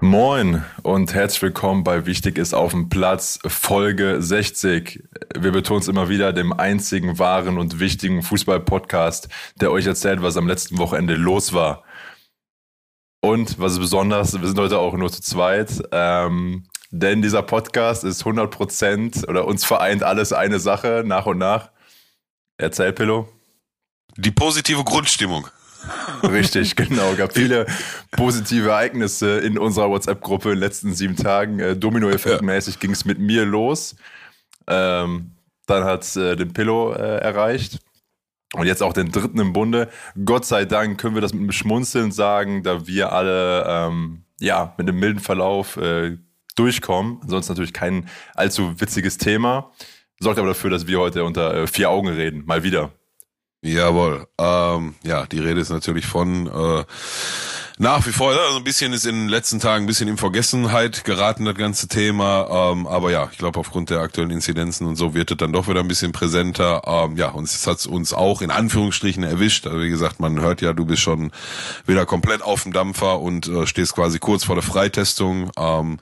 Moin 0.00 0.64
und 0.84 1.12
herzlich 1.12 1.42
willkommen 1.42 1.82
bei 1.82 2.06
Wichtig 2.06 2.38
ist 2.38 2.54
auf 2.54 2.70
dem 2.70 2.88
Platz 2.88 3.40
Folge 3.44 4.22
60. 4.22 5.02
Wir 5.36 5.50
betonen 5.50 5.80
es 5.80 5.88
immer 5.88 6.08
wieder, 6.08 6.32
dem 6.32 6.52
einzigen 6.52 7.18
wahren 7.18 7.58
und 7.58 7.80
wichtigen 7.80 8.22
Fußball-Podcast, 8.22 9.28
der 9.60 9.72
euch 9.72 9.86
erzählt, 9.86 10.22
was 10.22 10.36
am 10.36 10.46
letzten 10.46 10.78
Wochenende 10.78 11.16
los 11.16 11.52
war. 11.52 11.82
Und 13.22 13.58
was 13.58 13.72
ist 13.72 13.80
besonders, 13.80 14.40
wir 14.40 14.46
sind 14.46 14.60
heute 14.60 14.78
auch 14.78 14.94
nur 14.94 15.10
zu 15.10 15.20
zweit, 15.20 15.82
ähm, 15.90 16.68
denn 16.92 17.20
dieser 17.20 17.42
Podcast 17.42 18.04
ist 18.04 18.24
100% 18.24 19.26
oder 19.26 19.48
uns 19.48 19.64
vereint 19.64 20.04
alles 20.04 20.32
eine 20.32 20.60
Sache 20.60 21.02
nach 21.04 21.26
und 21.26 21.38
nach. 21.38 21.72
Erzähl, 22.56 22.92
Pillow. 22.92 23.28
Die 24.16 24.30
positive 24.30 24.84
Grundstimmung. 24.84 25.48
Richtig, 26.22 26.76
genau. 26.76 27.14
Gab 27.14 27.34
viele 27.34 27.66
positive 28.10 28.68
Ereignisse 28.68 29.38
in 29.38 29.58
unserer 29.58 29.90
WhatsApp-Gruppe 29.90 30.50
in 30.50 30.56
den 30.56 30.60
letzten 30.60 30.94
sieben 30.94 31.16
Tagen. 31.16 31.60
Äh, 31.60 31.76
Domino-Effekt-mäßig 31.76 32.74
ja. 32.74 32.80
ging 32.80 32.90
es 32.92 33.04
mit 33.04 33.18
mir 33.18 33.44
los. 33.44 33.96
Ähm, 34.66 35.32
dann 35.66 35.84
hat 35.84 36.02
es 36.02 36.16
äh, 36.16 36.36
den 36.36 36.52
Pillow 36.52 36.92
äh, 36.92 37.18
erreicht. 37.18 37.78
Und 38.54 38.66
jetzt 38.66 38.82
auch 38.82 38.94
den 38.94 39.12
dritten 39.12 39.38
im 39.38 39.52
Bunde. 39.52 39.88
Gott 40.24 40.46
sei 40.46 40.64
Dank 40.64 40.98
können 40.98 41.14
wir 41.14 41.20
das 41.20 41.34
mit 41.34 41.42
einem 41.42 41.52
Schmunzeln 41.52 42.12
sagen, 42.12 42.62
da 42.62 42.86
wir 42.86 43.12
alle 43.12 43.64
ähm, 43.68 44.24
ja 44.40 44.74
mit 44.78 44.88
einem 44.88 44.98
milden 44.98 45.20
Verlauf 45.20 45.76
äh, 45.76 46.16
durchkommen. 46.56 47.18
Ansonsten 47.22 47.52
natürlich 47.52 47.74
kein 47.74 48.08
allzu 48.34 48.80
witziges 48.80 49.18
Thema. 49.18 49.70
Sorgt 50.18 50.38
aber 50.38 50.48
dafür, 50.48 50.70
dass 50.70 50.86
wir 50.86 50.98
heute 50.98 51.24
unter 51.24 51.54
äh, 51.54 51.66
vier 51.66 51.90
Augen 51.90 52.08
reden. 52.08 52.44
Mal 52.46 52.62
wieder. 52.62 52.90
Jawohl. 53.62 54.26
Ähm, 54.38 54.94
ja, 55.02 55.26
die 55.26 55.40
Rede 55.40 55.60
ist 55.60 55.70
natürlich 55.70 56.06
von 56.06 56.46
äh, 56.46 56.84
nach 57.80 58.06
wie 58.06 58.12
vor, 58.12 58.30
also 58.30 58.56
ein 58.56 58.64
bisschen 58.64 58.92
ist 58.92 59.06
in 59.06 59.14
den 59.14 59.28
letzten 59.28 59.60
Tagen 59.60 59.84
ein 59.84 59.86
bisschen 59.86 60.08
in 60.08 60.16
Vergessenheit 60.16 61.04
geraten, 61.04 61.44
das 61.44 61.54
ganze 61.54 61.86
Thema. 61.86 62.72
Ähm, 62.72 62.88
aber 62.88 63.12
ja, 63.12 63.28
ich 63.30 63.38
glaube, 63.38 63.58
aufgrund 63.60 63.90
der 63.90 64.00
aktuellen 64.00 64.30
Inzidenzen 64.30 64.86
und 64.86 64.96
so 64.96 65.14
wird 65.14 65.30
es 65.30 65.36
dann 65.36 65.52
doch 65.52 65.68
wieder 65.68 65.80
ein 65.80 65.88
bisschen 65.88 66.10
präsenter. 66.10 66.82
Ähm, 66.86 67.16
ja, 67.16 67.30
und 67.30 67.44
es 67.44 67.66
hat 67.68 67.84
uns 67.86 68.12
auch 68.12 68.42
in 68.42 68.50
Anführungsstrichen 68.50 69.22
erwischt. 69.22 69.66
Also 69.66 69.80
wie 69.80 69.90
gesagt, 69.90 70.18
man 70.18 70.40
hört 70.40 70.60
ja, 70.60 70.72
du 70.72 70.84
bist 70.86 71.02
schon 71.02 71.30
wieder 71.86 72.04
komplett 72.04 72.42
auf 72.42 72.64
dem 72.64 72.72
Dampfer 72.72 73.20
und 73.20 73.46
äh, 73.48 73.66
stehst 73.66 73.94
quasi 73.94 74.18
kurz 74.18 74.44
vor 74.44 74.56
der 74.56 74.64
Freitestung. 74.64 75.52
Ähm, 75.56 75.98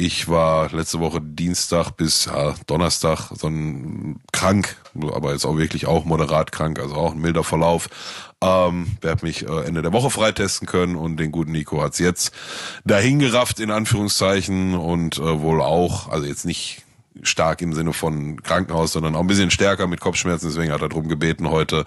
ich 0.00 0.28
war 0.28 0.70
letzte 0.70 1.00
Woche 1.00 1.20
Dienstag 1.20 1.90
bis 1.90 2.26
ja, 2.26 2.54
Donnerstag 2.66 3.32
so 3.34 3.48
ein 3.48 4.20
krank, 4.32 4.76
aber 5.12 5.32
jetzt 5.32 5.44
auch 5.44 5.56
wirklich 5.56 5.86
auch 5.88 6.04
moderat 6.04 6.52
krank, 6.52 6.78
also 6.78 6.94
auch 6.94 7.14
ein 7.14 7.20
milder 7.20 7.42
Verlauf. 7.42 7.88
Ähm, 8.40 8.96
werde 9.00 9.26
mich 9.26 9.48
äh, 9.48 9.64
Ende 9.64 9.82
der 9.82 9.92
Woche 9.92 10.10
freitesten 10.10 10.68
können 10.68 10.94
und 10.94 11.16
den 11.16 11.32
guten 11.32 11.50
Nico 11.50 11.82
hat's 11.82 11.98
jetzt 11.98 12.32
dahin 12.84 13.18
gerafft 13.18 13.58
in 13.58 13.72
Anführungszeichen 13.72 14.76
und 14.76 15.18
äh, 15.18 15.40
wohl 15.40 15.60
auch, 15.60 16.08
also 16.08 16.26
jetzt 16.26 16.46
nicht 16.46 16.84
stark 17.22 17.60
im 17.60 17.72
Sinne 17.72 17.92
von 17.92 18.40
Krankenhaus, 18.40 18.92
sondern 18.92 19.16
auch 19.16 19.20
ein 19.22 19.26
bisschen 19.26 19.50
stärker 19.50 19.88
mit 19.88 19.98
Kopfschmerzen. 19.98 20.48
Deswegen 20.48 20.72
hat 20.72 20.80
er 20.80 20.90
darum 20.90 21.08
gebeten, 21.08 21.50
heute 21.50 21.84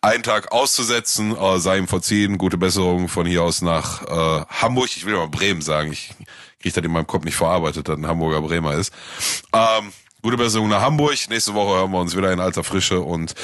einen 0.00 0.22
Tag 0.22 0.50
auszusetzen. 0.50 1.36
Äh, 1.36 1.58
sei 1.58 1.76
ihm 1.76 1.88
verziehen. 1.88 2.38
Gute 2.38 2.56
Besserung 2.56 3.08
von 3.08 3.26
hier 3.26 3.42
aus 3.42 3.60
nach 3.60 4.02
äh, 4.06 4.44
Hamburg. 4.48 4.88
Ich 4.96 5.04
will 5.04 5.14
mal 5.14 5.28
Bremen 5.28 5.60
sagen. 5.60 5.92
Ich 5.92 6.14
kriege 6.60 6.74
das 6.74 6.84
in 6.84 6.92
meinem 6.92 7.06
Kopf 7.06 7.24
nicht 7.24 7.36
verarbeitet, 7.36 7.88
dass 7.88 7.96
ein 7.96 8.06
Hamburger 8.06 8.42
Bremer 8.42 8.74
ist. 8.74 8.92
Ähm, 9.52 9.92
gute 10.22 10.36
Besserung 10.36 10.68
nach 10.68 10.82
Hamburg. 10.82 11.16
Nächste 11.28 11.54
Woche 11.54 11.78
hören 11.78 11.90
wir 11.90 11.98
uns 11.98 12.16
wieder 12.16 12.32
in 12.32 12.40
alter 12.40 12.62
Frische. 12.62 13.00
Und 13.00 13.34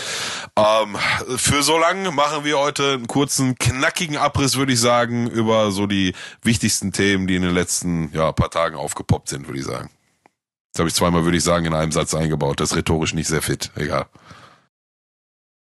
ähm, 0.57 0.97
für 1.37 1.63
so 1.63 1.79
lange 1.79 2.11
machen 2.11 2.45
wir 2.45 2.59
heute 2.59 2.95
einen 2.95 3.07
kurzen, 3.07 3.57
knackigen 3.57 4.17
Abriss, 4.17 4.57
würde 4.57 4.73
ich 4.73 4.81
sagen, 4.81 5.29
über 5.29 5.71
so 5.71 5.87
die 5.87 6.15
wichtigsten 6.43 6.93
Themen, 6.93 7.27
die 7.27 7.37
in 7.37 7.43
den 7.43 7.55
letzten 7.55 8.13
ja, 8.13 8.33
paar 8.33 8.51
Tagen 8.51 8.77
aufgepoppt 8.77 9.29
sind, 9.29 9.47
würde 9.49 9.59
ich 9.59 9.67
sagen. 9.67 9.91
Das 10.73 10.81
habe 10.81 10.89
ich 10.89 10.95
zweimal, 10.95 11.25
würde 11.25 11.39
ich 11.39 11.45
sagen, 11.45 11.65
in 11.65 11.75
einem 11.75 11.93
Satz 11.93 12.15
eingebaut. 12.15 12.61
Das 12.61 12.73
ist 12.73 12.77
rhetorisch 12.77 13.15
nicht 13.15 13.29
sehr 13.29 13.41
fit. 13.41 13.71
Egal. 13.77 14.07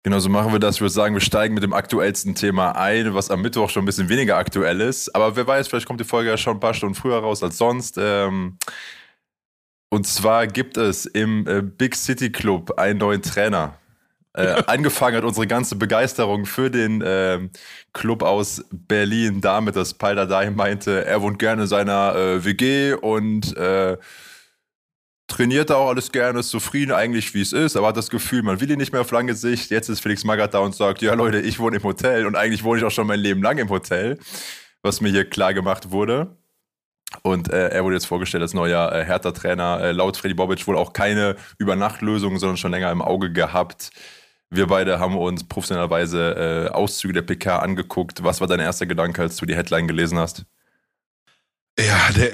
Genau, 0.05 0.19
so 0.19 0.29
machen 0.29 0.53
wir 0.53 0.59
das. 0.59 0.77
Ich 0.77 0.81
würde 0.81 0.93
sagen, 0.93 1.15
wir 1.15 1.21
steigen 1.21 1.55
mit 1.55 1.63
dem 1.63 1.73
aktuellsten 1.73 2.35
Thema 2.35 2.73
ein, 2.73 3.15
was 3.15 3.31
am 3.31 3.41
Mittwoch 3.41 3.71
schon 3.71 3.85
ein 3.85 3.87
bisschen 3.87 4.09
weniger 4.09 4.37
aktuell 4.37 4.81
ist. 4.81 5.15
Aber 5.15 5.37
wer 5.37 5.47
weiß, 5.47 5.69
vielleicht 5.69 5.87
kommt 5.87 6.01
die 6.01 6.05
Folge 6.05 6.31
ja 6.31 6.37
schon 6.37 6.57
ein 6.57 6.61
paar 6.61 6.75
Stunden 6.75 6.97
früher 6.97 7.19
raus 7.19 7.43
als 7.43 7.57
sonst. 7.57 7.99
Ähm, 7.99 8.59
und 9.91 10.07
zwar 10.07 10.49
gibt 10.49 10.77
es 10.77 11.07
im 11.07 11.47
äh, 11.47 11.63
Big 11.63 11.95
City 11.95 12.33
Club 12.33 12.79
einen 12.79 12.99
neuen 12.99 13.23
Trainer. 13.23 13.79
Äh, 14.35 14.63
angefangen 14.67 15.19
hat 15.19 15.25
unsere 15.25 15.47
ganze 15.47 15.77
Begeisterung 15.77 16.47
für 16.47 16.71
den 16.71 17.03
äh, 17.03 17.49
Club 17.93 18.23
aus 18.23 18.65
Berlin 18.73 19.41
damit, 19.41 19.77
dass 19.77 19.95
Paul 19.95 20.17
Dardai 20.17 20.51
meinte, 20.51 21.05
er 21.05 21.21
wohnt 21.23 21.39
gerne 21.39 21.63
in 21.63 21.69
seiner 21.69 22.15
äh, 22.17 22.45
WG 22.45 22.95
und 22.95 23.57
äh, 23.57 23.99
trainiert 25.32 25.72
auch 25.72 25.88
alles 25.88 26.12
gerne, 26.12 26.41
ist 26.41 26.50
zufrieden 26.50 26.93
eigentlich, 26.93 27.32
wie 27.34 27.41
es 27.41 27.53
ist, 27.53 27.76
aber 27.76 27.88
hat 27.88 27.97
das 27.97 28.10
Gefühl, 28.10 28.43
man 28.43 28.60
will 28.60 28.70
ihn 28.70 28.78
nicht 28.78 28.93
mehr 28.93 29.00
auf 29.00 29.10
lange 29.10 29.34
Sicht. 29.34 29.70
Jetzt 29.70 29.88
ist 29.88 30.00
Felix 30.00 30.25
Magath 30.25 30.54
da 30.54 30.59
und 30.59 30.75
sagt, 30.75 31.03
ja 31.03 31.15
Leute, 31.15 31.41
ich 31.41 31.59
wohne 31.59 31.76
im 31.78 31.82
Hotel 31.82 32.26
und 32.26 32.37
eigentlich 32.37 32.65
wohne 32.65 32.81
ich 32.81 32.84
auch 32.84 32.91
schon 32.91 33.06
mein 33.06 33.20
Leben 33.20 33.42
lang 33.42 33.59
im 33.59 33.71
Hotel, 33.71 34.19
was 34.82 35.00
mir 35.00 35.10
hier 35.10 35.28
klar 35.28 35.54
gemacht 35.54 35.91
wurde. 35.91 36.37
Und 37.22 37.50
äh, 37.53 37.69
er 37.69 37.84
wurde 37.84 37.97
jetzt 37.97 38.06
vorgestellt 38.06 38.42
als 38.42 38.54
neuer 38.54 38.92
äh, 38.92 39.04
Hertha-Trainer. 39.04 39.81
Äh, 39.81 39.92
laut 39.92 40.16
Freddy 40.16 40.34
Bobic 40.34 40.66
wohl 40.66 40.76
auch 40.76 40.92
keine 40.92 41.37
Übernachtlösung, 41.59 42.38
sondern 42.38 42.56
schon 42.56 42.71
länger 42.71 42.91
im 42.91 43.03
Auge 43.03 43.32
gehabt. 43.32 43.91
Wir 44.50 44.66
beide 44.66 44.98
haben 44.98 45.16
uns 45.16 45.44
professionellerweise 45.44 46.69
äh, 46.69 46.72
Auszüge 46.72 47.15
der 47.15 47.22
PK 47.22 47.59
angeguckt. 47.59 48.22
Was 48.22 48.41
war 48.41 48.48
dein 48.48 48.60
erster 48.60 48.87
Gedanke, 48.87 49.22
als 49.22 49.37
du 49.37 49.47
die 49.47 49.56
Headline 49.56 49.88
gelesen 49.88 50.19
hast? 50.19 50.44
Ja, 51.78 52.10
der, 52.15 52.32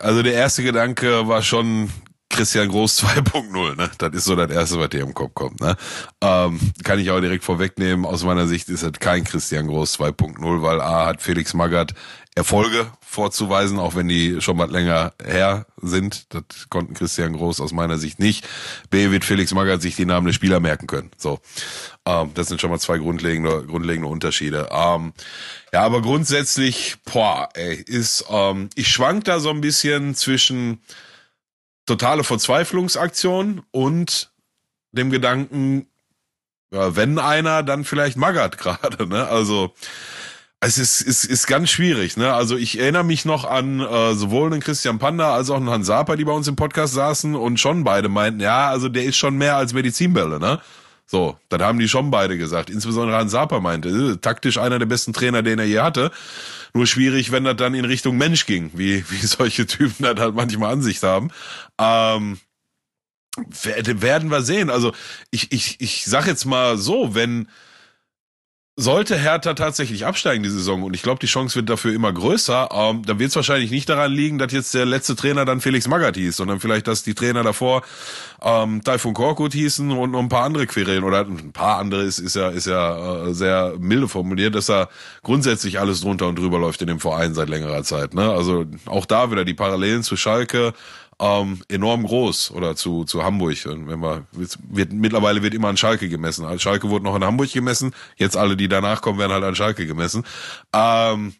also 0.00 0.22
der 0.22 0.32
erste 0.32 0.62
Gedanke 0.62 1.28
war 1.28 1.42
schon 1.42 1.90
Christian 2.32 2.68
Groß 2.68 2.98
2.0, 3.04 3.76
ne? 3.76 3.90
Das 3.98 4.12
ist 4.14 4.24
so 4.24 4.34
das 4.34 4.50
Erste, 4.50 4.78
was 4.80 4.88
dir 4.88 5.02
im 5.02 5.14
Kopf 5.14 5.34
kommt, 5.34 5.60
ne? 5.60 5.76
Ähm, 6.20 6.58
kann 6.82 6.98
ich 6.98 7.10
auch 7.10 7.20
direkt 7.20 7.44
vorwegnehmen. 7.44 8.04
Aus 8.04 8.24
meiner 8.24 8.46
Sicht 8.48 8.68
ist 8.68 8.82
es 8.82 8.92
kein 8.98 9.24
Christian 9.24 9.68
Groß 9.68 9.98
2.0, 10.00 10.62
weil 10.62 10.80
A 10.80 11.06
hat 11.06 11.22
Felix 11.22 11.54
Magath 11.54 11.94
Erfolge 12.34 12.90
vorzuweisen, 13.02 13.78
auch 13.78 13.94
wenn 13.94 14.08
die 14.08 14.40
schon 14.40 14.56
mal 14.56 14.70
länger 14.70 15.12
her 15.22 15.66
sind. 15.82 16.32
Das 16.32 16.44
konnten 16.70 16.94
Christian 16.94 17.34
Groß 17.34 17.60
aus 17.60 17.72
meiner 17.72 17.98
Sicht 17.98 18.18
nicht. 18.18 18.48
B 18.88 19.10
wird 19.10 19.26
Felix 19.26 19.52
Magath 19.52 19.82
sich 19.82 19.96
die 19.96 20.06
Namen 20.06 20.26
der 20.26 20.32
Spieler 20.32 20.58
merken 20.58 20.86
können. 20.86 21.10
So, 21.18 21.40
ähm, 22.06 22.30
das 22.32 22.48
sind 22.48 22.58
schon 22.60 22.70
mal 22.70 22.78
zwei 22.78 22.96
grundlegende, 22.96 23.66
grundlegende 23.66 24.08
Unterschiede. 24.08 24.70
Ähm, 24.72 25.12
ja, 25.74 25.82
aber 25.82 26.00
grundsätzlich, 26.00 26.96
boah, 27.04 27.50
ey, 27.52 27.74
ist, 27.74 28.24
ähm, 28.30 28.70
ich 28.76 28.88
schwank 28.88 29.24
da 29.24 29.38
so 29.38 29.50
ein 29.50 29.60
bisschen 29.60 30.14
zwischen 30.14 30.80
totale 31.92 32.24
Verzweiflungsaktion 32.24 33.62
und 33.70 34.32
dem 34.92 35.10
Gedanken, 35.10 35.86
ja, 36.72 36.96
wenn 36.96 37.18
einer, 37.18 37.62
dann 37.62 37.84
vielleicht 37.84 38.16
Magath 38.16 38.58
gerade, 38.58 39.06
ne? 39.06 39.28
Also 39.28 39.74
es 40.60 40.78
ist, 40.78 41.00
ist, 41.00 41.24
ist 41.24 41.46
ganz 41.46 41.70
schwierig, 41.70 42.16
ne? 42.16 42.32
Also 42.32 42.56
ich 42.56 42.78
erinnere 42.78 43.04
mich 43.04 43.24
noch 43.24 43.44
an 43.44 43.80
äh, 43.80 44.14
sowohl 44.14 44.50
den 44.50 44.60
Christian 44.60 44.98
Panda 44.98 45.34
als 45.34 45.50
auch 45.50 45.58
den 45.58 45.68
Hans 45.68 45.86
Sapa, 45.86 46.16
die 46.16 46.24
bei 46.24 46.32
uns 46.32 46.48
im 46.48 46.56
Podcast 46.56 46.94
saßen 46.94 47.34
und 47.34 47.60
schon 47.60 47.84
beide 47.84 48.08
meinten, 48.08 48.40
ja, 48.40 48.68
also 48.68 48.88
der 48.88 49.04
ist 49.04 49.16
schon 49.16 49.36
mehr 49.36 49.56
als 49.56 49.74
Medizinbälle, 49.74 50.38
ne? 50.40 50.60
So, 51.12 51.36
dann 51.50 51.60
haben 51.60 51.78
die 51.78 51.90
schon 51.90 52.10
beide 52.10 52.38
gesagt. 52.38 52.70
Insbesondere 52.70 53.18
Hans 53.18 53.32
Sapa 53.32 53.60
meinte, 53.60 53.90
äh, 53.90 54.16
taktisch 54.16 54.56
einer 54.56 54.78
der 54.78 54.86
besten 54.86 55.12
Trainer, 55.12 55.42
den 55.42 55.58
er 55.58 55.66
je 55.66 55.80
hatte. 55.80 56.10
Nur 56.72 56.86
schwierig, 56.86 57.30
wenn 57.30 57.44
das 57.44 57.56
dann 57.56 57.74
in 57.74 57.84
Richtung 57.84 58.16
Mensch 58.16 58.46
ging, 58.46 58.70
wie, 58.72 59.04
wie 59.10 59.26
solche 59.26 59.66
Typen 59.66 60.04
dann 60.04 60.18
halt 60.18 60.34
manchmal 60.34 60.72
Ansicht 60.72 61.02
haben. 61.02 61.28
Ähm, 61.78 62.38
werden 63.36 64.30
wir 64.30 64.40
sehen. 64.40 64.70
Also 64.70 64.94
ich, 65.30 65.52
ich, 65.52 65.82
ich 65.82 66.06
sag 66.06 66.26
jetzt 66.26 66.46
mal 66.46 66.78
so, 66.78 67.14
wenn 67.14 67.46
sollte 68.74 69.18
Hertha 69.18 69.52
tatsächlich 69.52 70.06
absteigen 70.06 70.42
die 70.42 70.48
Saison 70.48 70.82
und 70.82 70.94
ich 70.94 71.02
glaube, 71.02 71.20
die 71.20 71.26
Chance 71.26 71.56
wird 71.56 71.68
dafür 71.68 71.92
immer 71.92 72.10
größer, 72.10 72.70
ähm, 72.72 73.02
dann 73.04 73.18
wird 73.18 73.28
es 73.28 73.36
wahrscheinlich 73.36 73.70
nicht 73.70 73.86
daran 73.86 74.10
liegen, 74.10 74.38
dass 74.38 74.50
jetzt 74.50 74.72
der 74.72 74.86
letzte 74.86 75.14
Trainer 75.14 75.44
dann 75.44 75.60
Felix 75.60 75.86
Magath 75.88 76.16
hieß, 76.16 76.36
sondern 76.36 76.58
vielleicht, 76.58 76.88
dass 76.88 77.02
die 77.02 77.12
Trainer 77.12 77.42
davor 77.42 77.82
ähm, 78.40 78.82
Taifun 78.82 79.12
Korkut 79.12 79.52
hießen 79.52 79.90
und 79.90 80.12
noch 80.12 80.20
ein 80.20 80.30
paar 80.30 80.44
andere 80.44 80.66
Querelen 80.66 81.04
oder 81.04 81.20
ein 81.20 81.52
paar 81.52 81.78
andere 81.78 82.02
ist, 82.02 82.18
ist 82.18 82.34
ja, 82.34 82.48
ist 82.48 82.66
ja 82.66 83.26
äh, 83.26 83.34
sehr 83.34 83.74
milde 83.78 84.08
formuliert, 84.08 84.54
dass 84.54 84.66
da 84.66 84.88
grundsätzlich 85.22 85.78
alles 85.78 86.00
drunter 86.00 86.28
und 86.28 86.38
drüber 86.38 86.58
läuft 86.58 86.80
in 86.80 86.86
dem 86.86 87.00
Verein 87.00 87.34
seit 87.34 87.50
längerer 87.50 87.82
Zeit. 87.82 88.14
Ne? 88.14 88.30
Also 88.30 88.64
auch 88.86 89.04
da 89.04 89.30
wieder 89.30 89.44
die 89.44 89.54
Parallelen 89.54 90.02
zu 90.02 90.16
Schalke, 90.16 90.72
ähm, 91.20 91.60
enorm 91.68 92.04
groß 92.04 92.52
oder 92.52 92.76
zu, 92.76 93.04
zu 93.04 93.22
Hamburg. 93.22 93.66
Und 93.66 93.88
wenn 93.88 94.00
wir, 94.00 94.26
wird, 94.32 94.92
mittlerweile 94.92 95.42
wird 95.42 95.54
immer 95.54 95.68
an 95.68 95.76
Schalke 95.76 96.08
gemessen. 96.08 96.46
Schalke 96.58 96.88
wurde 96.90 97.04
noch 97.04 97.16
in 97.16 97.24
Hamburg 97.24 97.52
gemessen. 97.52 97.94
Jetzt 98.16 98.36
alle, 98.36 98.56
die 98.56 98.68
danach 98.68 99.02
kommen, 99.02 99.18
werden 99.18 99.32
halt 99.32 99.44
an 99.44 99.54
Schalke 99.54 99.86
gemessen. 99.86 100.24
Ähm, 100.72 101.34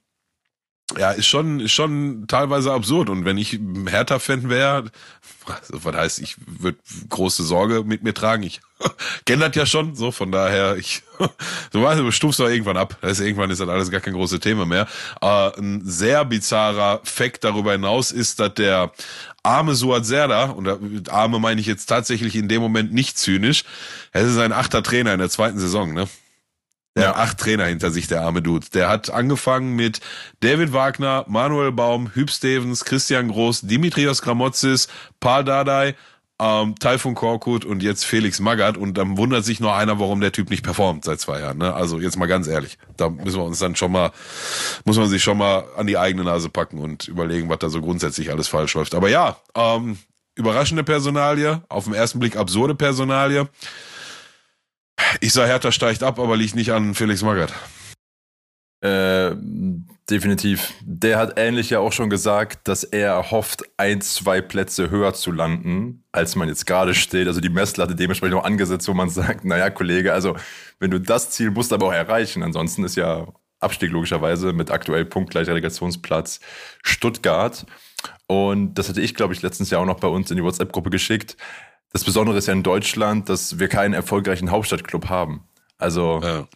ja, 0.99 1.11
ist 1.13 1.27
schon, 1.27 1.61
ist 1.61 1.73
schon 1.73 2.27
teilweise 2.29 2.73
absurd. 2.73 3.11
Und 3.11 3.25
wenn 3.25 3.39
ich 3.39 3.59
Hertha-Fan 3.89 4.49
wäre, 4.49 4.85
was 5.45 5.97
heißt, 5.97 6.21
ich 6.21 6.37
würde 6.47 6.79
große 7.09 7.43
Sorge 7.43 7.85
mit 7.85 8.03
mir 8.03 8.15
tragen. 8.15 8.43
Ich 8.43 8.61
kenne 9.27 9.49
das 9.49 9.57
ja 9.57 9.67
schon, 9.67 9.95
so 9.95 10.11
von 10.13 10.33
daher, 10.33 10.77
ich, 10.77 11.03
du 11.73 11.83
weißt, 11.83 12.01
du 12.01 12.11
stufst 12.11 12.41
doch 12.41 12.49
irgendwann 12.49 12.77
ab. 12.77 12.97
Das 13.01 13.13
ist, 13.13 13.21
irgendwann 13.27 13.51
ist 13.51 13.61
das 13.61 13.69
alles 13.69 13.91
gar 13.91 14.01
kein 14.01 14.15
großes 14.15 14.41
Thema 14.41 14.67
mehr. 14.67 14.87
Äh, 15.21 15.59
ein 15.59 15.83
sehr 15.85 16.25
bizarrer 16.25 17.01
Fakt 17.05 17.45
darüber 17.45 17.73
hinaus 17.73 18.11
ist, 18.11 18.41
dass 18.41 18.55
der 18.55 18.93
arme 19.43 19.75
Suat 19.75 20.07
Serda, 20.07 20.45
und 20.45 21.11
arme 21.11 21.39
meine 21.39 21.61
ich 21.61 21.67
jetzt 21.67 21.87
tatsächlich 21.87 22.37
in 22.37 22.49
dem 22.49 22.63
Moment 22.63 22.93
nicht 22.93 23.19
zynisch, 23.19 23.65
es 24.13 24.31
ist 24.31 24.39
ein 24.39 24.53
achter 24.53 24.83
Trainer 24.83 25.13
in 25.13 25.19
der 25.19 25.31
zweiten 25.31 25.59
Saison, 25.59 25.93
ne? 25.93 26.09
Der 26.97 27.05
ja. 27.05 27.15
acht 27.17 27.39
Trainer 27.39 27.65
hinter 27.65 27.91
sich, 27.91 28.07
der 28.07 28.21
arme 28.21 28.43
Dude. 28.43 28.67
Der 28.75 28.89
hat 28.89 29.11
angefangen 29.11 29.75
mit 29.75 30.01
David 30.41 30.73
Wagner, 30.75 31.25
Manuel 31.27 31.73
Baum, 31.73 32.11
Hüb 32.15 32.31
Stevens, 32.31 32.85
Christian 32.85 33.29
Groß, 33.29 33.63
Dimitrios 33.63 34.21
Gramotzis, 34.21 34.89
Paul 35.19 35.45
Dardai, 35.45 35.95
ähm, 36.39 36.75
Taifun 36.79 37.15
Korkut 37.15 37.65
und 37.65 37.83
jetzt 37.83 38.05
Felix 38.05 38.41
Magath. 38.41 38.77
Und 38.77 38.99
dann 38.99 39.17
wundert 39.17 39.45
sich 39.45 39.59
nur 39.59 39.75
einer, 39.75 39.99
warum 40.01 40.21
der 40.21 40.33
Typ 40.33 40.51
nicht 40.51 40.65
performt 40.65 41.05
seit 41.05 41.21
zwei 41.21 41.41
Jahren. 41.41 41.59
Ne? 41.59 41.73
Also 41.73 41.99
jetzt 41.99 42.19
mal 42.19 42.27
ganz 42.27 42.47
ehrlich. 42.47 42.77
Da 42.97 43.09
müssen 43.09 43.39
wir 43.39 43.45
uns 43.45 43.59
dann 43.59 43.75
schon 43.75 43.93
mal, 43.93 44.11
muss 44.85 44.99
man 44.99 45.09
sich 45.09 45.23
schon 45.23 45.39
mal 45.39 45.65
an 45.77 45.87
die 45.87 45.97
eigene 45.97 46.25
Nase 46.25 46.51
packen 46.51 46.79
und 46.79 47.09
überlegen, 47.09 47.49
was 47.49 47.61
da 47.61 47.71
so 47.71 47.81
grundsätzlich 47.81 48.31
alles 48.31 48.49
falsch 48.49 48.75
läuft. 48.75 48.95
Aber 48.95 49.09
ja, 49.09 49.37
ähm, 49.55 49.99
überraschende 50.35 50.85
Personalie, 50.85 51.63
auf 51.69 51.85
den 51.85 51.95
ersten 51.95 52.19
Blick 52.19 52.37
absurde 52.37 52.75
Personalie. 52.75 53.49
Ich 55.21 55.33
sah 55.33 55.47
Hertha 55.47 55.73
steigt 55.73 56.03
ab, 56.03 56.19
aber 56.19 56.37
liegt 56.37 56.55
nicht 56.55 56.73
an 56.73 56.95
Felix 56.95 57.23
Magath. 57.23 57.53
Äh, 58.83 59.37
definitiv. 60.11 60.73
Der 60.81 61.19
hat 61.19 61.35
ähnlich 61.39 61.71
ja 61.71 61.79
auch 61.79 61.93
schon 61.93 62.11
gesagt, 62.11 62.67
dass 62.67 62.83
er 62.83 63.31
hofft, 63.31 63.63
ein, 63.77 64.01
zwei 64.01 64.41
Plätze 64.41 64.91
höher 64.91 65.15
zu 65.15 65.31
landen, 65.31 66.05
als 66.11 66.35
man 66.35 66.49
jetzt 66.49 66.67
gerade 66.67 66.93
steht. 66.95 67.29
Also 67.29 67.41
die 67.41 67.49
Messlatte 67.49 67.95
dementsprechend 67.95 68.37
auch 68.37 68.45
angesetzt, 68.45 68.89
wo 68.89 68.95
man 68.95 69.09
sagt, 69.09 69.45
naja, 69.45 69.71
Kollege, 69.71 70.13
also 70.13 70.37
wenn 70.81 70.91
du 70.91 70.99
das 70.99 71.31
Ziel 71.31 71.53
musst 71.53 71.73
aber 71.73 71.87
auch 71.87 71.93
erreichen. 71.93 72.43
Ansonsten 72.43 72.83
ist 72.83 72.97
ja 72.97 73.29
Abstieg 73.61 73.93
logischerweise 73.93 74.53
mit 74.53 74.73
aktuell 74.73 75.05
punktgleich 75.05 75.47
Relegationsplatz 75.47 76.41
Stuttgart. 76.83 77.65
Und 78.27 78.75
das 78.75 78.89
hatte 78.89 79.01
ich, 79.01 79.15
glaube 79.15 79.35
ich, 79.35 79.43
letztens 79.43 79.71
ja 79.71 79.79
auch 79.79 79.87
noch 79.87 80.01
bei 80.01 80.09
uns 80.09 80.31
in 80.31 80.37
die 80.37 80.43
WhatsApp-Gruppe 80.43 80.91
geschickt. 80.91 81.37
Das 81.93 82.05
Besondere 82.05 82.39
ist 82.39 82.47
ja 82.47 82.55
in 82.55 82.63
Deutschland, 82.63 83.29
dass 83.29 83.59
wir 83.59 83.69
keinen 83.69 83.93
erfolgreichen 83.93 84.51
Hauptstadtclub 84.51 85.09
haben. 85.09 85.45
Also, 85.79 86.21
ja. 86.23 86.49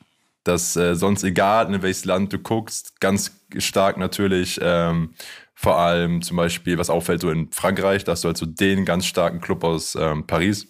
dass 0.44 0.76
äh, 0.76 0.94
sonst 0.94 1.24
egal, 1.24 1.72
in 1.72 1.82
welches 1.82 2.04
Land 2.04 2.32
du 2.32 2.38
guckst, 2.38 3.00
ganz 3.00 3.32
stark 3.58 3.98
natürlich, 3.98 4.58
ähm, 4.62 5.14
vor 5.54 5.78
allem 5.78 6.22
zum 6.22 6.36
Beispiel, 6.36 6.78
was 6.78 6.90
auffällt, 6.90 7.20
so 7.20 7.30
in 7.30 7.50
Frankreich, 7.50 8.04
da 8.04 8.12
hast 8.12 8.24
du 8.24 8.28
halt 8.28 8.36
so 8.36 8.46
den 8.46 8.84
ganz 8.84 9.06
starken 9.06 9.40
Club 9.40 9.64
aus 9.64 9.94
ähm, 9.94 10.26
Paris. 10.26 10.68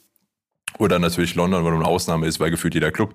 Oder 0.79 0.99
natürlich 0.99 1.35
London, 1.35 1.65
weil 1.65 1.73
eine 1.73 1.85
Ausnahme 1.85 2.27
ist, 2.27 2.41
weil 2.41 2.51
gefühlt 2.51 2.75
jeder 2.75 2.93
Club 2.93 3.15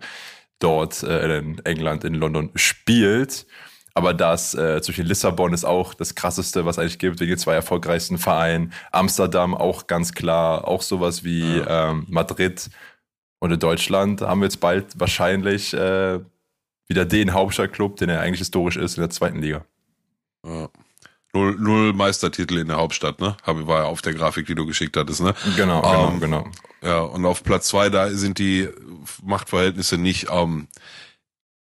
dort 0.60 1.04
äh, 1.04 1.40
in 1.40 1.60
England, 1.66 2.04
in 2.04 2.14
London 2.14 2.52
spielt. 2.56 3.46
Aber 3.94 4.14
das 4.14 4.54
äh, 4.54 4.80
Beispiel 4.86 5.06
Lissabon 5.06 5.54
ist 5.54 5.66
auch 5.66 5.94
das 5.94 6.16
krasseste, 6.16 6.66
was 6.66 6.80
eigentlich 6.80 7.00
gibt, 7.00 7.20
wegen 7.20 7.32
den 7.32 7.38
zwei 7.38 7.56
erfolgreichsten 7.56 8.18
Vereinen. 8.18 8.74
Amsterdam 8.92 9.54
auch 9.54 9.88
ganz 9.88 10.14
klar, 10.14 10.68
auch 10.68 10.82
sowas 10.82 11.24
wie 11.24 11.58
ja. 11.58 11.92
ähm, 11.92 12.06
Madrid. 12.10 12.70
Und 13.40 13.52
in 13.52 13.60
Deutschland 13.60 14.22
haben 14.22 14.42
wir 14.42 14.46
jetzt 14.46 14.60
bald 14.60 15.00
wahrscheinlich 15.00 15.74
äh, 15.74 16.20
wieder 16.88 17.06
den 17.06 17.34
Hauptstadtclub, 17.34 17.98
den 17.98 18.10
er 18.10 18.22
eigentlich 18.22 18.40
historisch 18.40 18.78
ist 18.78 18.98
in 18.98 19.02
der 19.02 19.10
zweiten 19.10 19.42
Liga. 19.42 19.66
Ja. 20.46 20.70
Null, 21.34 21.56
null 21.58 21.94
Meistertitel 21.94 22.58
in 22.58 22.68
der 22.68 22.78
Hauptstadt, 22.78 23.22
ne? 23.22 23.38
Habe 23.44 23.66
war 23.66 23.84
ja 23.84 23.86
auf 23.86 24.02
der 24.02 24.14
Grafik, 24.14 24.48
die 24.48 24.56
du 24.56 24.66
geschickt 24.66 24.98
hattest, 24.98 25.22
ne? 25.22 25.34
Genau, 25.56 25.82
genau, 25.82 26.10
ähm, 26.10 26.20
genau. 26.20 26.48
Ja, 26.84 27.00
und 27.00 27.26
auf 27.26 27.44
Platz 27.44 27.70
zwei, 27.70 27.90
da 27.90 28.10
sind 28.10 28.38
die 28.38 28.68
Machtverhältnisse 29.24 29.98
nicht 29.98 30.28
ähm, 30.30 30.68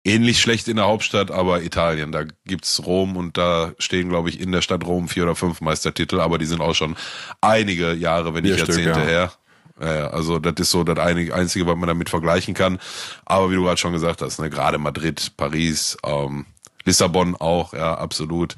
ähnlich 0.03 0.39
schlecht 0.39 0.67
in 0.67 0.77
der 0.77 0.85
Hauptstadt, 0.85 1.31
aber 1.31 1.61
Italien. 1.61 2.11
Da 2.11 2.23
gibt's 2.45 2.81
Rom 2.85 3.17
und 3.17 3.37
da 3.37 3.73
stehen, 3.77 4.09
glaube 4.09 4.29
ich, 4.29 4.39
in 4.39 4.51
der 4.51 4.61
Stadt 4.61 4.85
Rom 4.85 5.07
vier 5.07 5.23
oder 5.23 5.35
fünf 5.35 5.61
Meistertitel, 5.61 6.19
aber 6.19 6.37
die 6.37 6.45
sind 6.45 6.61
auch 6.61 6.73
schon 6.73 6.95
einige 7.39 7.93
Jahre, 7.93 8.33
wenn 8.33 8.43
nicht 8.43 8.57
Jahrzehnte 8.57 8.99
ja. 8.99 9.05
her. 9.05 9.31
Ja, 9.79 10.07
also 10.09 10.37
das 10.37 10.53
ist 10.59 10.71
so 10.71 10.83
das 10.83 10.99
Einzige, 10.99 11.65
was 11.65 11.75
man 11.75 11.87
damit 11.87 12.09
vergleichen 12.09 12.53
kann. 12.53 12.79
Aber 13.25 13.49
wie 13.49 13.55
du 13.55 13.63
gerade 13.63 13.77
schon 13.77 13.93
gesagt 13.93 14.21
hast, 14.21 14.39
ne, 14.39 14.49
gerade 14.49 14.77
Madrid, 14.77 15.31
Paris, 15.37 15.97
ähm, 16.05 16.45
Lissabon 16.83 17.35
auch, 17.35 17.73
ja, 17.73 17.95
absolut. 17.95 18.55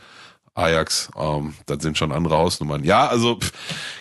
Ajax, 0.55 1.09
ähm, 1.17 1.55
das 1.65 1.81
sind 1.81 1.97
schon 1.97 2.11
andere 2.11 2.37
Hausnummern. 2.37 2.83
Ja, 2.83 3.07
also 3.07 3.39
pff, 3.39 3.51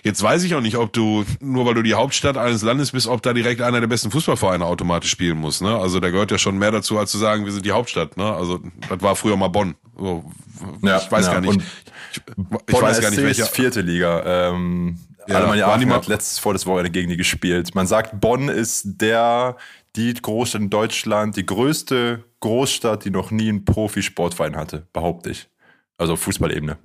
jetzt 0.03 0.23
weiß 0.23 0.43
ich 0.45 0.55
auch 0.55 0.61
nicht, 0.61 0.77
ob 0.77 0.93
du, 0.93 1.25
nur 1.41 1.65
weil 1.65 1.75
du 1.75 1.83
die 1.83 1.95
Hauptstadt 1.95 2.37
eines 2.37 2.63
Landes 2.63 2.93
bist, 2.93 3.07
ob 3.07 3.23
da 3.23 3.33
direkt 3.33 3.63
einer 3.63 3.81
der 3.81 3.87
besten 3.87 4.11
Fußballvereine 4.11 4.65
automatisch 4.65 5.11
spielen 5.11 5.39
muss. 5.39 5.63
Ne? 5.63 5.75
Also 5.75 5.99
da 5.99 6.11
gehört 6.11 6.31
ja 6.31 6.39
schon 6.39 6.59
mehr 6.59 6.71
dazu, 6.71 6.99
als 6.99 7.11
zu 7.11 7.19
sagen, 7.19 7.47
wir 7.47 7.53
sind 7.53 7.65
die 7.65 7.73
Hauptstadt. 7.73 8.19
Ne? 8.19 8.31
Also 8.31 8.61
das 8.89 9.01
war 9.01 9.17
früher 9.17 9.37
mal 9.37 9.49
Bonn. 9.49 9.77
So, 9.97 10.25
ja, 10.83 10.99
ich 10.99 11.11
weiß 11.11 11.27
ja, 11.27 11.33
gar 11.33 11.41
nicht. 11.41 11.63
Ich, 12.13 12.21
ich 12.67 12.83
weiß 12.83 13.01
gar 13.01 13.11
nicht, 13.11 13.23
welche 13.23 13.47
vierte 13.47 13.81
Liga. 13.81 14.23
Ähm, 14.51 14.99
ja, 15.27 15.37
Alemannia 15.37 15.69
Aachen 15.69 15.93
hat 15.93 16.07
letztes 16.07 16.39
vor 16.39 16.53
das 16.53 16.67
Wochenende 16.67 16.91
gegen 16.91 17.09
die 17.09 17.17
gespielt. 17.17 17.75
Man 17.75 17.87
sagt, 17.87 18.21
Bonn 18.21 18.49
ist 18.49 18.83
der 19.01 19.57
die 19.97 20.13
Großstadt 20.15 20.63
in 20.63 20.71
Deutschland, 20.71 21.37
die 21.37 21.47
größte 21.47 22.25
Großstadt, 22.41 23.05
die 23.05 23.11
noch 23.11 23.31
nie 23.31 23.49
einen 23.49 23.65
Profisportverein 23.65 24.57
hatte, 24.57 24.87
behaupte 24.93 25.31
ich. 25.31 25.49
Also 26.03 26.17
Fußballebene. 26.17 26.79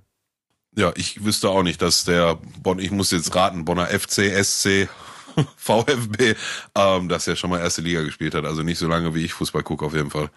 Ja, 0.78 0.94
ich 0.96 1.26
wüsste 1.26 1.50
auch 1.50 1.64
nicht, 1.64 1.82
dass 1.82 2.06
der 2.06 2.38
Bonn, 2.62 2.78
ich 2.78 2.92
muss 2.92 3.10
jetzt 3.10 3.34
raten, 3.34 3.66
Bonner 3.66 3.88
FC, 3.88 4.32
SC, 4.44 4.88
VfB, 5.58 6.36
ähm, 6.76 7.10
dass 7.10 7.28
er 7.28 7.36
schon 7.36 7.50
mal 7.50 7.60
erste 7.60 7.82
Liga 7.82 8.04
gespielt 8.04 8.36
hat. 8.36 8.46
Also 8.46 8.62
nicht 8.62 8.78
so 8.78 8.88
lange 8.88 9.16
wie 9.16 9.26
ich 9.26 9.34
Fußball 9.34 9.64
gucke, 9.64 9.86
auf 9.86 9.96
jeden 9.96 10.12
Fall. 10.12 10.30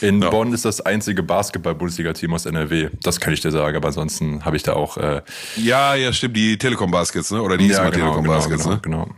In 0.00 0.22
ja. 0.22 0.30
Bonn 0.30 0.52
ist 0.52 0.64
das 0.64 0.80
einzige 0.80 1.22
Basketball-Bundesliga-Team 1.22 2.32
aus 2.32 2.46
NRW. 2.46 2.90
Das 3.02 3.20
kann 3.20 3.34
ich 3.34 3.40
dir 3.40 3.50
sagen, 3.50 3.76
aber 3.76 3.88
ansonsten 3.88 4.44
habe 4.44 4.56
ich 4.56 4.62
da 4.62 4.72
auch. 4.72 4.96
Äh 4.96 5.22
ja, 5.56 5.94
ja, 5.96 6.12
stimmt, 6.12 6.36
die 6.36 6.56
Telekom 6.56 6.90
Baskets, 6.90 7.30
ne? 7.32 7.42
Oder 7.42 7.58
die 7.58 7.66
ja, 7.66 7.90
genau, 7.90 7.90
Telekom 7.90 8.22
genau, 8.22 8.34
Baskets, 8.36 8.62
genau, 8.62 8.74
ne? 8.74 8.80
Genau. 8.82 9.08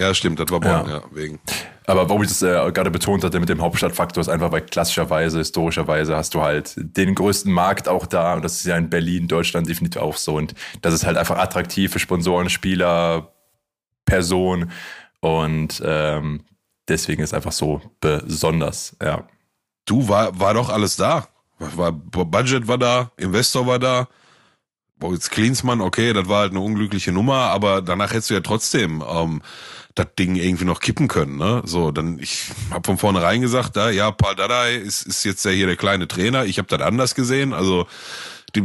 Ja, 0.00 0.14
stimmt, 0.14 0.40
das 0.40 0.50
war 0.50 0.60
Bonn, 0.60 0.70
ja, 0.70 0.88
ja 0.88 1.02
wegen. 1.12 1.40
Aber 1.86 2.08
warum 2.08 2.22
ich 2.22 2.28
das 2.28 2.40
äh, 2.40 2.72
gerade 2.72 2.90
betont 2.90 3.22
hatte 3.22 3.38
mit 3.38 3.50
dem 3.50 3.60
Hauptstadtfaktor, 3.60 4.22
ist 4.22 4.30
einfach, 4.30 4.50
weil 4.50 4.62
klassischerweise, 4.62 5.36
historischerweise 5.38 6.16
hast 6.16 6.32
du 6.32 6.40
halt 6.40 6.72
den 6.76 7.14
größten 7.14 7.52
Markt 7.52 7.86
auch 7.86 8.06
da 8.06 8.32
und 8.32 8.42
das 8.42 8.54
ist 8.54 8.64
ja 8.64 8.78
in 8.78 8.88
Berlin, 8.88 9.28
Deutschland 9.28 9.68
definitiv 9.68 10.00
auch 10.00 10.16
so 10.16 10.36
und 10.36 10.54
das 10.80 10.94
ist 10.94 11.04
halt 11.04 11.18
einfach 11.18 11.36
attraktiv 11.36 11.92
für 11.92 11.98
Sponsoren, 11.98 12.48
Spieler, 12.48 13.34
Personen 14.06 14.70
und 15.20 15.82
ähm, 15.84 16.44
deswegen 16.88 17.22
ist 17.22 17.34
einfach 17.34 17.52
so 17.52 17.82
besonders, 18.00 18.96
ja. 19.02 19.28
Du, 19.84 20.08
war, 20.08 20.38
war 20.40 20.54
doch 20.54 20.70
alles 20.70 20.96
da. 20.96 21.28
War, 21.58 21.92
Budget 21.92 22.68
war 22.68 22.78
da, 22.78 23.10
Investor 23.18 23.66
war 23.66 23.78
da. 23.78 24.08
Jetzt 25.02 25.30
Klinsmann, 25.30 25.80
okay, 25.80 26.12
das 26.12 26.28
war 26.28 26.40
halt 26.40 26.52
eine 26.52 26.60
unglückliche 26.60 27.12
Nummer, 27.12 27.34
aber 27.34 27.82
danach 27.82 28.12
hättest 28.12 28.30
du 28.30 28.34
ja 28.34 28.40
trotzdem 28.40 29.02
ähm, 29.06 29.42
das 29.94 30.06
Ding 30.18 30.36
irgendwie 30.36 30.64
noch 30.64 30.80
kippen 30.80 31.08
können. 31.08 31.36
Ne? 31.36 31.62
So, 31.64 31.90
dann 31.90 32.18
ich 32.18 32.46
habe 32.70 32.86
von 32.86 32.98
vornherein 32.98 33.40
gesagt, 33.40 33.76
da 33.76 33.90
ja, 33.90 34.10
Paul 34.10 34.36
Dardai 34.36 34.76
ist, 34.76 35.02
ist 35.02 35.24
jetzt 35.24 35.44
ja 35.44 35.50
hier 35.50 35.66
der 35.66 35.76
kleine 35.76 36.08
Trainer. 36.08 36.44
Ich 36.44 36.58
habe 36.58 36.68
das 36.68 36.80
anders 36.80 37.14
gesehen. 37.14 37.52
Also 37.52 37.86
die, 38.56 38.64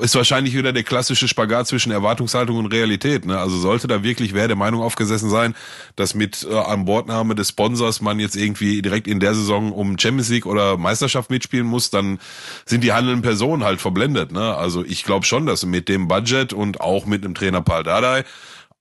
ist 0.00 0.14
wahrscheinlich 0.14 0.56
wieder 0.56 0.72
der 0.72 0.82
klassische 0.82 1.28
Spagat 1.28 1.68
zwischen 1.68 1.92
Erwartungshaltung 1.92 2.56
und 2.56 2.66
Realität. 2.66 3.24
Ne? 3.24 3.38
Also 3.38 3.56
sollte 3.58 3.86
da 3.86 4.02
wirklich 4.02 4.34
wer 4.34 4.48
der 4.48 4.56
Meinung 4.56 4.82
aufgesessen 4.82 5.30
sein, 5.30 5.54
dass 5.96 6.14
mit 6.14 6.46
äh, 6.50 6.54
an 6.54 6.84
Bordnahme 6.84 7.34
des 7.34 7.50
Sponsors 7.50 8.00
man 8.00 8.18
jetzt 8.18 8.36
irgendwie 8.36 8.82
direkt 8.82 9.06
in 9.06 9.20
der 9.20 9.34
Saison 9.34 9.72
um 9.72 9.98
Champions 9.98 10.30
League 10.30 10.46
oder 10.46 10.76
Meisterschaft 10.76 11.30
mitspielen 11.30 11.66
muss, 11.66 11.90
dann 11.90 12.18
sind 12.64 12.82
die 12.82 12.92
handelnden 12.92 13.22
Personen 13.22 13.64
halt 13.64 13.80
verblendet. 13.80 14.32
Ne? 14.32 14.54
Also 14.54 14.84
ich 14.84 15.04
glaube 15.04 15.26
schon, 15.26 15.46
dass 15.46 15.64
mit 15.64 15.88
dem 15.88 16.08
Budget 16.08 16.52
und 16.52 16.80
auch 16.80 17.06
mit 17.06 17.24
einem 17.24 17.34
Trainer 17.34 17.62
Paul 17.62 17.84
Dardai 17.84 18.24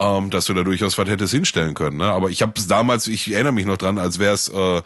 ähm, 0.01 0.29
dass 0.29 0.45
du 0.45 0.53
da 0.53 0.63
durchaus 0.63 0.97
was 0.97 1.07
hättest 1.07 1.33
hinstellen 1.33 1.73
können. 1.73 1.97
Ne? 1.97 2.05
Aber 2.05 2.29
ich 2.29 2.41
habe 2.41 2.53
es 2.57 2.67
damals, 2.67 3.07
ich 3.07 3.31
erinnere 3.31 3.53
mich 3.53 3.65
noch 3.65 3.77
dran, 3.77 3.97
als 3.97 4.19
wäre 4.19 4.33
es 4.33 4.49
äh, 4.49 4.81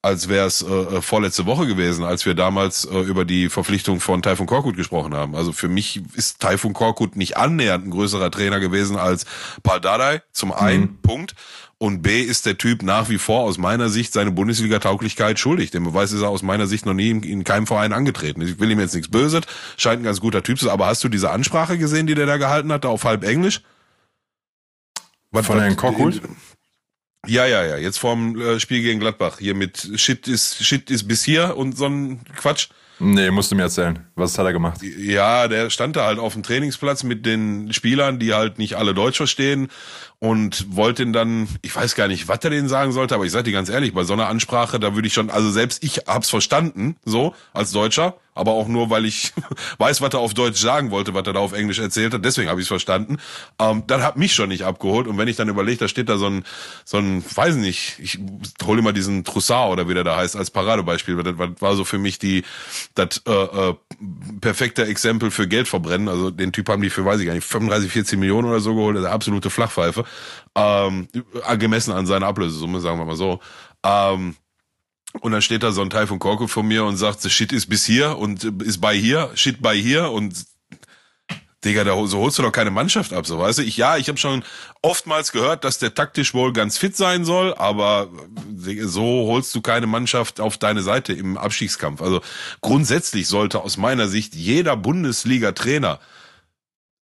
als 0.00 0.28
wäre 0.28 0.46
es 0.46 0.60
äh, 0.60 1.00
vorletzte 1.00 1.46
Woche 1.46 1.66
gewesen, 1.66 2.04
als 2.04 2.26
wir 2.26 2.34
damals 2.34 2.84
äh, 2.84 2.98
über 2.98 3.24
die 3.24 3.48
Verpflichtung 3.48 4.00
von 4.00 4.20
Taifun 4.20 4.46
Korkut 4.46 4.76
gesprochen 4.76 5.14
haben. 5.14 5.34
Also 5.34 5.52
für 5.52 5.68
mich 5.68 6.02
ist 6.14 6.40
Taifun 6.40 6.74
Korkut 6.74 7.16
nicht 7.16 7.38
annähernd 7.38 7.86
ein 7.86 7.90
größerer 7.90 8.30
Trainer 8.30 8.60
gewesen 8.60 8.98
als 8.98 9.24
Paul 9.62 9.80
Dardai, 9.80 10.20
zum 10.30 10.52
einen, 10.52 10.82
mhm. 10.82 10.98
Punkt. 11.00 11.34
Und 11.78 12.02
B 12.02 12.20
ist 12.20 12.44
der 12.44 12.58
Typ 12.58 12.82
nach 12.82 13.08
wie 13.08 13.16
vor 13.16 13.40
aus 13.40 13.56
meiner 13.56 13.88
Sicht 13.88 14.12
seine 14.12 14.30
Bundesliga-Tauglichkeit 14.30 15.38
schuldig. 15.38 15.70
Den 15.70 15.84
Beweis 15.84 16.12
ist 16.12 16.20
er 16.20 16.28
aus 16.28 16.42
meiner 16.42 16.66
Sicht 16.66 16.84
noch 16.84 16.94
nie 16.94 17.08
in, 17.08 17.22
in 17.22 17.42
keinem 17.42 17.66
Verein 17.66 17.94
angetreten. 17.94 18.42
Ich 18.42 18.60
will 18.60 18.70
ihm 18.70 18.80
jetzt 18.80 18.94
nichts 18.94 19.10
Böses, 19.10 19.42
scheint 19.78 20.02
ein 20.02 20.04
ganz 20.04 20.20
guter 20.20 20.42
Typ 20.42 20.58
zu 20.58 20.66
sein. 20.66 20.74
Aber 20.74 20.86
hast 20.86 21.02
du 21.02 21.08
diese 21.08 21.30
Ansprache 21.30 21.78
gesehen, 21.78 22.06
die 22.06 22.14
der 22.14 22.26
da 22.26 22.36
gehalten 22.36 22.70
hat, 22.72 22.84
da 22.84 22.90
auf 22.90 23.04
halb 23.04 23.24
Englisch? 23.24 23.62
Was, 25.34 25.46
Von 25.46 25.58
Herrn 25.58 25.74
Korkut? 25.74 26.22
Ja, 27.26 27.44
ja, 27.44 27.64
ja. 27.64 27.76
Jetzt 27.76 27.98
vorm 27.98 28.40
äh, 28.40 28.60
Spiel 28.60 28.82
gegen 28.82 29.00
Gladbach. 29.00 29.38
Hier 29.40 29.56
mit 29.56 29.90
Shit 29.96 30.28
ist, 30.28 30.64
Shit 30.64 30.90
ist 30.90 31.08
bis 31.08 31.24
hier 31.24 31.56
und 31.56 31.76
so 31.76 31.86
ein 31.86 32.20
Quatsch. 32.36 32.68
Nee, 33.00 33.32
musst 33.32 33.50
du 33.50 33.56
mir 33.56 33.62
erzählen. 33.62 34.06
Was 34.14 34.38
hat 34.38 34.46
er 34.46 34.52
gemacht? 34.52 34.80
Ja, 34.82 35.48
der 35.48 35.70
stand 35.70 35.96
da 35.96 36.06
halt 36.06 36.20
auf 36.20 36.34
dem 36.34 36.44
Trainingsplatz 36.44 37.02
mit 37.02 37.26
den 37.26 37.72
Spielern, 37.72 38.20
die 38.20 38.32
halt 38.32 38.58
nicht 38.58 38.76
alle 38.76 38.94
Deutsch 38.94 39.16
verstehen 39.16 39.66
und 40.24 40.74
wollte 40.74 41.02
ihn 41.02 41.12
dann, 41.12 41.48
ich 41.60 41.76
weiß 41.76 41.96
gar 41.96 42.08
nicht, 42.08 42.28
was 42.28 42.38
er 42.42 42.48
denen 42.48 42.66
sagen 42.66 42.92
sollte, 42.92 43.14
aber 43.14 43.26
ich 43.26 43.32
sag 43.32 43.44
dir 43.44 43.52
ganz 43.52 43.68
ehrlich, 43.68 43.92
bei 43.92 44.04
so 44.04 44.14
einer 44.14 44.28
Ansprache, 44.28 44.80
da 44.80 44.94
würde 44.94 45.06
ich 45.06 45.12
schon, 45.12 45.28
also 45.28 45.50
selbst 45.50 45.84
ich 45.84 45.98
hab's 46.06 46.30
verstanden, 46.30 46.96
so, 47.04 47.34
als 47.52 47.72
Deutscher, 47.72 48.16
aber 48.34 48.52
auch 48.52 48.66
nur, 48.66 48.90
weil 48.90 49.04
ich 49.04 49.32
weiß, 49.78 50.00
was 50.00 50.12
er 50.12 50.20
auf 50.20 50.34
Deutsch 50.34 50.60
sagen 50.60 50.90
wollte, 50.90 51.14
was 51.14 51.26
er 51.26 51.34
da 51.34 51.40
auf 51.40 51.52
Englisch 51.52 51.78
erzählt 51.78 52.14
hat. 52.14 52.24
Deswegen 52.24 52.48
habe 52.48 52.60
ich 52.60 52.64
es 52.64 52.68
verstanden. 52.68 53.18
Ähm, 53.58 53.84
dann 53.86 54.02
hat 54.02 54.16
mich 54.16 54.34
schon 54.34 54.48
nicht 54.48 54.64
abgeholt. 54.64 55.06
Und 55.06 55.18
wenn 55.18 55.28
ich 55.28 55.36
dann 55.36 55.48
überlege, 55.48 55.78
da 55.78 55.88
steht 55.88 56.08
da 56.08 56.18
so 56.18 56.26
ein, 56.26 56.44
so 56.84 56.98
ein, 56.98 57.24
weiß 57.34 57.56
nicht, 57.56 57.98
ich 58.00 58.18
hole 58.64 58.80
immer 58.80 58.92
diesen 58.92 59.24
Troussard 59.24 59.70
oder 59.70 59.88
wie 59.88 59.94
der 59.94 60.04
da 60.04 60.16
heißt 60.16 60.36
als 60.36 60.50
Paradebeispiel. 60.50 61.22
Das 61.22 61.34
war 61.60 61.76
so 61.76 61.84
für 61.84 61.98
mich 61.98 62.18
die 62.18 62.44
das 62.94 63.22
äh, 63.26 63.30
äh, 63.30 63.74
perfekte 64.40 64.84
Exempel 64.86 65.30
für 65.30 65.48
Geld 65.48 65.68
verbrennen. 65.68 66.08
Also 66.08 66.30
den 66.30 66.52
Typ 66.52 66.68
haben 66.68 66.82
die 66.82 66.90
für, 66.90 67.04
weiß 67.04 67.20
ich 67.20 67.26
gar 67.26 67.34
nicht, 67.34 67.46
35, 67.46 67.90
14 67.90 68.18
Millionen 68.18 68.48
oder 68.48 68.60
so 68.60 68.74
geholt. 68.74 68.96
Eine 68.96 69.10
absolute 69.10 69.50
Flachpfeife. 69.50 70.04
Ähm, 70.54 71.08
gemessen 71.58 71.92
an 71.92 72.06
seiner 72.06 72.26
Ablösesumme, 72.26 72.80
sagen 72.80 72.98
wir 72.98 73.04
mal 73.04 73.16
so. 73.16 73.40
Ähm, 73.84 74.36
und 75.20 75.32
dann 75.32 75.42
steht 75.42 75.62
da 75.62 75.72
so 75.72 75.82
ein 75.82 75.90
Teil 75.90 76.06
von 76.06 76.18
Korko 76.18 76.46
vor 76.46 76.62
mir 76.62 76.84
und 76.84 76.96
sagt, 76.96 77.20
the 77.22 77.30
shit 77.30 77.52
ist 77.52 77.66
bis 77.66 77.84
hier 77.84 78.18
und 78.18 78.44
ist 78.62 78.80
bei 78.80 78.96
hier, 78.96 79.30
shit 79.34 79.62
bei 79.62 79.76
hier 79.76 80.10
und 80.10 80.44
Digga, 81.64 81.84
da, 81.84 82.06
so 82.06 82.18
holst 82.18 82.38
du 82.38 82.42
doch 82.42 82.52
keine 82.52 82.70
Mannschaft 82.70 83.12
ab, 83.12 83.26
so 83.26 83.38
weißt 83.38 83.58
du. 83.58 83.62
Ich, 83.62 83.76
ja, 83.76 83.96
ich 83.96 84.08
habe 84.08 84.18
schon 84.18 84.44
oftmals 84.82 85.32
gehört, 85.32 85.64
dass 85.64 85.78
der 85.78 85.94
taktisch 85.94 86.34
wohl 86.34 86.52
ganz 86.52 86.78
fit 86.78 86.96
sein 86.96 87.24
soll, 87.24 87.54
aber 87.54 88.08
so 88.82 89.02
holst 89.02 89.54
du 89.54 89.60
keine 89.60 89.86
Mannschaft 89.86 90.40
auf 90.40 90.58
deine 90.58 90.82
Seite 90.82 91.12
im 91.12 91.38
Abstiegskampf. 91.38 92.02
Also 92.02 92.20
grundsätzlich 92.60 93.28
sollte 93.28 93.60
aus 93.60 93.76
meiner 93.76 94.08
Sicht 94.08 94.34
jeder 94.34 94.76
Bundesliga-Trainer 94.76 96.00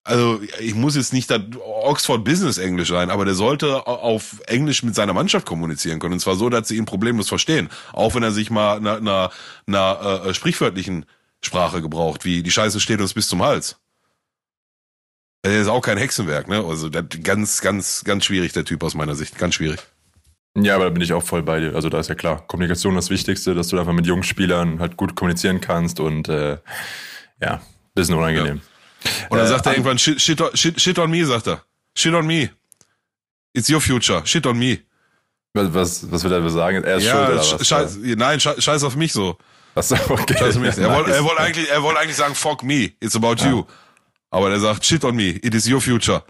also 0.03 0.41
ich 0.59 0.73
muss 0.73 0.95
jetzt 0.95 1.13
nicht 1.13 1.29
da 1.29 1.39
Oxford 1.83 2.23
Business 2.23 2.57
Englisch 2.57 2.89
sein, 2.89 3.09
aber 3.09 3.25
der 3.25 3.35
sollte 3.35 3.85
auf 3.85 4.41
Englisch 4.47 4.83
mit 4.83 4.95
seiner 4.95 5.13
Mannschaft 5.13 5.45
kommunizieren 5.45 5.99
können. 5.99 6.13
Und 6.13 6.19
zwar 6.19 6.35
so, 6.35 6.49
dass 6.49 6.67
sie 6.67 6.77
ihn 6.77 6.85
problemlos 6.85 7.29
verstehen. 7.29 7.69
Auch 7.93 8.15
wenn 8.15 8.23
er 8.23 8.31
sich 8.31 8.49
mal 8.49 8.77
einer, 8.77 8.97
einer, 8.97 9.31
einer 9.67 10.25
äh, 10.25 10.33
sprichwörtlichen 10.33 11.05
Sprache 11.41 11.81
gebraucht, 11.81 12.25
wie 12.25 12.43
die 12.43 12.51
Scheiße 12.51 12.79
steht 12.79 13.01
uns 13.01 13.13
bis 13.13 13.27
zum 13.27 13.43
Hals. 13.43 13.80
Er 15.43 15.59
ist 15.61 15.67
auch 15.67 15.81
kein 15.81 15.97
Hexenwerk, 15.97 16.47
ne? 16.47 16.63
Also 16.63 16.89
ganz, 16.91 17.61
ganz, 17.61 18.03
ganz 18.03 18.25
schwierig, 18.25 18.53
der 18.53 18.63
Typ 18.63 18.83
aus 18.83 18.93
meiner 18.93 19.15
Sicht. 19.15 19.37
Ganz 19.37 19.55
schwierig. 19.55 19.79
Ja, 20.55 20.75
aber 20.75 20.85
da 20.85 20.89
bin 20.89 21.01
ich 21.01 21.13
auch 21.13 21.23
voll 21.23 21.43
bei 21.43 21.59
dir. 21.59 21.75
Also 21.75 21.89
da 21.89 21.99
ist 21.99 22.09
ja 22.09 22.15
klar, 22.15 22.45
Kommunikation 22.45 22.95
das 22.95 23.09
Wichtigste, 23.09 23.55
dass 23.55 23.69
du 23.69 23.79
einfach 23.79 23.93
mit 23.93 24.05
jungen 24.05 24.23
Spielern 24.23 24.79
halt 24.79 24.97
gut 24.97 25.15
kommunizieren 25.15 25.61
kannst 25.61 25.99
und 25.99 26.27
äh, 26.27 26.57
ja, 27.41 27.61
bisschen 27.95 28.15
unangenehm. 28.15 28.61
Ja. 29.03 29.11
Und 29.29 29.37
dann 29.37 29.47
äh, 29.47 29.49
sagt 29.49 29.65
er 29.65 29.73
irgendwann, 29.73 29.97
shit, 29.97 30.21
shit, 30.21 30.41
shit, 30.53 30.79
shit 30.79 30.99
on 30.99 31.09
me, 31.09 31.25
sagt 31.25 31.47
er. 31.47 31.63
Shit 31.95 32.13
on 32.13 32.27
me. 32.27 32.49
It's 33.53 33.69
your 33.69 33.81
future. 33.81 34.21
Shit 34.25 34.45
on 34.45 34.59
me. 34.59 34.79
Was, 35.53 35.73
was, 35.73 36.11
was 36.11 36.23
will 36.23 36.31
er 36.31 36.49
sagen? 36.49 36.83
Er 36.83 36.97
ist 36.97 37.05
ja, 37.05 37.13
schuld 37.13 37.27
oder 37.27 37.37
was? 37.37 37.67
Scheiß, 37.67 37.97
nein, 38.01 38.39
scheiß 38.39 38.83
auf 38.83 38.95
mich 38.95 39.11
so. 39.11 39.37
Achso, 39.75 39.95
okay. 40.09 40.37
Scheiß 40.37 40.55
auf 40.57 40.61
mich. 40.61 40.77
Er 40.77 40.89
wollte 40.95 41.13
er 41.13 41.23
wollt 41.23 41.39
eigentlich, 41.39 41.69
er 41.69 41.81
wollte 41.81 41.99
eigentlich 41.99 42.15
sagen, 42.15 42.35
fuck 42.35 42.63
me, 42.63 42.91
it's 42.99 43.15
about 43.15 43.35
ja. 43.39 43.49
you. 43.49 43.65
Aber 44.31 44.49
er 44.49 44.59
sagt, 44.59 44.85
shit 44.85 45.03
on 45.05 45.15
me, 45.15 45.29
it 45.29 45.53
is 45.53 45.69
your 45.69 45.81
future. 45.81 46.23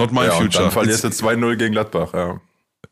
Not 0.00 0.12
my 0.12 0.24
ja, 0.24 0.30
future. 0.30 0.44
Und 0.44 0.54
dann 0.56 0.70
verlierst 0.70 1.04
du 1.04 1.08
2-0 1.08 1.56
gegen 1.56 1.72
Gladbach, 1.72 2.14
ja. 2.14 2.40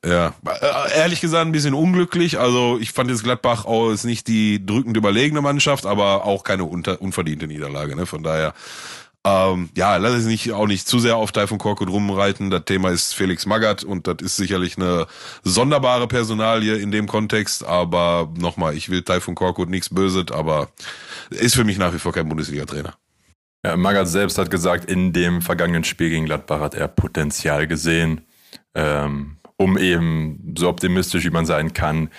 Ja, 0.04 0.34
äh, 0.46 0.98
ehrlich 0.98 1.20
gesagt 1.20 1.46
ein 1.46 1.52
bisschen 1.52 1.72
unglücklich. 1.72 2.38
Also 2.38 2.78
ich 2.78 2.92
fand 2.92 3.10
jetzt 3.10 3.22
Gladbach 3.22 3.64
auch 3.64 3.90
ist 3.90 4.04
nicht 4.04 4.28
die 4.28 4.64
drückend 4.64 4.96
überlegene 4.96 5.40
Mannschaft, 5.40 5.86
aber 5.86 6.24
auch 6.24 6.44
keine 6.44 6.64
unter, 6.64 7.00
unverdiente 7.00 7.46
Niederlage. 7.46 7.96
Ne? 7.96 8.04
Von 8.04 8.22
daher, 8.22 8.52
ähm, 9.24 9.70
ja, 9.74 9.96
lass 9.96 10.12
es 10.12 10.26
nicht 10.26 10.52
auch 10.52 10.66
nicht 10.66 10.86
zu 10.86 10.98
sehr 10.98 11.16
auf 11.16 11.32
Taifun 11.32 11.56
Korkut 11.56 11.88
rumreiten. 11.88 12.50
Das 12.50 12.66
Thema 12.66 12.90
ist 12.90 13.14
Felix 13.14 13.46
Magath 13.46 13.82
und 13.82 14.06
das 14.06 14.16
ist 14.20 14.36
sicherlich 14.36 14.76
eine 14.76 15.06
sonderbare 15.42 16.06
Personalie 16.06 16.76
in 16.76 16.90
dem 16.90 17.06
Kontext. 17.06 17.64
Aber 17.64 18.30
nochmal, 18.36 18.76
ich 18.76 18.90
will 18.90 19.02
Taifun 19.02 19.34
Korkut 19.34 19.70
nichts 19.70 19.88
Böses, 19.88 20.32
aber 20.32 20.68
ist 21.30 21.54
für 21.54 21.64
mich 21.64 21.78
nach 21.78 21.94
wie 21.94 21.98
vor 21.98 22.12
kein 22.12 22.28
Bundesliga-Trainer. 22.28 22.94
Ja, 23.64 23.76
Magath 23.76 24.08
selbst 24.08 24.36
hat 24.38 24.50
gesagt, 24.50 24.90
in 24.90 25.12
dem 25.12 25.40
vergangenen 25.40 25.84
Spiel 25.84 26.10
gegen 26.10 26.26
Gladbach 26.26 26.60
hat 26.60 26.74
er 26.74 26.86
Potenzial 26.86 27.66
gesehen. 27.66 28.20
Ähm, 28.74 29.38
um 29.56 29.78
eben 29.78 30.54
so 30.58 30.68
optimistisch 30.68 31.24
wie 31.24 31.30
man 31.30 31.46
sein 31.46 31.72
kann, 31.72 32.10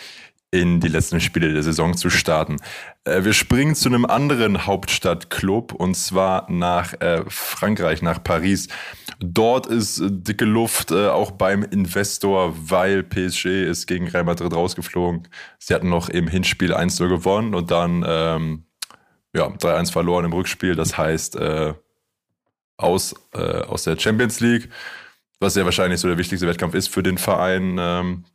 in 0.52 0.80
die 0.80 0.88
letzten 0.88 1.20
Spiele 1.20 1.52
der 1.52 1.64
Saison 1.64 1.98
zu 1.98 2.10
starten. 2.10 2.58
Äh, 3.04 3.26
wir 3.26 3.34
springen 3.34 3.76
zu 3.76 3.90
einem 3.90 4.06
anderen 4.06 4.66
Hauptstadtclub 4.66 5.74
und 5.74 5.96
zwar 5.96 6.50
nach 6.50 6.94
äh, 7.02 7.24
Frankreich, 7.28 8.02
nach 8.02 8.24
Paris. 8.24 8.70
Dort 9.20 9.68
ist 9.68 10.00
äh, 10.00 10.08
dicke 10.10 10.46
Luft 10.46 10.92
äh, 10.92 11.10
auch 11.10 11.32
beim 11.32 11.64
Investor, 11.64 12.56
weil 12.58 13.04
PSG 13.04 13.66
ist 13.66 13.86
gegen 13.88 14.08
Real 14.08 14.24
Madrid 14.24 14.54
rausgeflogen. 14.54 15.28
Sie 15.60 15.74
hatten 15.74 15.90
noch 15.90 16.08
im 16.08 16.28
Hinspiel 16.28 16.74
1-0 16.74 17.10
gewonnen 17.10 17.54
und 17.54 17.70
dann 17.70 18.06
ähm, 18.08 18.64
ja, 19.36 19.48
3-1 19.48 19.92
verloren 19.92 20.26
im 20.26 20.34
Rückspiel. 20.34 20.76
Das 20.76 20.98
heißt, 20.98 21.36
äh, 21.36 21.74
aus, 22.78 23.14
äh, 23.34 23.62
aus 23.62 23.84
der 23.84 24.00
Champions 24.00 24.40
League 24.40 24.70
was 25.40 25.56
ja 25.56 25.66
wahrscheinlich 25.66 26.00
so 26.00 26.08
der 26.08 26.18
wichtigste 26.18 26.48
Wettkampf 26.48 26.74
ist 26.74 26.88
für 26.88 27.04
den 27.04 27.18
Verein. 27.18 27.78
Ähm, 27.80 28.26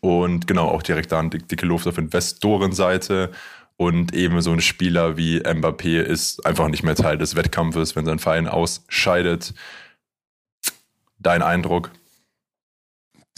und 0.00 0.46
genau, 0.46 0.68
auch 0.68 0.82
direkt 0.82 1.12
da 1.12 1.18
eine 1.18 1.30
dicke 1.30 1.66
Luft 1.66 1.86
auf 1.86 1.98
Investorenseite. 1.98 3.32
Und 3.78 4.14
eben 4.14 4.40
so 4.40 4.52
ein 4.52 4.62
Spieler 4.62 5.18
wie 5.18 5.40
Mbappé 5.40 6.00
ist 6.00 6.46
einfach 6.46 6.68
nicht 6.68 6.82
mehr 6.82 6.94
Teil 6.94 7.18
des 7.18 7.36
Wettkampfes, 7.36 7.94
wenn 7.94 8.06
sein 8.06 8.18
Verein 8.18 8.48
ausscheidet. 8.48 9.52
Dein 11.18 11.42
Eindruck? 11.42 11.90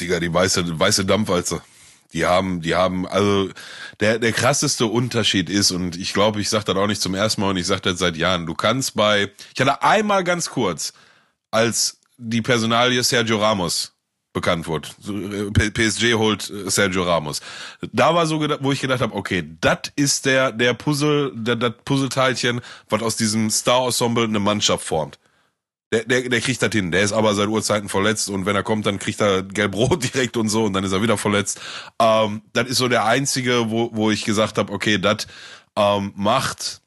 Digga, 0.00 0.20
die 0.20 0.32
weiße, 0.32 0.78
weiße 0.78 1.04
Dampfwalze. 1.04 1.60
Die 2.12 2.24
haben, 2.24 2.62
die 2.62 2.74
haben, 2.74 3.06
also 3.06 3.50
der, 4.00 4.18
der 4.18 4.32
krasseste 4.32 4.86
Unterschied 4.86 5.50
ist, 5.50 5.70
und 5.70 5.96
ich 5.96 6.14
glaube, 6.14 6.40
ich 6.40 6.48
sage 6.48 6.64
das 6.64 6.76
auch 6.76 6.86
nicht 6.86 7.02
zum 7.02 7.14
ersten 7.14 7.42
Mal 7.42 7.50
und 7.50 7.56
ich 7.58 7.66
sage 7.66 7.82
das 7.82 7.98
seit 7.98 8.16
Jahren, 8.16 8.46
du 8.46 8.54
kannst 8.54 8.94
bei, 8.94 9.30
ich 9.54 9.60
hatte 9.60 9.82
einmal 9.82 10.24
ganz 10.24 10.48
kurz, 10.48 10.94
als 11.50 11.98
die 12.16 12.42
Personalie 12.42 13.02
Sergio 13.02 13.38
Ramos 13.38 13.92
bekannt 14.32 14.66
wurde. 14.66 14.88
Äh, 15.06 15.70
PSG 15.70 16.14
holt 16.14 16.50
äh, 16.50 16.70
Sergio 16.70 17.04
Ramos. 17.04 17.40
Da 17.92 18.14
war 18.14 18.26
so, 18.26 18.40
wo 18.60 18.72
ich 18.72 18.80
gedacht 18.80 19.00
habe, 19.00 19.14
okay, 19.14 19.44
das 19.60 19.92
ist 19.96 20.26
der 20.26 20.52
der 20.52 20.74
Puzzle, 20.74 21.32
das 21.34 21.72
Puzzleteilchen, 21.84 22.60
was 22.88 23.02
aus 23.02 23.16
diesem 23.16 23.50
Star-Ensemble 23.50 24.24
eine 24.24 24.38
Mannschaft 24.38 24.84
formt. 24.84 25.18
Der, 25.92 26.04
der, 26.04 26.28
der 26.28 26.40
kriegt 26.40 26.60
das 26.62 26.70
hin. 26.70 26.92
Der 26.92 27.02
ist 27.02 27.12
aber 27.12 27.34
seit 27.34 27.48
Urzeiten 27.48 27.88
verletzt 27.88 28.28
und 28.28 28.44
wenn 28.44 28.54
er 28.54 28.62
kommt, 28.62 28.84
dann 28.86 28.98
kriegt 28.98 29.20
er 29.20 29.42
gelb-rot 29.42 30.02
direkt 30.14 30.36
und 30.36 30.48
so 30.48 30.64
und 30.64 30.74
dann 30.74 30.84
ist 30.84 30.92
er 30.92 31.02
wieder 31.02 31.16
verletzt. 31.16 31.60
Ähm, 31.98 32.42
das 32.52 32.68
ist 32.68 32.78
so 32.78 32.88
der 32.88 33.04
einzige, 33.04 33.70
wo, 33.70 33.90
wo 33.92 34.10
ich 34.10 34.24
gesagt 34.24 34.58
habe, 34.58 34.72
okay, 34.72 34.98
das 34.98 35.26
ähm, 35.76 36.12
macht 36.14 36.82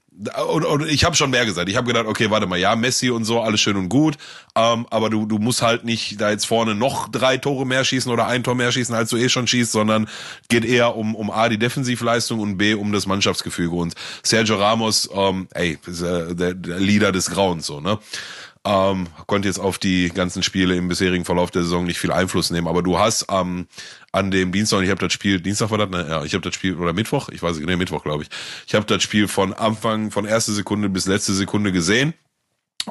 und, 0.50 0.66
und 0.66 0.88
ich 0.88 1.04
habe 1.04 1.16
schon 1.16 1.32
mehr 1.32 1.46
gesagt. 1.46 1.70
Ich 1.70 1.76
habe 1.76 1.88
gedacht, 1.88 2.06
okay, 2.06 2.30
warte 2.30 2.46
mal, 2.46 2.60
ja, 2.60 2.76
Messi 2.76 3.10
und 3.10 3.24
so, 3.24 3.42
alles 3.42 3.62
schön 3.62 3.78
und 3.78 3.90
gut, 3.90 4.18
ähm, 4.56 4.86
aber 4.90 5.10
du, 5.10 5.26
du 5.26 5.38
musst 5.40 5.62
halt 5.62 5.84
nicht 5.84 6.20
da 6.20 6.30
jetzt 6.30 6.46
vorne 6.46 6.76
noch 6.76 7.08
drei 7.10 7.38
Tore 7.38 7.66
mehr 7.66 7.84
schießen 7.84 8.12
oder 8.12 8.28
ein 8.28 8.44
Tor 8.44 8.56
mehr 8.56 8.72
schießen, 8.72 8.94
als 8.94 9.10
du 9.10 9.18
eh 9.18 9.30
schon 9.30 9.48
schießt, 9.48 9.72
sondern 9.72 10.08
geht 10.50 10.66
eher 10.66 10.96
um, 10.96 11.16
um 11.16 11.32
A, 11.32 11.50
die 11.50 11.58
Defensivleistung 11.58 12.40
und 12.40 12.58
B, 12.58 12.74
um 12.74 12.92
das 12.92 13.08
Mannschaftsgefüge. 13.08 13.76
Und 13.76 13.96
Sergio 14.22 14.58
Ramos, 14.58 15.10
ähm, 15.14 15.48
ey, 15.54 15.80
ist, 15.88 16.02
äh, 16.02 16.36
der, 16.36 16.54
der 16.54 16.80
Leader 16.80 17.12
des 17.12 17.32
Grauens, 17.32 17.66
so, 17.66 17.80
ne? 17.80 17.98
Ähm, 18.64 19.08
konnte 19.26 19.48
jetzt 19.48 19.60
auf 19.60 19.80
die 19.80 20.10
ganzen 20.10 20.44
Spiele 20.44 20.76
im 20.76 20.88
bisherigen 20.88 21.26
Verlauf 21.26 21.50
der 21.50 21.64
Saison 21.64 21.84
nicht 21.84 21.98
viel 21.98 22.12
Einfluss 22.12 22.52
nehmen, 22.52 22.68
aber 22.68 22.84
du 22.84 23.00
hast 23.00 23.26
ähm, 23.32 23.68
an 24.12 24.30
dem 24.30 24.52
Dienstag, 24.52 24.78
und 24.78 24.84
ich 24.84 24.92
habe 24.92 25.02
das 25.02 25.14
Spiel, 25.14 25.42
Dienstag 25.42 25.72
war 25.72 25.80
das, 25.80 25.90
ne? 25.90 26.06
ja, 26.08 26.24
ich 26.24 26.36
habe 26.36 26.44
das 26.44 26.54
Spiel, 26.54 26.76
oder 26.76 26.94
Mittwoch, 26.94 27.30
ich 27.30 27.42
weiß 27.42 27.58
nicht, 27.58 27.66
ne, 27.66 27.76
Mittwoch 27.76 28.04
glaube 28.04 28.24
ich, 28.24 28.30
ich 28.68 28.76
habe 28.76 28.86
das 28.86 29.02
Spiel 29.02 29.28
von 29.28 29.54
Anfang, 29.54 30.12
von 30.12 30.26
erste 30.26 30.52
Sekunde 30.52 30.90
bis 30.90 31.08
letzte 31.08 31.34
Sekunde 31.34 31.72
gesehen. 31.72 32.14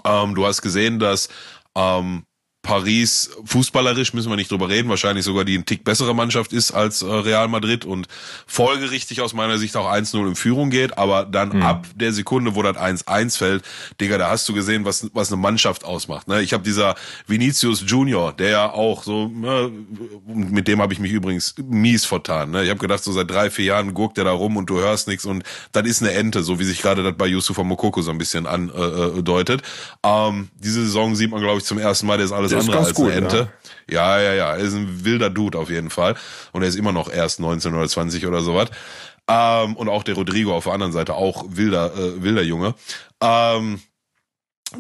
Ähm, 0.04 0.34
du 0.34 0.44
hast 0.44 0.60
gesehen, 0.60 0.98
dass 0.98 1.28
ähm, 1.76 2.24
Paris 2.62 3.30
fußballerisch 3.46 4.12
müssen 4.12 4.28
wir 4.28 4.36
nicht 4.36 4.50
drüber 4.50 4.68
reden, 4.68 4.90
wahrscheinlich 4.90 5.24
sogar 5.24 5.44
die 5.44 5.56
ein 5.56 5.64
Tick 5.64 5.82
bessere 5.82 6.14
Mannschaft 6.14 6.52
ist 6.52 6.72
als 6.72 7.00
äh, 7.00 7.06
Real 7.06 7.48
Madrid 7.48 7.86
und 7.86 8.06
folgerichtig 8.46 9.22
aus 9.22 9.32
meiner 9.32 9.58
Sicht 9.58 9.76
auch 9.76 9.90
1-0 9.90 10.28
in 10.28 10.34
Führung 10.34 10.68
geht, 10.68 10.98
aber 10.98 11.24
dann 11.24 11.56
mhm. 11.56 11.62
ab 11.62 11.86
der 11.94 12.12
Sekunde, 12.12 12.54
wo 12.54 12.62
das 12.62 12.76
1-1 12.76 13.38
fällt, 13.38 13.64
Digga, 14.00 14.18
da 14.18 14.28
hast 14.28 14.48
du 14.48 14.52
gesehen, 14.52 14.84
was 14.84 15.08
was 15.14 15.32
eine 15.32 15.40
Mannschaft 15.40 15.84
ausmacht. 15.84 16.28
Ne? 16.28 16.42
Ich 16.42 16.52
habe 16.52 16.62
dieser 16.62 16.96
Vinicius 17.26 17.82
Junior, 17.86 18.32
der 18.32 18.50
ja 18.50 18.72
auch 18.72 19.04
so, 19.04 19.28
ne, 19.28 19.72
mit 20.26 20.68
dem 20.68 20.82
habe 20.82 20.92
ich 20.92 21.00
mich 21.00 21.12
übrigens 21.12 21.54
mies 21.66 22.04
vertan. 22.04 22.50
Ne? 22.50 22.64
Ich 22.64 22.70
habe 22.70 22.78
gedacht, 22.78 23.02
so 23.02 23.12
seit 23.12 23.30
drei, 23.30 23.50
vier 23.50 23.64
Jahren 23.64 23.94
guckt 23.94 24.18
der 24.18 24.24
da 24.24 24.32
rum 24.32 24.58
und 24.58 24.68
du 24.68 24.78
hörst 24.78 25.08
nichts 25.08 25.24
und 25.24 25.44
das 25.72 25.86
ist 25.86 26.02
eine 26.02 26.12
Ente, 26.12 26.42
so 26.42 26.58
wie 26.58 26.64
sich 26.64 26.82
gerade 26.82 27.02
das 27.02 27.14
bei 27.16 27.26
Yusufa 27.26 27.64
Mokoko 27.64 28.02
so 28.02 28.10
ein 28.10 28.18
bisschen 28.18 28.46
andeutet. 28.46 29.62
Äh, 29.62 30.08
äh 30.08 30.28
ähm, 30.28 30.48
diese 30.58 30.82
Saison 30.82 31.14
sieht 31.14 31.30
man, 31.30 31.40
glaube 31.40 31.58
ich, 31.58 31.64
zum 31.64 31.78
ersten 31.78 32.06
Mal, 32.06 32.18
der 32.18 32.26
ist 32.26 32.32
alles 32.32 32.50
alles 32.60 32.68
andere 32.68 32.86
als 32.86 32.94
gut, 32.94 33.10
eine 33.10 33.16
Ente. 33.16 33.52
Ja. 33.90 34.18
ja, 34.18 34.22
ja, 34.22 34.34
ja. 34.34 34.56
Er 34.56 34.58
ist 34.58 34.74
ein 34.74 35.04
wilder 35.04 35.30
Dude 35.30 35.58
auf 35.58 35.70
jeden 35.70 35.90
Fall. 35.90 36.14
Und 36.52 36.62
er 36.62 36.68
ist 36.68 36.76
immer 36.76 36.92
noch 36.92 37.10
erst 37.10 37.40
19 37.40 37.74
oder 37.74 37.88
20 37.88 38.26
oder 38.26 38.42
sowas. 38.42 38.68
Ähm, 39.28 39.76
und 39.76 39.88
auch 39.88 40.02
der 40.02 40.14
Rodrigo 40.14 40.54
auf 40.54 40.64
der 40.64 40.72
anderen 40.72 40.92
Seite, 40.92 41.14
auch 41.14 41.44
wilder, 41.48 41.94
äh, 41.94 42.22
wilder 42.22 42.42
Junge. 42.42 42.74
Ähm, 43.20 43.80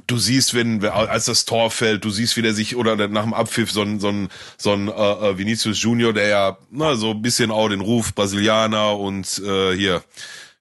du 0.06 0.18
siehst, 0.18 0.54
wenn, 0.54 0.84
als 0.84 1.26
das 1.26 1.44
Tor 1.44 1.70
fällt, 1.70 2.04
du 2.04 2.10
siehst, 2.10 2.36
wie 2.36 2.42
der 2.42 2.54
sich, 2.54 2.76
oder 2.76 2.96
nach 3.08 3.22
dem 3.22 3.34
Abpfiff, 3.34 3.70
so 3.70 3.82
ein, 3.82 4.00
so 4.00 4.08
ein, 4.08 4.28
so 4.56 4.72
ein 4.72 4.88
äh, 4.88 4.92
äh 4.92 5.38
Vinicius 5.38 5.82
Junior, 5.82 6.12
der 6.12 6.28
ja, 6.28 6.58
na, 6.70 6.96
so 6.96 7.10
ein 7.10 7.22
bisschen 7.22 7.50
auch 7.50 7.68
den 7.68 7.80
Ruf 7.80 8.14
Brasilianer 8.14 8.98
und 8.98 9.40
äh, 9.44 9.76
hier, 9.76 10.02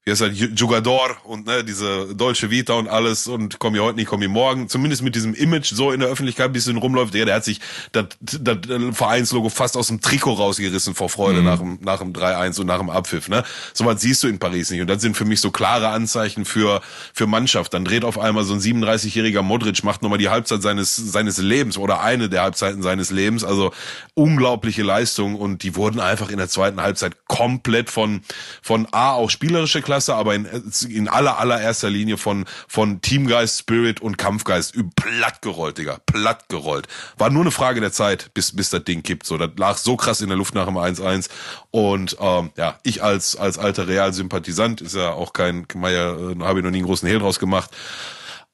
wie 0.09 0.11
heißt 0.11 0.21
er, 0.21 0.29
Jugador 0.29 1.17
und 1.23 1.45
ne, 1.45 1.63
diese 1.63 2.15
deutsche 2.15 2.49
Vita 2.49 2.73
und 2.73 2.87
alles 2.87 3.27
und 3.27 3.59
komm 3.59 3.73
hier 3.73 3.83
heute 3.83 3.95
nicht, 3.95 4.07
komm 4.07 4.21
hier 4.21 4.29
morgen. 4.29 4.67
Zumindest 4.67 5.03
mit 5.03 5.13
diesem 5.13 5.35
Image 5.35 5.71
so 5.71 5.91
in 5.91 5.99
der 5.99 6.09
Öffentlichkeit 6.09 6.47
ein 6.47 6.51
bisschen 6.51 6.77
rumläuft. 6.77 7.13
Der, 7.13 7.25
der 7.25 7.35
hat 7.35 7.45
sich 7.45 7.59
das, 7.91 8.05
das 8.19 8.57
Vereinslogo 8.93 9.49
fast 9.49 9.77
aus 9.77 9.87
dem 9.87 10.01
Trikot 10.01 10.33
rausgerissen 10.33 10.95
vor 10.95 11.09
Freude 11.09 11.39
mhm. 11.39 11.45
nach 11.45 11.59
dem, 11.59 11.79
nach 11.81 11.99
dem 11.99 12.13
3-1 12.13 12.59
und 12.59 12.67
nach 12.67 12.79
dem 12.79 12.89
Abpfiff. 12.89 13.29
Ne? 13.29 13.43
So 13.73 13.85
was 13.85 14.01
siehst 14.01 14.23
du 14.23 14.27
in 14.27 14.39
Paris 14.39 14.71
nicht. 14.71 14.81
Und 14.81 14.89
das 14.89 15.01
sind 15.01 15.15
für 15.15 15.25
mich 15.25 15.41
so 15.41 15.51
klare 15.51 15.89
Anzeichen 15.89 16.43
für, 16.43 16.81
für 17.13 17.27
Mannschaft. 17.27 17.73
Dann 17.75 17.85
dreht 17.85 18.03
auf 18.03 18.17
einmal 18.17 18.43
so 18.43 18.53
ein 18.53 18.59
37-jähriger 18.59 19.43
Modric, 19.43 19.83
macht 19.83 20.01
nochmal 20.01 20.17
die 20.17 20.29
Halbzeit 20.29 20.63
seines, 20.63 20.95
seines 20.95 21.37
Lebens 21.37 21.77
oder 21.77 22.01
eine 22.01 22.29
der 22.29 22.41
Halbzeiten 22.41 22.81
seines 22.81 23.11
Lebens. 23.11 23.43
Also 23.43 23.71
unglaubliche 24.15 24.81
Leistung 24.81 25.35
und 25.35 25.61
die 25.61 25.75
wurden 25.75 25.99
einfach 25.99 26.31
in 26.31 26.37
der 26.37 26.49
zweiten 26.49 26.81
Halbzeit 26.81 27.27
komplett 27.27 27.91
von, 27.91 28.21
von 28.63 28.87
A, 28.91 29.11
auch 29.11 29.29
spielerische 29.29 29.83
Klasse, 29.83 29.98
aber 30.07 30.35
in, 30.35 30.47
in 30.87 31.09
aller, 31.09 31.39
allererster 31.39 31.89
Linie 31.89 32.17
von, 32.17 32.45
von 32.67 33.01
Teamgeist, 33.01 33.59
Spirit 33.59 33.99
und 33.99 34.17
Kampfgeist 34.17 34.75
plattgerollt, 34.95 35.77
Digga. 35.77 35.97
Plattgerollt. 36.05 36.87
War 37.17 37.29
nur 37.29 37.41
eine 37.41 37.51
Frage 37.51 37.81
der 37.81 37.91
Zeit, 37.91 38.33
bis, 38.33 38.55
bis 38.55 38.69
das 38.69 38.83
Ding 38.85 39.03
kippt. 39.03 39.25
So, 39.25 39.37
das 39.37 39.49
lag 39.57 39.77
so 39.77 39.97
krass 39.97 40.21
in 40.21 40.29
der 40.29 40.37
Luft 40.37 40.55
nach 40.55 40.65
dem 40.65 40.77
1-1. 40.77 41.29
Und 41.71 42.15
ähm, 42.19 42.51
ja, 42.55 42.77
ich 42.83 43.03
als, 43.03 43.35
als 43.35 43.57
alter 43.57 43.87
Realsympathisant, 43.87 44.81
ist 44.81 44.95
ja 44.95 45.11
auch 45.11 45.33
kein, 45.33 45.65
Meier, 45.75 46.17
äh, 46.17 46.43
habe 46.43 46.59
ich 46.59 46.65
noch 46.65 46.71
nie 46.71 46.77
einen 46.77 46.87
großen 46.87 47.07
Hehl 47.07 47.19
draus 47.19 47.39
gemacht. 47.39 47.71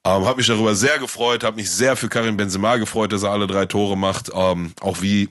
Ähm, 0.04 0.24
habe 0.24 0.36
mich 0.36 0.46
darüber 0.46 0.74
sehr 0.74 0.98
gefreut, 0.98 1.42
habe 1.44 1.56
mich 1.56 1.70
sehr 1.70 1.96
für 1.96 2.08
Karim 2.08 2.36
Benzema 2.36 2.76
gefreut, 2.76 3.12
dass 3.12 3.24
er 3.24 3.30
alle 3.30 3.46
drei 3.46 3.66
Tore 3.66 3.96
macht. 3.96 4.30
Ähm, 4.34 4.72
auch 4.80 5.02
wie 5.02 5.28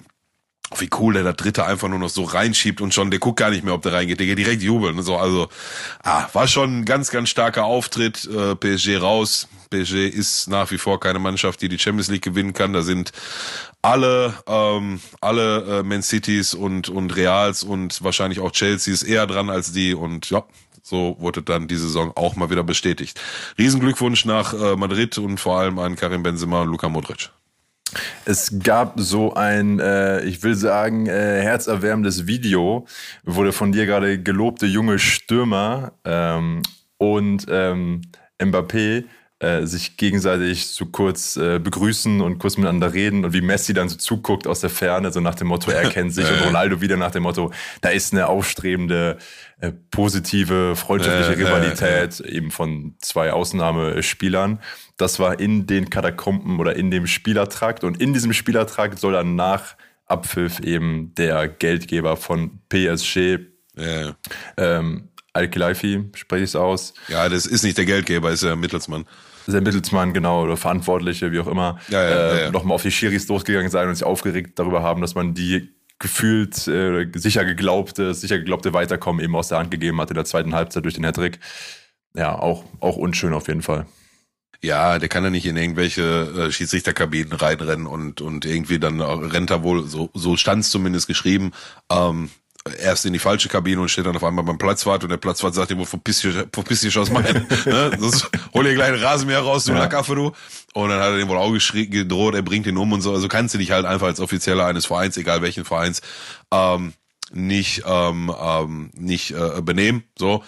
wie 0.78 0.90
cool 1.00 1.14
der 1.14 1.24
da 1.24 1.34
dritte 1.34 1.66
einfach 1.66 1.88
nur 1.88 2.00
noch 2.00 2.10
so 2.10 2.24
reinschiebt 2.24 2.82
und 2.82 2.94
schon, 2.94 3.12
der 3.12 3.20
guckt 3.20 3.40
gar 3.40 3.50
nicht 3.50 3.64
mehr, 3.64 3.74
ob 3.74 3.84
der 3.84 3.94
reingeht, 3.94 4.20
der 4.20 4.28
geht 4.28 4.40
direkt 4.40 4.64
jubeln. 4.64 5.02
So, 5.04 5.18
also, 5.18 5.48
ah, 6.04 6.28
war 6.34 6.48
schon 6.48 6.80
ein 6.80 6.86
ganz, 6.86 7.12
ganz 7.12 7.30
starker 7.30 7.66
Auftritt. 7.66 8.26
Äh, 8.26 8.56
PSG 8.56 9.02
raus. 9.02 9.48
PSG 9.70 10.08
ist 10.08 10.48
nach 10.48 10.72
wie 10.72 10.78
vor 10.78 11.00
keine 11.00 11.20
Mannschaft, 11.20 11.62
die 11.62 11.70
die 11.70 11.80
Champions 11.80 12.10
League 12.10 12.24
gewinnen 12.24 12.54
kann. 12.54 12.74
Da 12.74 12.82
sind 12.82 13.12
alle, 13.82 14.34
ähm, 14.48 15.00
alle 15.22 15.80
äh, 15.80 15.84
Man 15.84 16.02
Cities 16.02 16.54
und, 16.54 16.90
und 16.90 17.16
Reals 17.16 17.64
und 17.64 18.04
wahrscheinlich 18.04 18.40
auch 18.40 18.52
Chelseas 18.52 19.04
eher 19.04 19.28
dran 19.28 19.50
als 19.50 19.72
die 19.72 19.94
und 19.94 20.30
ja, 20.30 20.44
so 20.82 21.16
wurde 21.20 21.42
dann 21.42 21.68
die 21.68 21.76
Saison 21.76 22.12
auch 22.16 22.36
mal 22.36 22.50
wieder 22.50 22.64
bestätigt. 22.64 23.20
Riesenglückwunsch 23.58 24.26
nach 24.26 24.54
äh, 24.54 24.76
Madrid 24.76 25.18
und 25.18 25.40
vor 25.40 25.60
allem 25.60 25.80
an 25.80 25.96
Karim 25.96 26.24
Benzema 26.24 26.62
und 26.62 26.70
Luka 26.70 26.90
Modric. 26.90 27.32
Es 28.26 28.60
gab 28.64 29.00
so 29.00 29.34
ein, 29.34 29.80
äh, 29.80 30.24
ich 30.24 30.42
will 30.44 30.56
sagen, 30.56 31.08
äh, 31.08 31.42
herzerwärmendes 31.42 32.28
Video, 32.28 32.86
wo 33.24 33.44
der 33.44 33.54
von 33.54 33.72
dir 33.72 33.86
gerade 33.86 34.22
gelobte 34.22 34.66
junge 34.66 35.00
Stürmer 35.00 35.94
ähm, 36.04 36.62
und 36.98 37.46
ähm, 37.50 38.02
Mbappé 38.40 39.06
äh, 39.40 39.66
sich 39.66 39.98
gegenseitig 39.98 40.68
so 40.68 40.86
kurz 40.86 41.36
äh, 41.36 41.60
begrüßen 41.60 42.22
und 42.22 42.40
kurz 42.40 42.56
miteinander 42.56 42.94
reden 42.94 43.26
und 43.26 43.34
wie 43.34 43.42
Messi 43.42 43.74
dann 43.74 43.90
so 43.90 43.98
zuguckt 43.98 44.48
aus 44.48 44.62
der 44.62 44.70
Ferne, 44.70 45.12
so 45.12 45.20
nach 45.20 45.36
dem 45.36 45.48
Motto, 45.48 45.72
er 45.72 45.90
kennt 45.90 46.14
sich 46.14 46.26
und 46.32 46.46
Ronaldo 46.46 46.80
wieder 46.80 46.96
nach 46.96 47.12
dem 47.12 47.24
Motto, 47.24 47.52
da 47.82 47.90
ist 47.90 48.14
eine 48.14 48.28
aufstrebende, 48.28 49.18
äh, 49.60 49.74
positive, 49.92 50.78
freundschaftliche 50.78 51.38
Rivalität 51.38 52.22
eben 52.22 52.50
von 52.50 52.96
zwei 53.00 53.34
Ausnahmespielern. 53.34 54.60
Das 54.96 55.20
war 55.20 55.38
in 55.38 55.68
den 55.68 55.90
Katakomben 55.90 56.60
oder 56.60 56.78
in 56.78 56.90
dem 56.90 57.06
Spielertrakt. 57.06 57.84
Und 57.84 58.00
in 58.00 58.14
diesem 58.14 58.32
Spielertrakt 58.32 59.00
soll 59.00 59.14
dann 59.14 59.36
nach 59.36 59.76
Abpfiff 60.06 60.62
eben 60.62 61.14
der 61.16 61.50
Geldgeber 61.50 62.16
von 62.16 62.60
PSG, 62.70 63.40
ähm, 64.58 65.10
Al-Khilaifi, 65.36 66.12
spreche 66.16 66.44
ich 66.44 66.52
es 66.52 66.56
aus. 66.56 66.94
Ja, 67.08 67.28
das 67.30 67.46
ist 67.46 67.64
nicht 67.64 67.78
der 67.78 67.86
Geldgeber, 67.86 68.32
ist 68.32 68.44
der 68.44 68.56
Mittelsmann. 68.56 69.06
ist 69.46 69.54
der 69.54 69.62
Mittelsmann, 69.62 70.14
genau, 70.14 70.44
oder 70.44 70.58
Verantwortliche, 70.58 71.32
wie 71.32 71.40
auch 71.40 71.48
immer, 71.48 71.80
ja, 71.90 72.04
ja, 72.04 72.10
äh, 72.10 72.44
ja, 72.46 72.52
nochmal 72.52 72.76
auf 72.76 72.84
die 72.84 72.92
Schiris 72.92 73.28
losgegangen 73.28 73.70
sein 73.70 73.88
und 73.88 73.96
sich 73.96 74.06
aufgeregt 74.06 74.58
darüber 74.58 74.82
haben, 74.82 75.02
dass 75.02 75.16
man 75.16 75.34
die 75.34 75.76
gefühlt 76.00 76.68
äh, 76.68 77.08
sicher 77.16 77.46
geglaubte, 77.46 78.14
sicher 78.14 78.38
geglaubte 78.38 78.74
Weiterkommen 78.74 79.24
eben 79.24 79.36
aus 79.36 79.48
der 79.48 79.60
Hand 79.60 79.72
gegeben 79.72 80.00
hat 80.02 80.10
in 80.10 80.16
der 80.16 80.26
zweiten 80.26 80.54
Halbzeit 80.54 80.84
durch 80.84 80.96
den 80.96 81.06
Hattrick. 81.06 81.40
Ja, 82.14 82.38
auch, 82.38 82.64
auch 82.80 82.98
unschön 82.98 83.34
auf 83.34 83.48
jeden 83.48 83.62
Fall. 83.62 83.86
Ja, 84.62 85.00
der 85.00 85.10
kann 85.10 85.24
ja 85.24 85.30
nicht 85.30 85.46
in 85.46 85.58
irgendwelche 85.58 86.48
äh, 86.48 86.52
Schiedsrichterkabinen 86.52 87.34
reinrennen 87.34 87.88
und 87.88 88.22
und 88.22 88.46
irgendwie 88.46 88.80
dann 88.80 89.00
rennt 89.02 89.52
er 89.52 89.64
wohl, 89.64 89.86
so, 89.86 90.10
so 90.14 90.38
stand 90.38 90.62
es 90.64 90.72
zumindest 90.72 91.08
geschrieben, 91.08 91.52
ähm, 91.92 92.30
erst 92.80 93.06
in 93.06 93.14
die 93.14 93.20
falsche 93.20 93.48
Kabine 93.48 93.80
und 93.80 93.90
steht 93.90 94.06
dann 94.06 94.16
auf 94.16 94.24
einmal 94.24 94.44
beim 94.44 94.58
Platzwart 94.58 95.04
und 95.04 95.10
der 95.10 95.18
Platzwart 95.18 95.54
sagt 95.54 95.72
ihm, 95.72 95.86
verpiss 95.86 96.22
dich, 96.22 96.34
verpiss 96.52 96.82
dich 96.82 96.98
aus 96.98 97.10
meinem, 97.12 97.46
ne? 97.66 97.92
Sonst 98.00 98.30
hol 98.54 98.64
dir 98.64 98.74
gleich 98.74 98.94
einen 98.94 99.04
Rasenmäher 99.04 99.42
raus, 99.42 99.66
du 99.66 99.74
ja. 99.74 99.80
Lackaffe, 99.80 100.16
du. 100.16 100.32
Und 100.74 100.90
dann 100.90 101.00
hat 101.00 101.12
er 101.12 101.18
den 101.18 101.28
wohl 101.28 101.38
auch 101.38 101.52
geschrien, 101.52 101.92
gedroht, 101.92 102.34
er 102.34 102.42
bringt 102.42 102.66
ihn 102.66 102.78
um 102.78 102.92
und 102.92 103.02
so. 103.02 103.14
Also 103.14 103.28
kannst 103.28 103.54
du 103.54 103.60
dich 103.60 103.72
halt 103.72 103.86
einfach 103.86 104.08
als 104.08 104.20
Offizieller 104.20 104.66
eines 104.66 104.88
Vereins, 104.88 105.16
egal 105.18 105.42
welchen 105.42 105.64
Vereins, 105.64 106.02
ähm, 106.52 106.94
nicht, 107.32 107.84
ähm, 107.86 108.34
ähm, 108.40 108.92
nicht 108.96 109.32
äh, 109.32 109.62
benehmen, 109.62 110.04
so. 110.18 110.44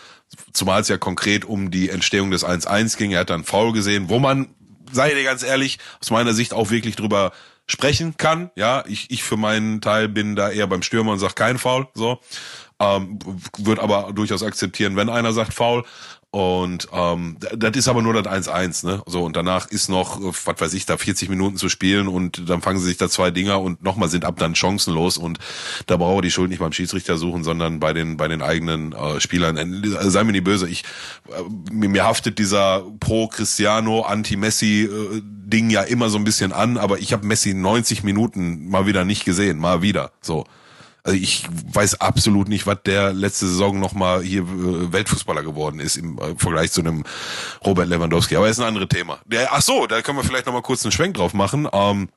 Zumal 0.51 0.81
es 0.81 0.89
ja 0.89 0.97
konkret 0.97 1.45
um 1.45 1.71
die 1.71 1.89
Entstehung 1.89 2.31
des 2.31 2.45
1-1 2.45 2.97
ging. 2.97 3.11
Er 3.11 3.21
hat 3.21 3.29
dann 3.29 3.45
Foul 3.45 3.71
gesehen, 3.71 4.09
wo 4.09 4.19
man, 4.19 4.47
sei 4.91 5.13
dir 5.13 5.23
ganz 5.23 5.41
ehrlich, 5.41 5.79
aus 6.01 6.11
meiner 6.11 6.33
Sicht 6.33 6.53
auch 6.53 6.69
wirklich 6.69 6.95
drüber 6.97 7.31
sprechen 7.69 8.17
kann. 8.17 8.49
Ja, 8.55 8.83
ich, 8.87 9.11
ich 9.11 9.23
für 9.23 9.37
meinen 9.37 9.81
Teil 9.81 10.07
bin 10.09 10.35
da 10.35 10.49
eher 10.49 10.67
beim 10.67 10.81
Stürmer 10.81 11.11
und 11.11 11.19
sag 11.19 11.35
kein 11.35 11.57
Foul, 11.57 11.87
so. 11.93 12.19
Ähm, 12.79 13.19
wird 13.57 13.79
aber 13.79 14.13
durchaus 14.13 14.43
akzeptieren, 14.43 14.95
wenn 14.95 15.09
einer 15.09 15.33
sagt 15.33 15.53
Foul. 15.53 15.83
Und 16.37 16.89
ähm, 16.93 17.37
das 17.39 17.75
ist 17.75 17.87
aber 17.87 18.03
nur 18.03 18.13
das 18.13 18.47
1-1, 18.47 18.85
ne? 18.85 19.01
So, 19.07 19.23
und 19.23 19.35
danach 19.35 19.71
ist 19.71 19.89
noch, 19.89 20.21
äh, 20.21 20.31
was 20.45 20.61
weiß 20.61 20.73
ich, 20.75 20.85
da 20.85 20.95
40 20.95 21.29
Minuten 21.29 21.57
zu 21.57 21.67
spielen 21.67 22.07
und 22.07 22.47
dann 22.47 22.61
fangen 22.61 22.77
sie 22.77 22.85
sich 22.85 22.97
da 22.97 23.09
zwei 23.09 23.31
Dinger 23.31 23.59
und 23.59 23.81
nochmal 23.81 24.07
sind 24.07 24.23
ab 24.23 24.35
dann 24.37 24.53
chancenlos 24.53 25.17
und 25.17 25.39
da 25.87 25.97
brauche 25.97 26.21
die 26.21 26.29
Schuld 26.29 26.51
nicht 26.51 26.59
beim 26.59 26.73
Schiedsrichter 26.73 27.17
suchen, 27.17 27.43
sondern 27.43 27.79
bei 27.79 27.91
den 27.91 28.17
bei 28.17 28.27
den 28.27 28.43
eigenen 28.43 28.93
äh, 28.93 29.19
Spielern. 29.19 29.57
Äh, 29.57 30.11
sei 30.11 30.23
mir 30.25 30.31
nicht 30.31 30.43
böse, 30.43 30.69
ich 30.69 30.83
äh, 31.27 31.73
mir 31.73 32.03
haftet 32.03 32.37
dieser 32.37 32.83
pro 32.99 33.27
Cristiano, 33.29 34.01
Anti-Messi 34.01 34.83
äh, 34.83 35.21
Ding 35.23 35.71
ja 35.71 35.81
immer 35.81 36.09
so 36.09 36.19
ein 36.19 36.23
bisschen 36.23 36.53
an, 36.53 36.77
aber 36.77 36.99
ich 36.99 37.13
habe 37.13 37.25
Messi 37.25 37.55
90 37.55 38.03
Minuten 38.03 38.69
mal 38.69 38.85
wieder 38.85 39.05
nicht 39.05 39.25
gesehen, 39.25 39.57
mal 39.57 39.81
wieder. 39.81 40.11
So. 40.21 40.45
Also 41.07 41.17
ich 41.17 41.45
weiß 41.71 42.01
absolut 42.01 42.49
nicht, 42.49 42.67
was 42.67 42.79
der 42.85 43.13
letzte 43.13 43.47
Saison 43.47 43.79
nochmal 43.79 44.23
hier 44.23 44.41
äh, 44.41 44.91
Weltfußballer 44.91 45.41
geworden 45.41 45.79
ist 45.79 45.95
im 45.95 46.19
äh, 46.19 46.35
Vergleich 46.35 46.73
zu 46.73 46.81
einem 46.81 47.05
Robert 47.65 47.87
Lewandowski. 47.87 48.35
Aber 48.35 48.49
ist 48.49 48.59
ein 48.59 48.67
anderes 48.67 48.89
Thema. 48.89 49.17
Der, 49.25 49.53
ach 49.53 49.61
so, 49.61 49.87
da 49.87 50.01
können 50.01 50.17
wir 50.17 50.25
vielleicht 50.25 50.47
nochmal 50.47 50.63
kurz 50.63 50.83
einen 50.83 50.91
Schwenk 50.91 51.15
drauf 51.15 51.33
machen. 51.33 51.65
Ähm, 51.71 52.09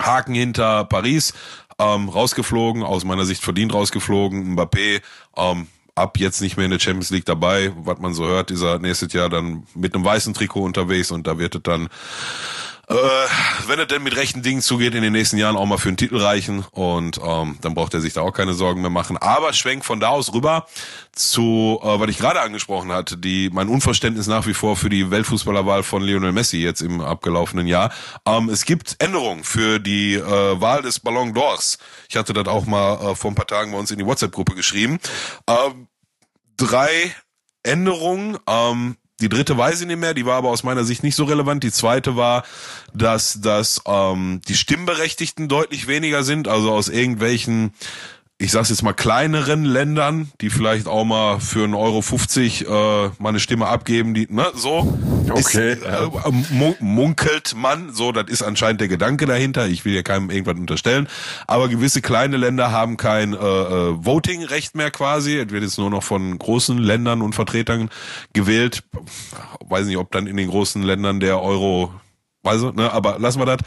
Haken 0.00 0.34
hinter 0.34 0.84
Paris, 0.86 1.34
ähm, 1.78 2.08
rausgeflogen, 2.08 2.82
aus 2.82 3.04
meiner 3.04 3.26
Sicht 3.26 3.42
verdient 3.44 3.74
rausgeflogen. 3.74 4.56
Mbappé, 4.56 5.02
ähm, 5.36 5.66
ab 5.94 6.18
jetzt 6.18 6.40
nicht 6.40 6.56
mehr 6.56 6.64
in 6.64 6.70
der 6.70 6.80
Champions 6.80 7.10
League 7.10 7.26
dabei. 7.26 7.74
Was 7.84 7.98
man 7.98 8.14
so 8.14 8.24
hört, 8.24 8.50
ist 8.50 8.62
er 8.62 8.78
nächstes 8.78 9.12
Jahr 9.12 9.28
dann 9.28 9.66
mit 9.74 9.94
einem 9.94 10.06
weißen 10.06 10.32
Trikot 10.32 10.62
unterwegs 10.62 11.10
und 11.10 11.26
da 11.26 11.38
wird 11.38 11.54
es 11.54 11.62
dann 11.62 11.90
äh, 12.88 12.94
wenn 13.68 13.78
er 13.78 13.86
denn 13.86 14.02
mit 14.02 14.16
rechten 14.16 14.42
Dingen 14.42 14.60
zugeht, 14.60 14.94
in 14.94 15.02
den 15.02 15.12
nächsten 15.12 15.36
Jahren 15.36 15.56
auch 15.56 15.66
mal 15.66 15.78
für 15.78 15.88
einen 15.88 15.96
Titel 15.96 16.16
reichen 16.16 16.64
und 16.72 17.20
ähm, 17.24 17.58
dann 17.60 17.74
braucht 17.74 17.94
er 17.94 18.00
sich 18.00 18.12
da 18.12 18.22
auch 18.22 18.32
keine 18.32 18.54
Sorgen 18.54 18.80
mehr 18.80 18.90
machen. 18.90 19.16
Aber 19.16 19.52
schwenk 19.52 19.84
von 19.84 20.00
da 20.00 20.08
aus 20.08 20.32
rüber 20.32 20.66
zu, 21.12 21.80
äh, 21.82 22.00
was 22.00 22.10
ich 22.10 22.18
gerade 22.18 22.40
angesprochen 22.40 22.90
hatte, 22.90 23.16
die 23.16 23.50
mein 23.52 23.68
Unverständnis 23.68 24.26
nach 24.26 24.46
wie 24.46 24.54
vor 24.54 24.76
für 24.76 24.90
die 24.90 25.10
Weltfußballerwahl 25.10 25.84
von 25.84 26.02
Lionel 26.02 26.32
Messi 26.32 26.58
jetzt 26.58 26.82
im 26.82 27.00
abgelaufenen 27.00 27.68
Jahr. 27.68 27.92
Ähm, 28.26 28.48
es 28.48 28.64
gibt 28.64 28.96
Änderungen 28.98 29.44
für 29.44 29.78
die 29.78 30.14
äh, 30.14 30.60
Wahl 30.60 30.82
des 30.82 30.98
Ballon 30.98 31.34
d'Ors. 31.34 31.78
Ich 32.08 32.16
hatte 32.16 32.32
das 32.32 32.48
auch 32.48 32.66
mal 32.66 33.12
äh, 33.12 33.14
vor 33.14 33.30
ein 33.30 33.36
paar 33.36 33.46
Tagen 33.46 33.72
bei 33.72 33.78
uns 33.78 33.92
in 33.92 33.98
die 33.98 34.06
WhatsApp-Gruppe 34.06 34.54
geschrieben. 34.54 34.98
Ähm, 35.46 35.86
drei 36.56 37.14
Änderungen. 37.62 38.38
Ähm, 38.48 38.96
die 39.22 39.28
dritte 39.28 39.56
weiß 39.56 39.80
ich 39.80 39.86
nicht 39.86 40.00
mehr, 40.00 40.14
die 40.14 40.26
war 40.26 40.36
aber 40.36 40.50
aus 40.50 40.64
meiner 40.64 40.84
Sicht 40.84 41.04
nicht 41.04 41.14
so 41.14 41.24
relevant. 41.24 41.62
Die 41.62 41.70
zweite 41.70 42.16
war, 42.16 42.42
dass, 42.92 43.40
dass 43.40 43.80
ähm, 43.86 44.40
die 44.48 44.56
Stimmberechtigten 44.56 45.48
deutlich 45.48 45.86
weniger 45.86 46.24
sind, 46.24 46.48
also 46.48 46.72
aus 46.72 46.88
irgendwelchen 46.88 47.72
ich 48.42 48.50
sag's 48.50 48.70
jetzt 48.70 48.82
mal, 48.82 48.92
kleineren 48.92 49.64
Ländern, 49.64 50.32
die 50.40 50.50
vielleicht 50.50 50.88
auch 50.88 51.04
mal 51.04 51.38
für 51.38 51.62
einen 51.62 51.74
Euro 51.74 52.02
50 52.02 52.66
äh, 52.66 52.68
mal 52.70 53.28
eine 53.28 53.38
Stimme 53.38 53.68
abgeben, 53.68 54.14
die, 54.14 54.26
ne, 54.28 54.46
so. 54.54 54.98
Okay. 55.30 55.74
Ist, 55.74 55.84
äh, 55.84 56.74
munkelt 56.80 57.54
man, 57.56 57.92
so, 57.92 58.10
das 58.10 58.28
ist 58.28 58.42
anscheinend 58.42 58.80
der 58.80 58.88
Gedanke 58.88 59.26
dahinter. 59.26 59.68
Ich 59.68 59.84
will 59.84 59.94
ja 59.94 60.02
keinem 60.02 60.28
irgendwas 60.28 60.56
unterstellen. 60.56 61.08
Aber 61.46 61.68
gewisse 61.68 62.02
kleine 62.02 62.36
Länder 62.36 62.72
haben 62.72 62.96
kein 62.96 63.32
äh, 63.32 63.36
äh, 63.36 64.04
Voting-Recht 64.04 64.74
mehr 64.74 64.90
quasi. 64.90 65.38
Es 65.38 65.50
wird 65.50 65.62
jetzt 65.62 65.78
nur 65.78 65.90
noch 65.90 66.02
von 66.02 66.36
großen 66.36 66.78
Ländern 66.78 67.22
und 67.22 67.36
Vertretern 67.36 67.90
gewählt. 68.32 68.82
Weiß 69.64 69.86
nicht, 69.86 69.98
ob 69.98 70.10
dann 70.10 70.26
in 70.26 70.36
den 70.36 70.48
großen 70.48 70.82
Ländern 70.82 71.20
der 71.20 71.40
Euro 71.40 71.92
Weißt 72.44 72.62
du, 72.62 72.72
ne, 72.72 72.92
aber 72.92 73.18
lassen 73.18 73.40
wir 73.40 73.46
das. 73.46 73.58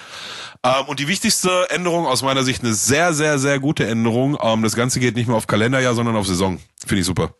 Ähm, 0.65 0.85
und 0.87 0.99
die 0.99 1.07
wichtigste 1.07 1.69
Änderung 1.69 2.07
aus 2.07 2.23
meiner 2.23 2.43
Sicht 2.43 2.63
eine 2.63 2.73
sehr, 2.73 3.13
sehr, 3.13 3.37
sehr 3.37 3.59
gute 3.59 3.85
Änderung. 3.85 4.37
Ähm, 4.41 4.63
das 4.63 4.75
Ganze 4.75 4.99
geht 4.99 5.15
nicht 5.15 5.27
mehr 5.27 5.37
auf 5.37 5.45
Kalenderjahr, 5.45 5.93
sondern 5.93 6.15
auf 6.15 6.25
Saison. 6.25 6.59
Finde 6.85 7.01
ich 7.01 7.05
super. 7.05 7.35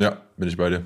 Ja, 0.00 0.16
bin 0.36 0.48
ich 0.48 0.56
bei 0.56 0.70
dir. 0.70 0.82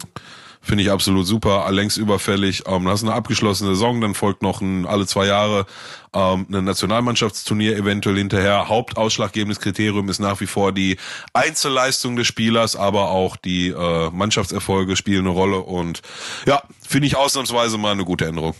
Finde 0.60 0.82
ich 0.82 0.90
absolut 0.90 1.26
super, 1.26 1.66
längst 1.70 1.96
überfällig. 1.96 2.64
Ähm, 2.66 2.84
du 2.84 2.90
hast 2.90 3.02
eine 3.02 3.14
abgeschlossene 3.14 3.70
Saison, 3.70 4.02
dann 4.02 4.14
folgt 4.14 4.42
noch 4.42 4.60
ein, 4.60 4.84
alle 4.84 5.06
zwei 5.06 5.24
Jahre 5.26 5.64
ähm, 6.12 6.46
ein 6.52 6.64
Nationalmannschaftsturnier 6.64 7.74
eventuell 7.74 8.16
hinterher. 8.16 8.68
Hauptausschlaggebendes 8.68 9.60
Kriterium 9.60 10.10
ist 10.10 10.18
nach 10.18 10.40
wie 10.42 10.46
vor 10.46 10.72
die 10.72 10.98
Einzelleistung 11.32 12.16
des 12.16 12.26
Spielers, 12.26 12.76
aber 12.76 13.10
auch 13.10 13.36
die 13.36 13.68
äh, 13.68 14.10
Mannschaftserfolge 14.10 14.96
spielen 14.96 15.20
eine 15.20 15.30
Rolle. 15.30 15.60
Und 15.60 16.02
ja, 16.44 16.62
finde 16.86 17.06
ich 17.06 17.16
ausnahmsweise 17.16 17.78
mal 17.78 17.92
eine 17.92 18.04
gute 18.04 18.26
Änderung. 18.26 18.54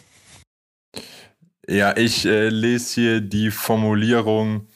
Ja, 1.68 1.94
ich 1.96 2.24
äh, 2.24 2.48
lese 2.48 2.94
hier 2.94 3.20
die 3.20 3.50
Formulierung. 3.50 4.66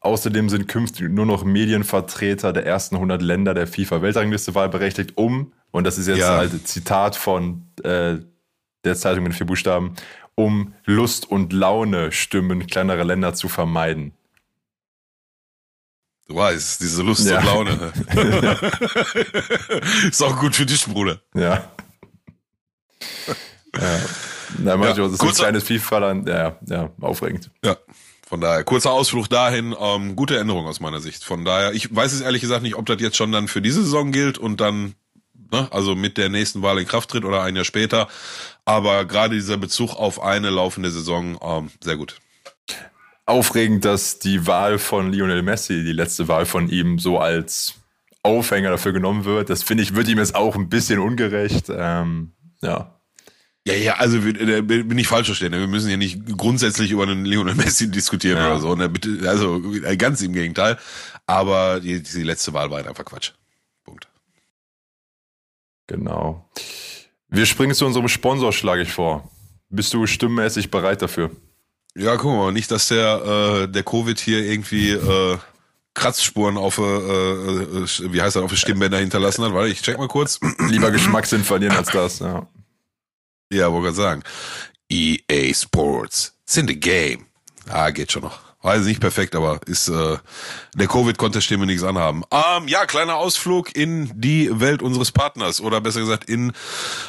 Außerdem 0.00 0.48
sind 0.48 0.66
künftig 0.66 1.10
nur 1.10 1.26
noch 1.26 1.44
Medienvertreter 1.44 2.54
der 2.54 2.64
ersten 2.64 2.94
100 2.94 3.20
Länder 3.20 3.52
der 3.52 3.66
FIFA-Weltrangliste 3.66 4.54
wahlberechtigt, 4.54 5.16
um, 5.16 5.52
und 5.70 5.84
das 5.84 5.98
ist 5.98 6.06
jetzt 6.06 6.20
ja. 6.20 6.38
halt 6.38 6.66
Zitat 6.66 7.16
von 7.16 7.68
äh, 7.82 8.16
der 8.84 8.96
Zeitung 8.96 9.24
mit 9.24 9.34
vier 9.34 9.46
Buchstaben, 9.46 9.94
um 10.36 10.72
Lust 10.86 11.30
und 11.30 11.52
Laune 11.52 12.12
Stimmen 12.12 12.66
kleinerer 12.66 13.04
Länder 13.04 13.34
zu 13.34 13.48
vermeiden. 13.48 14.12
Du 16.28 16.36
weißt, 16.36 16.80
diese 16.80 17.02
Lust 17.02 17.28
ja. 17.28 17.40
und 17.40 17.44
Laune. 17.44 17.92
ist 20.10 20.22
auch 20.22 20.38
gut 20.38 20.56
für 20.56 20.64
dich, 20.64 20.86
Bruder. 20.86 21.20
Ja. 21.34 21.70
ja. 23.76 24.00
Na, 24.58 24.76
manchmal 24.76 25.08
ja, 25.08 25.14
ist 25.14 25.22
ein 25.22 25.32
kleines 25.32 25.64
FIFA 25.64 26.00
dann, 26.00 26.26
ja, 26.26 26.56
ja, 26.66 26.90
aufregend. 27.00 27.50
Ja. 27.64 27.76
Von 28.28 28.42
daher, 28.42 28.62
kurzer 28.62 28.92
Ausflug 28.92 29.30
dahin, 29.30 29.74
ähm, 29.80 30.14
gute 30.14 30.38
Änderung 30.38 30.66
aus 30.66 30.80
meiner 30.80 31.00
Sicht. 31.00 31.24
Von 31.24 31.46
daher, 31.46 31.72
ich 31.72 31.94
weiß 31.94 32.12
es 32.12 32.20
ehrlich 32.20 32.42
gesagt 32.42 32.62
nicht, 32.62 32.74
ob 32.74 32.84
das 32.84 33.00
jetzt 33.00 33.16
schon 33.16 33.32
dann 33.32 33.48
für 33.48 33.62
diese 33.62 33.82
Saison 33.82 34.12
gilt 34.12 34.36
und 34.36 34.60
dann, 34.60 34.94
ne, 35.50 35.66
also 35.70 35.94
mit 35.94 36.18
der 36.18 36.28
nächsten 36.28 36.60
Wahl 36.60 36.78
in 36.78 36.86
Kraft 36.86 37.08
tritt 37.10 37.24
oder 37.24 37.42
ein 37.42 37.56
Jahr 37.56 37.64
später. 37.64 38.06
Aber 38.66 39.06
gerade 39.06 39.34
dieser 39.34 39.56
Bezug 39.56 39.96
auf 39.96 40.20
eine 40.20 40.50
laufende 40.50 40.90
Saison, 40.90 41.38
ähm, 41.40 41.70
sehr 41.82 41.96
gut. 41.96 42.16
Aufregend, 43.24 43.86
dass 43.86 44.18
die 44.18 44.46
Wahl 44.46 44.78
von 44.78 45.10
Lionel 45.10 45.42
Messi, 45.42 45.82
die 45.82 45.92
letzte 45.92 46.28
Wahl 46.28 46.44
von 46.44 46.68
ihm, 46.68 46.98
so 46.98 47.18
als 47.18 47.76
Aufhänger 48.22 48.68
dafür 48.68 48.92
genommen 48.92 49.24
wird. 49.24 49.48
Das 49.48 49.62
finde 49.62 49.84
ich, 49.84 49.94
wird 49.94 50.06
ihm 50.06 50.18
jetzt 50.18 50.34
auch 50.34 50.54
ein 50.54 50.68
bisschen 50.68 50.98
ungerecht. 50.98 51.70
Ähm, 51.70 52.32
ja, 52.60 52.97
ja, 53.66 53.74
ja, 53.74 53.94
also 53.94 54.16
äh, 54.18 54.62
bin 54.62 54.98
ich 54.98 55.08
falsch 55.08 55.26
verstehen. 55.26 55.52
Wir 55.52 55.66
müssen 55.66 55.88
hier 55.88 55.98
nicht 55.98 56.18
grundsätzlich 56.36 56.90
über 56.90 57.02
einen 57.02 57.24
Lionel 57.24 57.54
Messi 57.54 57.90
diskutieren 57.90 58.38
ja. 58.38 58.50
oder 58.50 58.60
so. 58.60 58.74
Ne? 58.74 58.90
Also 59.26 59.62
äh, 59.84 59.96
ganz 59.96 60.22
im 60.22 60.32
Gegenteil. 60.32 60.78
Aber 61.26 61.80
die, 61.80 62.02
die 62.02 62.22
letzte 62.22 62.54
Wahl 62.54 62.70
war 62.70 62.78
einfach 62.78 63.04
Quatsch. 63.04 63.32
Punkt. 63.84 64.08
Genau. 65.86 66.48
Wir 67.28 67.44
springen 67.44 67.74
zu 67.74 67.84
unserem 67.84 68.08
Sponsor, 68.08 68.52
schlage 68.52 68.82
ich 68.82 68.92
vor. 68.92 69.30
Bist 69.68 69.92
du 69.92 70.06
stimmmäßig 70.06 70.70
bereit 70.70 71.02
dafür? 71.02 71.30
Ja, 71.94 72.16
guck 72.16 72.32
mal, 72.32 72.52
nicht, 72.52 72.70
dass 72.70 72.88
der, 72.88 73.64
äh, 73.64 73.68
der 73.68 73.82
Covid 73.82 74.18
hier 74.18 74.38
irgendwie 74.38 74.92
äh, 74.92 75.36
Kratzspuren 75.92 76.56
auf, 76.56 76.78
äh, 76.78 76.82
äh, 76.82 78.12
wie 78.12 78.22
heißt 78.22 78.36
das, 78.36 78.42
auf 78.42 78.54
Stimmbänder 78.56 78.98
hinterlassen 78.98 79.44
hat. 79.44 79.52
Warte, 79.52 79.68
ich 79.68 79.82
check 79.82 79.98
mal 79.98 80.08
kurz. 80.08 80.40
Lieber 80.68 80.90
Geschmackssinn 80.90 81.44
verlieren 81.44 81.76
als 81.76 81.90
das, 81.90 82.20
ja. 82.20 82.46
Ja, 83.50 83.72
wollte 83.72 83.86
gerade 83.86 83.96
sagen. 83.96 84.22
EA 84.90 85.54
Sports. 85.54 86.34
It's 86.44 86.56
in 86.56 86.68
the 86.68 86.78
game. 86.78 87.26
Ah, 87.68 87.90
geht 87.90 88.12
schon 88.12 88.22
noch. 88.22 88.48
Weiß 88.60 88.86
nicht 88.86 89.00
perfekt, 89.00 89.36
aber 89.36 89.60
ist 89.66 89.88
äh, 89.88 90.16
der 90.74 90.88
Covid 90.88 91.16
konnte 91.16 91.40
Stimme 91.40 91.64
nichts 91.64 91.84
anhaben. 91.84 92.24
Ähm, 92.32 92.66
ja, 92.66 92.86
kleiner 92.86 93.14
Ausflug 93.14 93.76
in 93.76 94.10
die 94.20 94.50
Welt 94.52 94.82
unseres 94.82 95.12
Partners 95.12 95.60
oder 95.60 95.80
besser 95.80 96.00
gesagt 96.00 96.28
in 96.28 96.52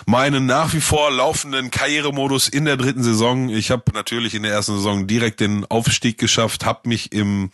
meinen 0.06 0.46
nach 0.46 0.74
wie 0.74 0.80
vor 0.80 1.10
laufenden 1.10 1.72
Karrieremodus 1.72 2.50
in 2.50 2.66
der 2.66 2.78
dritten 2.78 3.02
Saison. 3.02 3.50
Ich 3.50 3.72
habe 3.72 3.84
natürlich 3.94 4.36
in 4.36 4.44
der 4.44 4.52
ersten 4.52 4.76
Saison 4.76 5.08
direkt 5.08 5.40
den 5.40 5.66
Aufstieg 5.66 6.20
geschafft, 6.20 6.66
habe 6.66 6.88
mich 6.88 7.14
im 7.14 7.50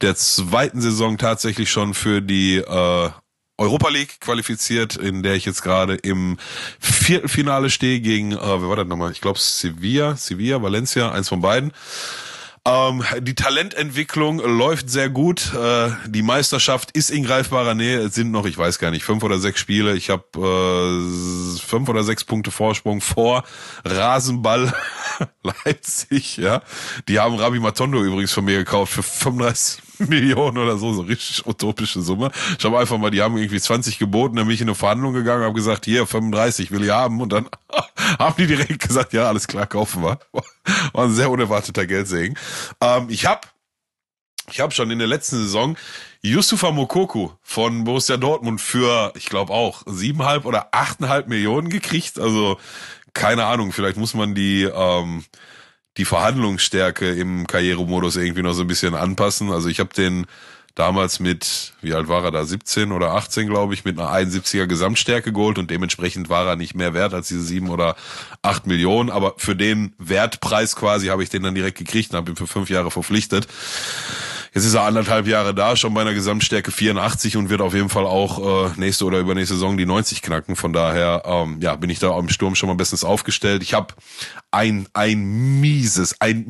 der 0.00 0.14
zweiten 0.14 0.80
Saison 0.80 1.18
tatsächlich 1.18 1.72
schon 1.72 1.92
für 1.92 2.22
die 2.22 2.58
äh, 2.58 3.10
Europa 3.60 3.90
League 3.90 4.20
qualifiziert, 4.20 4.96
in 4.96 5.22
der 5.22 5.34
ich 5.34 5.44
jetzt 5.44 5.62
gerade 5.62 5.94
im 5.94 6.38
Viertelfinale 6.80 7.68
stehe 7.68 8.00
gegen, 8.00 8.32
äh, 8.32 8.38
wer 8.38 8.68
war 8.68 8.76
das 8.76 8.86
nochmal? 8.86 9.12
Ich 9.12 9.20
glaube 9.20 9.38
Sevilla, 9.38 10.16
Sevilla, 10.16 10.62
Valencia, 10.62 11.12
eins 11.12 11.28
von 11.28 11.42
beiden. 11.42 11.72
Ähm, 12.66 13.04
die 13.20 13.34
Talententwicklung 13.34 14.38
läuft 14.38 14.88
sehr 14.88 15.10
gut. 15.10 15.52
Äh, 15.54 15.90
die 16.06 16.22
Meisterschaft 16.22 16.90
ist 16.92 17.10
in 17.10 17.24
greifbarer 17.24 17.74
Nähe. 17.74 17.98
Es 18.00 18.14
sind 18.14 18.30
noch, 18.30 18.46
ich 18.46 18.56
weiß 18.56 18.78
gar 18.78 18.90
nicht, 18.90 19.04
fünf 19.04 19.22
oder 19.22 19.38
sechs 19.38 19.60
Spiele. 19.60 19.94
Ich 19.94 20.08
habe 20.08 20.24
äh, 20.36 21.58
fünf 21.60 21.88
oder 21.90 22.02
sechs 22.02 22.24
Punkte 22.24 22.50
Vorsprung 22.50 23.02
vor 23.02 23.44
Rasenball 23.84 24.72
Leipzig. 25.42 26.38
Ja, 26.38 26.62
die 27.08 27.18
haben 27.18 27.36
Rabi 27.36 27.60
Matondo 27.60 28.02
übrigens 28.02 28.32
von 28.32 28.44
mir 28.44 28.56
gekauft 28.56 28.94
für 28.94 29.02
35 29.02 29.82
Millionen 30.08 30.58
oder 30.58 30.76
so, 30.78 30.92
so 30.92 31.02
richtig 31.02 31.46
utopische 31.46 32.00
Summe. 32.00 32.30
Ich 32.58 32.64
habe 32.64 32.78
einfach 32.78 32.98
mal, 32.98 33.10
die 33.10 33.22
haben 33.22 33.36
irgendwie 33.36 33.60
20 33.60 33.98
geboten, 33.98 34.36
dann 34.36 34.46
bin 34.46 34.54
ich 34.54 34.60
in 34.60 34.68
eine 34.68 34.74
Verhandlung 34.74 35.12
gegangen, 35.12 35.44
habe 35.44 35.54
gesagt, 35.54 35.84
hier 35.84 36.06
35 36.06 36.70
will 36.70 36.84
ich 36.84 36.90
haben 36.90 37.20
und 37.20 37.32
dann 37.32 37.48
haben 38.18 38.34
die 38.38 38.46
direkt 38.46 38.80
gesagt, 38.80 39.12
ja, 39.12 39.28
alles 39.28 39.46
klar, 39.46 39.66
kaufen 39.66 40.02
wir. 40.02 40.18
War 40.92 41.04
ein 41.04 41.14
sehr 41.14 41.30
unerwarteter 41.30 41.86
Geldsegen. 41.86 42.36
Ähm, 42.80 43.06
ich 43.08 43.26
habe 43.26 43.42
ich 44.50 44.58
habe 44.58 44.72
schon 44.72 44.90
in 44.90 44.98
der 44.98 45.06
letzten 45.06 45.36
Saison 45.36 45.76
Yusufa 46.22 46.72
Mokoku 46.72 47.30
von 47.40 47.84
Borussia 47.84 48.16
Dortmund 48.16 48.60
für, 48.60 49.12
ich 49.14 49.26
glaube 49.26 49.52
auch, 49.52 49.82
siebeneinhalb 49.86 50.44
oder 50.44 50.68
achteinhalb 50.72 51.28
Millionen 51.28 51.68
gekriegt. 51.68 52.18
Also 52.18 52.58
keine 53.12 53.46
Ahnung, 53.46 53.72
vielleicht 53.72 53.96
muss 53.96 54.14
man 54.14 54.34
die 54.34 54.64
ähm, 54.64 55.24
die 55.96 56.04
Verhandlungsstärke 56.04 57.10
im 57.10 57.46
Karrieremodus 57.46 58.16
irgendwie 58.16 58.42
noch 58.42 58.52
so 58.52 58.62
ein 58.62 58.68
bisschen 58.68 58.94
anpassen. 58.94 59.50
Also 59.50 59.68
ich 59.68 59.80
habe 59.80 59.92
den 59.94 60.26
damals 60.74 61.20
mit, 61.20 61.74
wie 61.82 61.94
alt 61.94 62.08
war 62.08 62.24
er 62.24 62.30
da, 62.30 62.44
17 62.44 62.92
oder 62.92 63.12
18, 63.12 63.48
glaube 63.48 63.74
ich, 63.74 63.84
mit 63.84 63.98
einer 63.98 64.10
71er 64.10 64.66
Gesamtstärke 64.66 65.32
geholt 65.32 65.58
und 65.58 65.70
dementsprechend 65.70 66.28
war 66.28 66.46
er 66.46 66.56
nicht 66.56 66.74
mehr 66.74 66.94
wert 66.94 67.12
als 67.12 67.28
diese 67.28 67.42
sieben 67.42 67.70
oder 67.70 67.96
acht 68.42 68.66
Millionen. 68.66 69.10
Aber 69.10 69.34
für 69.36 69.56
den 69.56 69.94
Wertpreis 69.98 70.76
quasi 70.76 71.08
habe 71.08 71.22
ich 71.22 71.28
den 71.28 71.42
dann 71.42 71.54
direkt 71.54 71.78
gekriegt 71.78 72.12
und 72.12 72.16
habe 72.16 72.30
ihn 72.30 72.36
für 72.36 72.46
fünf 72.46 72.70
Jahre 72.70 72.90
verpflichtet. 72.90 73.48
Jetzt 74.52 74.64
ist 74.64 74.74
er 74.74 74.82
anderthalb 74.82 75.28
Jahre 75.28 75.54
da, 75.54 75.76
schon 75.76 75.94
bei 75.94 76.00
einer 76.00 76.12
Gesamtstärke 76.12 76.72
84 76.72 77.36
und 77.36 77.50
wird 77.50 77.60
auf 77.60 77.72
jeden 77.72 77.88
Fall 77.88 78.04
auch 78.04 78.66
äh, 78.66 78.80
nächste 78.80 79.04
oder 79.04 79.20
übernächste 79.20 79.54
Saison 79.54 79.76
die 79.76 79.86
90 79.86 80.22
knacken. 80.22 80.56
Von 80.56 80.72
daher 80.72 81.22
ähm, 81.24 81.58
ja, 81.60 81.76
bin 81.76 81.88
ich 81.88 82.00
da 82.00 82.18
im 82.18 82.28
Sturm 82.28 82.56
schon 82.56 82.68
mal 82.68 82.74
bestens 82.74 83.04
aufgestellt. 83.04 83.62
Ich 83.62 83.74
habe 83.74 83.94
ein 84.50 84.88
ein 84.92 85.60
mieses, 85.60 86.20
ein 86.20 86.44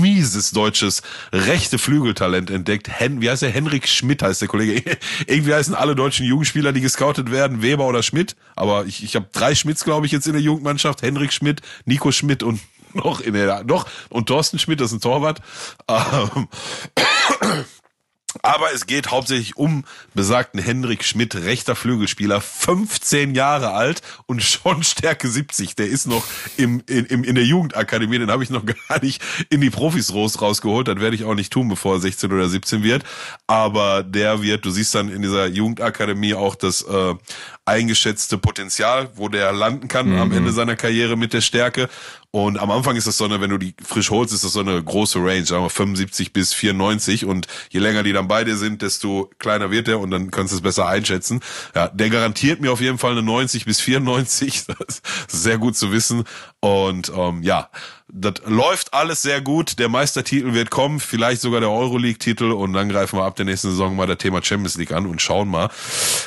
mieses 0.00 0.50
deutsches 0.50 1.02
rechte 1.32 1.78
Flügeltalent 1.78 2.50
entdeckt. 2.50 2.88
Hen, 2.88 3.20
wie 3.20 3.30
heißt 3.30 3.42
der? 3.42 3.50
Henrik 3.50 3.86
Schmidt 3.86 4.22
heißt 4.22 4.40
der 4.40 4.48
Kollege. 4.48 4.82
Irgendwie 5.26 5.54
heißen 5.54 5.74
alle 5.74 5.94
deutschen 5.94 6.26
Jugendspieler, 6.26 6.72
die 6.72 6.80
gescoutet 6.80 7.30
werden, 7.30 7.62
Weber 7.62 7.86
oder 7.86 8.02
Schmidt. 8.02 8.34
Aber 8.56 8.86
ich, 8.86 9.04
ich 9.04 9.14
habe 9.14 9.28
drei 9.32 9.54
Schmidts, 9.54 9.84
glaube 9.84 10.06
ich, 10.06 10.12
jetzt 10.12 10.26
in 10.26 10.32
der 10.32 10.42
Jugendmannschaft. 10.42 11.02
Henrik 11.02 11.32
Schmidt, 11.32 11.60
Nico 11.84 12.10
Schmidt 12.10 12.42
und 12.42 12.58
noch 12.96 13.20
in 13.20 13.34
der, 13.34 13.64
doch, 13.64 13.86
und 14.08 14.26
Thorsten 14.26 14.58
Schmidt, 14.58 14.80
das 14.80 14.90
ist 14.90 14.98
ein 14.98 15.00
Torwart. 15.00 15.40
Ähm, 15.88 16.48
aber 18.42 18.72
es 18.72 18.86
geht 18.86 19.10
hauptsächlich 19.10 19.56
um 19.56 19.84
besagten 20.14 20.60
Henrik 20.60 21.04
Schmidt, 21.04 21.34
rechter 21.34 21.74
Flügelspieler, 21.74 22.40
15 22.40 23.34
Jahre 23.34 23.72
alt 23.72 24.02
und 24.26 24.42
schon 24.42 24.82
Stärke 24.82 25.28
70. 25.28 25.74
Der 25.76 25.86
ist 25.86 26.06
noch 26.06 26.24
im, 26.56 26.82
in, 26.86 27.06
im, 27.06 27.24
in 27.24 27.34
der 27.34 27.44
Jugendakademie, 27.44 28.18
den 28.18 28.30
habe 28.30 28.42
ich 28.42 28.50
noch 28.50 28.64
gar 28.88 29.02
nicht 29.02 29.22
in 29.50 29.60
die 29.60 29.70
Profis 29.70 30.12
raus, 30.12 30.40
rausgeholt. 30.40 30.88
Das 30.88 31.00
werde 31.00 31.16
ich 31.16 31.24
auch 31.24 31.34
nicht 31.34 31.52
tun, 31.52 31.68
bevor 31.68 31.96
er 31.96 32.00
16 32.00 32.32
oder 32.32 32.48
17 32.48 32.82
wird. 32.82 33.04
Aber 33.46 34.02
der 34.02 34.42
wird, 34.42 34.64
du 34.64 34.70
siehst 34.70 34.94
dann 34.94 35.08
in 35.08 35.22
dieser 35.22 35.46
Jugendakademie 35.46 36.34
auch 36.34 36.54
das 36.54 36.82
äh, 36.82 37.14
eingeschätzte 37.66 38.38
Potenzial, 38.38 39.10
wo 39.16 39.28
der 39.28 39.52
landen 39.52 39.88
kann 39.88 40.10
mhm. 40.10 40.18
am 40.18 40.32
Ende 40.32 40.52
seiner 40.52 40.76
Karriere 40.76 41.16
mit 41.16 41.32
der 41.32 41.40
Stärke. 41.40 41.88
Und 42.30 42.58
am 42.58 42.70
Anfang 42.70 42.96
ist 42.96 43.06
das 43.06 43.16
so 43.16 43.24
eine, 43.24 43.40
wenn 43.40 43.50
du 43.50 43.58
die 43.58 43.74
frisch 43.82 44.10
holst, 44.10 44.32
ist 44.32 44.44
das 44.44 44.52
so 44.52 44.60
eine 44.60 44.82
große 44.82 45.18
Range, 45.18 45.44
sagen 45.44 45.64
wir 45.64 45.70
75 45.70 46.32
bis 46.32 46.54
94. 46.54 47.24
Und 47.24 47.48
je 47.70 47.80
länger 47.80 48.02
die 48.02 48.12
dann 48.12 48.28
bei 48.28 48.44
dir 48.44 48.56
sind, 48.56 48.82
desto 48.82 49.30
kleiner 49.38 49.70
wird 49.70 49.88
der 49.88 49.98
und 49.98 50.10
dann 50.10 50.30
kannst 50.30 50.52
du 50.52 50.56
es 50.56 50.62
besser 50.62 50.86
einschätzen. 50.86 51.40
Ja, 51.74 51.88
der 51.88 52.10
garantiert 52.10 52.60
mir 52.60 52.72
auf 52.72 52.80
jeden 52.80 52.98
Fall 52.98 53.12
eine 53.12 53.22
90 53.22 53.64
bis 53.64 53.80
94. 53.80 54.64
Das 54.86 55.00
ist 55.28 55.42
sehr 55.42 55.58
gut 55.58 55.76
zu 55.76 55.90
wissen. 55.90 56.24
Und 56.60 57.10
ähm, 57.16 57.42
ja, 57.42 57.70
das 58.16 58.34
läuft 58.46 58.94
alles 58.94 59.22
sehr 59.22 59.40
gut. 59.40 59.78
Der 59.78 59.88
Meistertitel 59.88 60.54
wird 60.54 60.70
kommen, 60.70 61.00
vielleicht 61.00 61.42
sogar 61.42 61.60
der 61.60 61.70
Euroleague-Titel 61.70 62.50
und 62.50 62.72
dann 62.72 62.88
greifen 62.88 63.18
wir 63.18 63.24
ab 63.24 63.36
der 63.36 63.44
nächsten 63.44 63.70
Saison 63.70 63.94
mal 63.94 64.06
das 64.06 64.18
Thema 64.18 64.42
Champions 64.42 64.76
League 64.76 64.92
an 64.92 65.06
und 65.06 65.20
schauen 65.20 65.48
mal, 65.48 65.68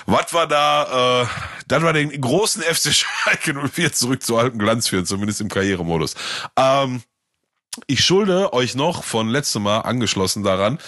was 0.06 0.34
wir 0.34 0.46
da, 0.46 1.24
äh, 1.24 1.28
das 1.68 1.82
war 1.82 1.94
den 1.94 2.10
großen 2.22 2.62
FC 2.64 2.94
Schalke 2.94 3.54
04 3.54 3.92
zurück 3.94 4.24
zu 4.24 4.38
altem 4.38 4.60
Glanz 4.60 4.88
führen, 4.88 5.06
zumindest 5.06 5.42
im 5.42 5.50
Karrieremodus. 5.50 6.16
Ähm, 6.56 7.02
ich 7.88 8.04
schulde 8.04 8.54
euch 8.54 8.76
noch 8.76 9.04
von 9.04 9.30
letztem 9.30 9.64
Mal 9.64 9.80
angeschlossen 9.80 10.44
daran, 10.44 10.80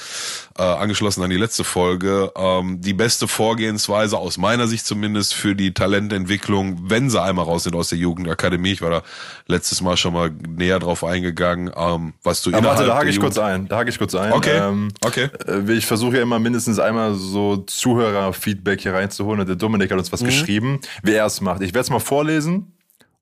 äh, 0.58 0.64
angeschlossen 0.64 1.24
an 1.24 1.30
die 1.30 1.38
letzte 1.38 1.64
Folge, 1.64 2.32
ähm, 2.36 2.82
die 2.82 2.94
beste 2.94 3.28
Vorgehensweise 3.28 4.18
aus 4.18 4.38
meiner 4.38 4.68
Sicht 4.68 4.86
zumindest 4.86 5.34
für 5.34 5.56
die 5.56 5.74
Talententwicklung, 5.74 6.90
wenn 6.90 7.10
sie 7.10 7.22
einmal 7.22 7.46
raus 7.46 7.64
sind 7.64 7.76
aus 7.76 7.90
der 7.90 7.98
Jugendakademie. 7.98 8.72
Ich 8.72 8.82
war 8.82 8.90
da 8.90 9.04
letztes 9.48 9.82
Mal 9.82 9.98
schon 9.98 10.14
mal 10.14 10.30
näher 10.30 10.80
drauf 10.80 11.04
eingegangen, 11.04 11.72
ähm, 11.76 12.14
was 12.24 12.42
du 12.42 12.54
Aber 12.54 12.66
warte, 12.68 12.86
da 12.86 12.98
hake 12.98 13.10
ich 13.10 13.20
kurz 13.20 13.38
ein. 13.38 13.68
Da 13.68 13.78
hake 13.78 13.90
ich 13.90 13.98
kurz 13.98 14.16
ein. 14.16 14.32
Okay. 14.34 14.58
Ähm, 14.58 14.90
okay. 15.06 15.30
Äh, 15.48 15.72
ich 15.74 15.86
versuche 15.86 16.18
ja 16.18 16.22
immer 16.22 16.40
mindestens 16.40 16.80
einmal 16.80 17.16
so 17.16 17.58
Zuhörerfeedback 17.58 18.82
hier 18.82 18.94
reinzuholen. 18.94 19.42
Und 19.42 19.48
der 19.48 19.56
Dominik 19.56 19.92
hat 19.92 19.98
uns 19.98 20.12
was 20.12 20.22
mhm. 20.22 20.28
geschrieben, 20.28 20.80
wie 21.04 21.14
er 21.14 21.26
es 21.26 21.42
macht. 21.42 21.62
Ich 21.62 21.74
werde 21.74 21.82
es 21.82 21.90
mal 21.90 22.00
vorlesen 22.00 22.74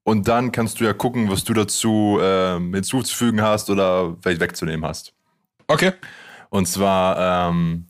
und 0.10 0.28
dann 0.28 0.52
kannst 0.52 0.80
du 0.80 0.86
ja 0.86 0.94
gucken, 0.94 1.30
was 1.30 1.44
du 1.44 1.54
dazu 1.54 2.18
äh, 2.20 2.58
hinzuzufügen 2.58 3.44
hast 3.44 3.70
oder 3.70 4.18
vielleicht 4.22 4.42
wegzunehmen 4.42 4.84
hast. 4.84 5.14
Okay. 5.68 5.92
Und 6.50 6.68
zwar, 6.68 7.52
ähm, 7.52 7.86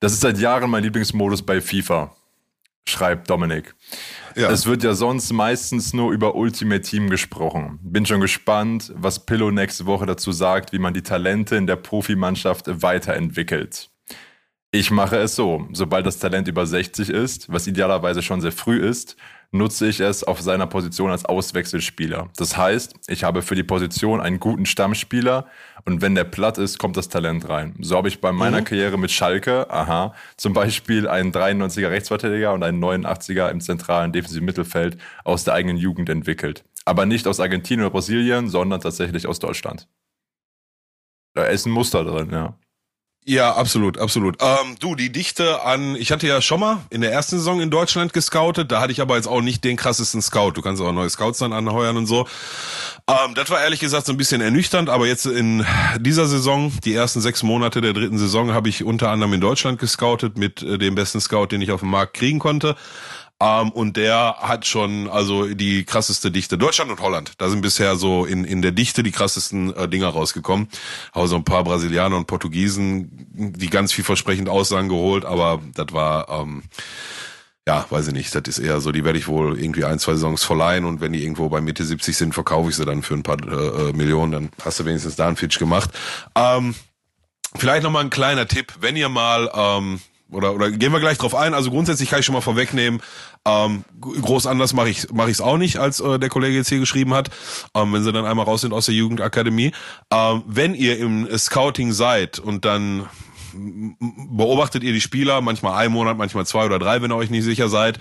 das 0.00 0.12
ist 0.12 0.20
seit 0.20 0.38
Jahren 0.38 0.70
mein 0.70 0.82
Lieblingsmodus 0.82 1.40
bei 1.40 1.62
FIFA, 1.62 2.14
schreibt 2.86 3.30
Dominik. 3.30 3.74
Ja. 4.36 4.50
Es 4.50 4.66
wird 4.66 4.82
ja 4.82 4.92
sonst 4.92 5.32
meistens 5.32 5.94
nur 5.94 6.12
über 6.12 6.34
Ultimate 6.34 6.82
Team 6.82 7.08
gesprochen. 7.08 7.78
Bin 7.82 8.04
schon 8.04 8.20
gespannt, 8.20 8.92
was 8.94 9.24
Pillow 9.24 9.50
nächste 9.50 9.86
Woche 9.86 10.04
dazu 10.04 10.32
sagt, 10.32 10.74
wie 10.74 10.78
man 10.78 10.92
die 10.92 11.02
Talente 11.02 11.56
in 11.56 11.66
der 11.66 11.76
Profimannschaft 11.76 12.82
weiterentwickelt. 12.82 13.88
Ich 14.76 14.90
mache 14.90 15.16
es 15.16 15.34
so, 15.34 15.66
sobald 15.72 16.04
das 16.04 16.18
Talent 16.18 16.48
über 16.48 16.66
60 16.66 17.08
ist, 17.08 17.50
was 17.50 17.66
idealerweise 17.66 18.20
schon 18.20 18.42
sehr 18.42 18.52
früh 18.52 18.78
ist, 18.78 19.16
nutze 19.50 19.86
ich 19.86 20.00
es 20.00 20.22
auf 20.22 20.42
seiner 20.42 20.66
Position 20.66 21.10
als 21.10 21.24
Auswechselspieler. 21.24 22.28
Das 22.36 22.58
heißt, 22.58 22.94
ich 23.08 23.24
habe 23.24 23.40
für 23.40 23.54
die 23.54 23.62
Position 23.62 24.20
einen 24.20 24.38
guten 24.38 24.66
Stammspieler 24.66 25.46
und 25.86 26.02
wenn 26.02 26.14
der 26.14 26.24
platt 26.24 26.58
ist, 26.58 26.78
kommt 26.78 26.98
das 26.98 27.08
Talent 27.08 27.48
rein. 27.48 27.74
So 27.80 27.96
habe 27.96 28.08
ich 28.08 28.20
bei 28.20 28.32
meiner 28.32 28.60
mhm. 28.60 28.64
Karriere 28.64 28.98
mit 28.98 29.10
Schalke, 29.10 29.70
aha, 29.70 30.12
zum 30.36 30.52
Beispiel 30.52 31.08
einen 31.08 31.32
93er 31.32 31.88
Rechtsverteidiger 31.88 32.52
und 32.52 32.62
einen 32.62 32.84
89er 32.84 33.48
im 33.48 33.62
zentralen 33.62 34.12
defensiven 34.12 34.44
Mittelfeld 34.44 34.98
aus 35.24 35.44
der 35.44 35.54
eigenen 35.54 35.78
Jugend 35.78 36.10
entwickelt. 36.10 36.64
Aber 36.84 37.06
nicht 37.06 37.26
aus 37.26 37.40
Argentinien 37.40 37.86
oder 37.86 37.94
Brasilien, 37.94 38.50
sondern 38.50 38.82
tatsächlich 38.82 39.26
aus 39.26 39.38
Deutschland. 39.38 39.88
Da 41.32 41.44
ist 41.44 41.64
ein 41.64 41.72
Muster 41.72 42.04
drin, 42.04 42.28
ja. 42.30 42.58
Ja, 43.28 43.56
absolut, 43.56 43.98
absolut. 43.98 44.36
Ähm, 44.40 44.76
du, 44.78 44.94
die 44.94 45.10
Dichte 45.10 45.64
an, 45.64 45.96
ich 45.96 46.12
hatte 46.12 46.28
ja 46.28 46.40
schon 46.40 46.60
mal 46.60 46.78
in 46.90 47.00
der 47.00 47.10
ersten 47.10 47.38
Saison 47.38 47.60
in 47.60 47.70
Deutschland 47.72 48.12
gescoutet, 48.12 48.70
da 48.70 48.80
hatte 48.80 48.92
ich 48.92 49.00
aber 49.00 49.16
jetzt 49.16 49.26
auch 49.26 49.40
nicht 49.40 49.64
den 49.64 49.76
krassesten 49.76 50.22
Scout. 50.22 50.52
Du 50.52 50.62
kannst 50.62 50.80
auch 50.80 50.92
neue 50.92 51.10
Scouts 51.10 51.40
dann 51.40 51.52
anheuern 51.52 51.96
und 51.96 52.06
so. 52.06 52.28
Ähm, 53.08 53.34
das 53.34 53.50
war 53.50 53.60
ehrlich 53.60 53.80
gesagt 53.80 54.06
so 54.06 54.12
ein 54.12 54.16
bisschen 54.16 54.40
ernüchternd, 54.40 54.88
aber 54.88 55.08
jetzt 55.08 55.26
in 55.26 55.66
dieser 55.98 56.26
Saison, 56.26 56.72
die 56.84 56.94
ersten 56.94 57.20
sechs 57.20 57.42
Monate 57.42 57.80
der 57.80 57.94
dritten 57.94 58.16
Saison, 58.16 58.52
habe 58.52 58.68
ich 58.68 58.84
unter 58.84 59.10
anderem 59.10 59.32
in 59.32 59.40
Deutschland 59.40 59.80
gescoutet 59.80 60.38
mit 60.38 60.62
äh, 60.62 60.78
dem 60.78 60.94
besten 60.94 61.20
Scout, 61.20 61.46
den 61.46 61.62
ich 61.62 61.72
auf 61.72 61.80
dem 61.80 61.90
Markt 61.90 62.14
kriegen 62.14 62.38
konnte. 62.38 62.76
Ähm, 63.40 63.70
und 63.70 63.96
der 63.96 64.36
hat 64.38 64.66
schon 64.66 65.08
also 65.08 65.46
die 65.46 65.84
krasseste 65.84 66.30
Dichte. 66.30 66.56
Deutschland 66.56 66.90
und 66.90 67.00
Holland, 67.00 67.32
da 67.38 67.48
sind 67.50 67.60
bisher 67.60 67.96
so 67.96 68.24
in, 68.24 68.44
in 68.44 68.62
der 68.62 68.72
Dichte 68.72 69.02
die 69.02 69.12
krassesten 69.12 69.74
äh, 69.74 69.88
Dinger 69.88 70.08
rausgekommen. 70.08 70.68
Also 71.12 71.36
ein 71.36 71.44
paar 71.44 71.64
Brasilianer 71.64 72.16
und 72.16 72.26
Portugiesen, 72.26 73.10
die 73.32 73.68
ganz 73.68 73.92
vielversprechend 73.92 74.48
Aussagen 74.48 74.88
geholt, 74.88 75.24
aber 75.24 75.60
das 75.74 75.92
war 75.92 76.28
ähm, 76.30 76.62
ja, 77.68 77.84
weiß 77.90 78.08
ich 78.08 78.14
nicht, 78.14 78.34
das 78.34 78.42
ist 78.46 78.58
eher 78.60 78.80
so, 78.80 78.92
die 78.92 79.04
werde 79.04 79.18
ich 79.18 79.26
wohl 79.26 79.58
irgendwie 79.58 79.84
ein, 79.84 79.98
zwei 79.98 80.12
Saisons 80.12 80.44
verleihen 80.44 80.84
und 80.84 81.00
wenn 81.00 81.12
die 81.12 81.22
irgendwo 81.22 81.48
bei 81.48 81.60
Mitte 81.60 81.84
70 81.84 82.16
sind, 82.16 82.32
verkaufe 82.32 82.70
ich 82.70 82.76
sie 82.76 82.84
dann 82.84 83.02
für 83.02 83.14
ein 83.14 83.24
paar 83.24 83.38
äh, 83.42 83.88
äh, 83.88 83.92
Millionen, 83.92 84.32
dann 84.32 84.50
hast 84.64 84.78
du 84.78 84.84
wenigstens 84.84 85.16
da 85.16 85.26
einen 85.26 85.36
Fitch 85.36 85.58
gemacht. 85.58 85.90
Ähm, 86.36 86.76
vielleicht 87.56 87.82
nochmal 87.82 88.04
ein 88.04 88.10
kleiner 88.10 88.46
Tipp, 88.46 88.74
wenn 88.80 88.94
ihr 88.94 89.08
mal 89.08 89.50
ähm, 89.52 90.00
oder, 90.30 90.54
oder 90.54 90.70
gehen 90.70 90.92
wir 90.92 91.00
gleich 91.00 91.18
drauf 91.18 91.34
ein. 91.34 91.54
Also 91.54 91.70
grundsätzlich 91.70 92.10
kann 92.10 92.20
ich 92.20 92.26
schon 92.26 92.34
mal 92.34 92.40
vorwegnehmen, 92.40 93.00
ähm, 93.46 93.84
groß 94.00 94.46
anders 94.46 94.72
mache 94.72 94.88
ich 94.88 95.12
mache 95.12 95.30
ich 95.30 95.34
es 95.36 95.40
auch 95.40 95.56
nicht, 95.56 95.78
als 95.78 96.00
äh, 96.00 96.18
der 96.18 96.28
Kollege 96.28 96.56
jetzt 96.56 96.68
hier 96.68 96.80
geschrieben 96.80 97.14
hat, 97.14 97.30
ähm, 97.74 97.92
wenn 97.92 98.02
sie 98.02 98.12
dann 98.12 98.26
einmal 98.26 98.44
raus 98.44 98.62
sind 98.62 98.72
aus 98.72 98.86
der 98.86 98.94
Jugendakademie. 98.94 99.72
Ähm, 100.10 100.42
wenn 100.46 100.74
ihr 100.74 100.98
im 100.98 101.28
Scouting 101.38 101.92
seid 101.92 102.38
und 102.38 102.64
dann 102.64 103.06
beobachtet 103.52 104.82
ihr 104.82 104.92
die 104.92 105.00
Spieler, 105.00 105.40
manchmal 105.40 105.78
ein 105.78 105.92
Monat, 105.92 106.18
manchmal 106.18 106.46
zwei 106.46 106.66
oder 106.66 106.78
drei, 106.78 107.00
wenn 107.02 107.10
ihr 107.10 107.16
euch 107.16 107.30
nicht 107.30 107.44
sicher 107.44 107.68
seid. 107.68 107.98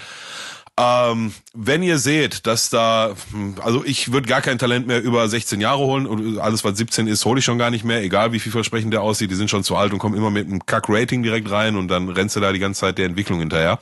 Ähm, 0.78 1.34
wenn 1.54 1.84
ihr 1.84 1.98
seht, 1.98 2.46
dass 2.46 2.70
da, 2.70 3.16
also 3.62 3.86
ich 3.86 4.12
würde 4.12 4.28
gar 4.28 4.42
kein 4.42 4.58
Talent 4.58 4.88
mehr 4.88 5.02
über 5.02 5.28
16 5.30 5.62
Jahre 5.62 5.80
holen 5.80 6.06
und 6.06 6.38
alles, 6.40 6.66
was 6.66 6.78
17 6.78 7.08
ist, 7.08 7.24
hole 7.24 7.40
ich 7.40 7.46
schon 7.46 7.58
gar 7.58 7.72
nicht 7.72 7.86
mehr, 7.86 8.04
egal 8.04 8.34
wie 8.34 8.40
vielversprechend 8.40 8.92
der 8.92 9.02
aussieht, 9.02 9.32
die 9.32 9.36
sind 9.36 9.50
schon 9.50 9.64
zu 9.64 9.78
alt 9.78 9.94
und 9.94 10.00
kommen 10.00 10.18
immer 10.18 10.32
mit 10.32 10.48
einem 10.48 10.66
Kack-Rating 10.66 11.24
direkt 11.24 11.50
rein 11.50 11.78
und 11.78 11.88
dann 11.88 12.10
rennst 12.10 12.36
du 12.36 12.42
da 12.42 12.52
die 12.52 12.60
ganze 12.60 12.82
Zeit 12.82 12.98
der 12.98 13.06
Entwicklung 13.06 13.40
hinterher. 13.40 13.80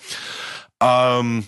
Ähm, 0.82 1.46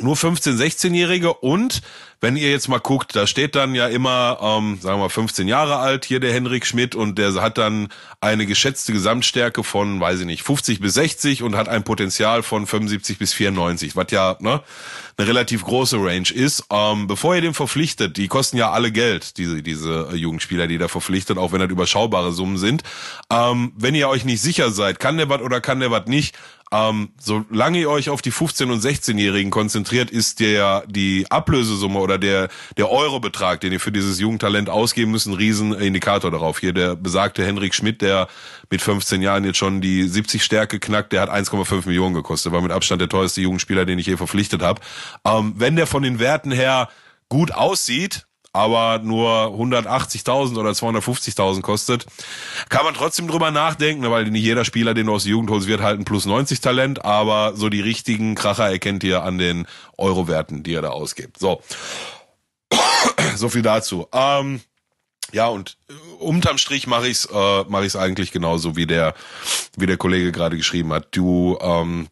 nur 0.00 0.16
15-, 0.16 0.56
16-Jährige 0.56 1.34
und 1.34 1.82
wenn 2.22 2.36
ihr 2.36 2.50
jetzt 2.50 2.68
mal 2.68 2.78
guckt, 2.78 3.16
da 3.16 3.26
steht 3.26 3.56
dann 3.56 3.74
ja 3.74 3.88
immer, 3.88 4.38
ähm, 4.40 4.78
sagen 4.80 4.98
wir 4.98 5.04
mal, 5.04 5.08
15 5.08 5.48
Jahre 5.48 5.78
alt, 5.78 6.04
hier 6.04 6.20
der 6.20 6.32
Henrik 6.32 6.64
Schmidt 6.64 6.94
und 6.94 7.18
der 7.18 7.34
hat 7.34 7.58
dann 7.58 7.88
eine 8.20 8.46
geschätzte 8.46 8.92
Gesamtstärke 8.92 9.64
von, 9.64 10.00
weiß 10.00 10.20
ich 10.20 10.26
nicht, 10.26 10.44
50 10.44 10.80
bis 10.80 10.94
60 10.94 11.42
und 11.42 11.56
hat 11.56 11.68
ein 11.68 11.82
Potenzial 11.82 12.44
von 12.44 12.66
75 12.66 13.18
bis 13.18 13.34
94, 13.34 13.96
was 13.96 14.06
ja 14.12 14.36
ne, 14.38 14.62
eine 15.16 15.26
relativ 15.28 15.64
große 15.64 15.96
Range 15.96 16.30
ist. 16.32 16.64
Ähm, 16.70 17.08
bevor 17.08 17.34
ihr 17.34 17.40
den 17.40 17.54
verpflichtet, 17.54 18.16
die 18.16 18.28
kosten 18.28 18.56
ja 18.56 18.70
alle 18.70 18.92
Geld, 18.92 19.36
diese, 19.36 19.62
diese 19.62 20.10
äh, 20.12 20.14
Jugendspieler, 20.14 20.68
die 20.68 20.78
da 20.78 20.86
verpflichtet, 20.86 21.38
auch 21.38 21.50
wenn 21.50 21.60
das 21.60 21.70
überschaubare 21.70 22.32
Summen 22.32 22.56
sind. 22.56 22.84
Ähm, 23.30 23.72
wenn 23.76 23.96
ihr 23.96 24.08
euch 24.08 24.24
nicht 24.24 24.40
sicher 24.40 24.70
seid, 24.70 25.00
kann 25.00 25.16
der 25.16 25.28
was 25.28 25.42
oder 25.42 25.60
kann 25.60 25.80
der 25.80 25.90
was 25.90 26.06
nicht, 26.06 26.36
ähm, 26.72 27.10
solange 27.18 27.78
ihr 27.78 27.90
euch 27.90 28.08
auf 28.08 28.22
die 28.22 28.32
15- 28.32 28.72
und 28.72 28.82
16-Jährigen 28.82 29.50
konzentriert, 29.50 30.10
ist 30.10 30.40
der 30.40 30.84
die 30.86 31.26
Ablösesumme 31.30 31.98
oder 31.98 32.18
der 32.18 32.48
der 32.78 32.90
Eurobetrag, 32.90 33.60
den 33.60 33.72
ihr 33.72 33.80
für 33.80 33.92
dieses 33.92 34.18
Jugendtalent 34.18 34.70
ausgeben 34.70 35.10
müsst, 35.10 35.26
ein 35.26 35.34
Riesenindikator 35.34 36.30
darauf. 36.30 36.60
Hier 36.60 36.72
der 36.72 36.96
besagte 36.96 37.44
Henrik 37.44 37.74
Schmidt, 37.74 38.00
der 38.00 38.28
mit 38.70 38.80
15 38.80 39.20
Jahren 39.20 39.44
jetzt 39.44 39.58
schon 39.58 39.82
die 39.82 40.04
70 40.04 40.42
Stärke 40.42 40.80
knackt, 40.80 41.12
der 41.12 41.20
hat 41.20 41.30
1,5 41.30 41.86
Millionen 41.86 42.14
gekostet, 42.14 42.52
war 42.52 42.62
mit 42.62 42.72
Abstand 42.72 43.00
der 43.00 43.08
teuerste 43.08 43.42
Jugendspieler, 43.42 43.84
den 43.84 43.98
ich 43.98 44.06
je 44.06 44.16
verpflichtet 44.16 44.62
habe. 44.62 44.80
Ähm, 45.26 45.52
wenn 45.56 45.76
der 45.76 45.86
von 45.86 46.02
den 46.02 46.18
Werten 46.18 46.52
her 46.52 46.88
gut 47.28 47.52
aussieht, 47.52 48.26
aber 48.52 49.00
nur 49.02 49.46
180.000 49.46 50.58
oder 50.58 50.70
250.000 50.70 51.62
kostet, 51.62 52.06
kann 52.68 52.84
man 52.84 52.94
trotzdem 52.94 53.26
drüber 53.26 53.50
nachdenken, 53.50 54.10
weil 54.10 54.30
nicht 54.30 54.44
jeder 54.44 54.64
Spieler, 54.64 54.94
den 54.94 55.06
du 55.06 55.14
aus 55.14 55.24
der 55.24 55.30
Jugend 55.30 55.50
holst, 55.50 55.68
wird 55.68 55.80
halt 55.80 55.98
ein 55.98 56.04
plus 56.04 56.26
90 56.26 56.60
Talent, 56.60 57.04
aber 57.04 57.56
so 57.56 57.68
die 57.68 57.80
richtigen 57.80 58.34
Kracher 58.34 58.70
erkennt 58.70 59.04
ihr 59.04 59.22
an 59.22 59.38
den 59.38 59.66
Euro-Werten, 59.96 60.62
die 60.62 60.72
ihr 60.72 60.82
da 60.82 60.90
ausgibt. 60.90 61.38
So. 61.38 61.62
so 63.36 63.48
viel 63.48 63.62
dazu. 63.62 64.06
Ähm, 64.12 64.60
ja, 65.32 65.48
und 65.48 65.78
äh, 65.88 66.22
unterm 66.22 66.58
Strich 66.58 66.86
mache 66.86 67.08
ich's, 67.08 67.26
äh, 67.26 67.64
mache 67.64 67.86
ich's 67.86 67.96
eigentlich 67.96 68.32
genauso 68.32 68.76
wie 68.76 68.86
der, 68.86 69.14
wie 69.76 69.86
der 69.86 69.96
Kollege 69.96 70.30
gerade 70.30 70.56
geschrieben 70.56 70.92
hat. 70.92 71.08
Du 71.12 71.58
ähm, 71.60 72.08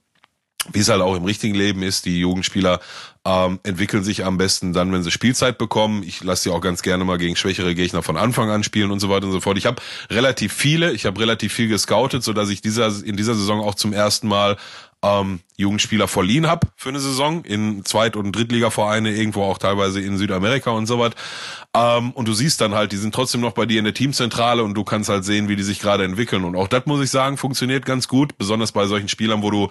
wie 0.72 0.80
es 0.80 0.88
halt 0.88 1.00
auch 1.00 1.16
im 1.16 1.24
richtigen 1.24 1.54
Leben 1.54 1.82
ist, 1.82 2.04
die 2.04 2.20
Jugendspieler 2.20 2.80
ähm, 3.24 3.60
entwickeln 3.62 4.02
sich 4.02 4.24
am 4.24 4.38
besten 4.38 4.72
dann, 4.72 4.92
wenn 4.92 5.02
sie 5.02 5.10
Spielzeit 5.10 5.58
bekommen. 5.58 6.02
Ich 6.02 6.22
lasse 6.22 6.44
sie 6.44 6.50
auch 6.50 6.60
ganz 6.60 6.82
gerne 6.82 7.04
mal 7.04 7.18
gegen 7.18 7.36
schwächere 7.36 7.74
Gegner 7.74 8.02
von 8.02 8.16
Anfang 8.16 8.50
an 8.50 8.64
spielen 8.64 8.90
und 8.90 9.00
so 9.00 9.10
weiter 9.10 9.26
und 9.26 9.32
so 9.32 9.40
fort. 9.40 9.58
Ich 9.58 9.66
habe 9.66 9.82
relativ 10.10 10.52
viele, 10.52 10.92
ich 10.92 11.06
habe 11.06 11.20
relativ 11.20 11.52
viel 11.52 11.68
gescoutet, 11.68 12.22
so 12.22 12.32
dass 12.32 12.48
ich 12.48 12.62
dieser 12.62 12.92
in 13.04 13.16
dieser 13.16 13.34
Saison 13.34 13.60
auch 13.60 13.74
zum 13.74 13.92
ersten 13.92 14.28
Mal 14.28 14.56
ähm, 15.02 15.40
Jugendspieler 15.56 16.08
verliehen 16.08 16.46
habe 16.46 16.66
für 16.76 16.90
eine 16.90 17.00
Saison 17.00 17.44
in 17.44 17.84
Zweit- 17.84 18.16
und 18.16 18.32
Drittligavereine, 18.32 19.10
irgendwo 19.10 19.44
auch 19.44 19.56
teilweise 19.56 20.00
in 20.00 20.18
Südamerika 20.18 20.70
und 20.70 20.86
so 20.86 20.98
was. 20.98 21.12
Ähm, 21.74 22.10
und 22.12 22.28
du 22.28 22.34
siehst 22.34 22.60
dann 22.60 22.74
halt, 22.74 22.92
die 22.92 22.96
sind 22.96 23.14
trotzdem 23.14 23.40
noch 23.40 23.52
bei 23.52 23.64
dir 23.64 23.78
in 23.78 23.84
der 23.84 23.94
Teamzentrale 23.94 24.62
und 24.62 24.74
du 24.74 24.84
kannst 24.84 25.08
halt 25.08 25.24
sehen, 25.24 25.48
wie 25.48 25.56
die 25.56 25.62
sich 25.62 25.80
gerade 25.80 26.04
entwickeln. 26.04 26.44
Und 26.44 26.54
auch 26.56 26.68
das 26.68 26.84
muss 26.84 27.02
ich 27.02 27.10
sagen, 27.10 27.38
funktioniert 27.38 27.86
ganz 27.86 28.08
gut, 28.08 28.36
besonders 28.36 28.72
bei 28.72 28.86
solchen 28.86 29.08
Spielern, 29.08 29.42
wo 29.42 29.50
du 29.50 29.68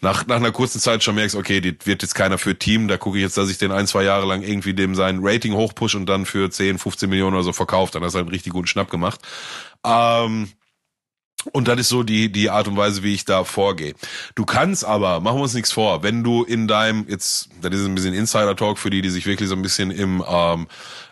nach, 0.00 0.26
nach 0.26 0.36
einer 0.36 0.52
kurzen 0.52 0.80
Zeit 0.80 1.02
schon 1.02 1.16
merkst, 1.16 1.34
okay, 1.34 1.60
die 1.60 1.76
wird 1.84 2.02
jetzt 2.02 2.14
keiner 2.14 2.38
für 2.38 2.56
Team, 2.56 2.86
da 2.86 2.98
gucke 2.98 3.18
ich 3.18 3.22
jetzt, 3.22 3.36
dass 3.36 3.50
ich 3.50 3.58
den 3.58 3.72
ein, 3.72 3.86
zwei 3.86 4.04
Jahre 4.04 4.26
lang 4.26 4.42
irgendwie 4.42 4.74
dem 4.74 4.94
sein 4.94 5.18
Rating 5.22 5.54
hochpush 5.54 5.96
und 5.96 6.06
dann 6.06 6.24
für 6.24 6.50
10, 6.50 6.78
15 6.78 7.10
Millionen 7.10 7.34
oder 7.34 7.44
so 7.44 7.52
verkauft. 7.52 7.94
Dann 7.94 8.04
hast 8.04 8.12
du 8.12 8.18
halt 8.18 8.26
einen 8.26 8.34
richtig 8.34 8.52
guten 8.52 8.68
Schnapp 8.68 8.90
gemacht. 8.90 9.20
Ähm, 9.84 10.50
und 11.52 11.68
das 11.68 11.80
ist 11.80 11.88
so 11.88 12.02
die, 12.02 12.30
die 12.30 12.50
Art 12.50 12.68
und 12.68 12.76
Weise, 12.76 13.02
wie 13.02 13.14
ich 13.14 13.24
da 13.24 13.44
vorgehe. 13.44 13.94
Du 14.34 14.44
kannst 14.44 14.84
aber, 14.84 15.20
machen 15.20 15.38
wir 15.38 15.42
uns 15.42 15.54
nichts 15.54 15.72
vor, 15.72 16.02
wenn 16.02 16.24
du 16.24 16.44
in 16.44 16.68
deinem, 16.68 17.06
jetzt, 17.08 17.48
das 17.60 17.74
ist 17.74 17.86
ein 17.86 17.94
bisschen 17.94 18.14
Insider-Talk 18.14 18.78
für 18.78 18.90
die, 18.90 19.02
die 19.02 19.10
sich 19.10 19.26
wirklich 19.26 19.48
so 19.48 19.54
ein 19.54 19.62
bisschen 19.62 19.90
im, 19.90 20.22
ähm, 20.28 20.66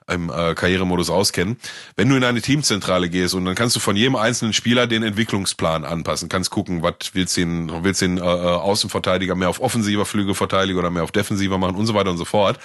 im 0.09 0.31
äh, 0.31 0.55
Karrieremodus 0.55 1.11
auskennen. 1.11 1.57
Wenn 1.97 2.09
du 2.09 2.17
in 2.17 2.25
eine 2.25 2.41
Teamzentrale 2.41 3.09
gehst 3.09 3.35
und 3.35 3.45
dann 3.45 3.55
kannst 3.55 3.75
du 3.77 3.81
von 3.81 3.97
jedem 3.97 4.17
einzelnen 4.17 4.53
Spieler 4.53 4.87
den 4.87 5.03
Entwicklungsplan 5.03 5.85
anpassen, 5.85 6.29
kannst 6.29 6.51
gucken, 6.51 6.83
was 6.83 6.95
willst 7.13 7.37
du 7.37 7.41
den, 7.41 7.85
willst 7.85 8.03
den 8.03 8.19
äh, 8.19 8.21
Außenverteidiger 8.21 9.35
mehr 9.35 9.51
auf 9.51 9.61
offensiver 9.61 10.07
Flügelverteidiger 10.07 10.79
oder 10.79 10.91
mehr 10.91 11.03
auf 11.03 11.13
defensiver 11.13 11.59
machen 11.59 11.77
und 11.77 11.87
so 11.87 11.95
weiter 11.95 12.11
und 12.11 12.19
so 12.19 12.25
fort. 12.25 12.59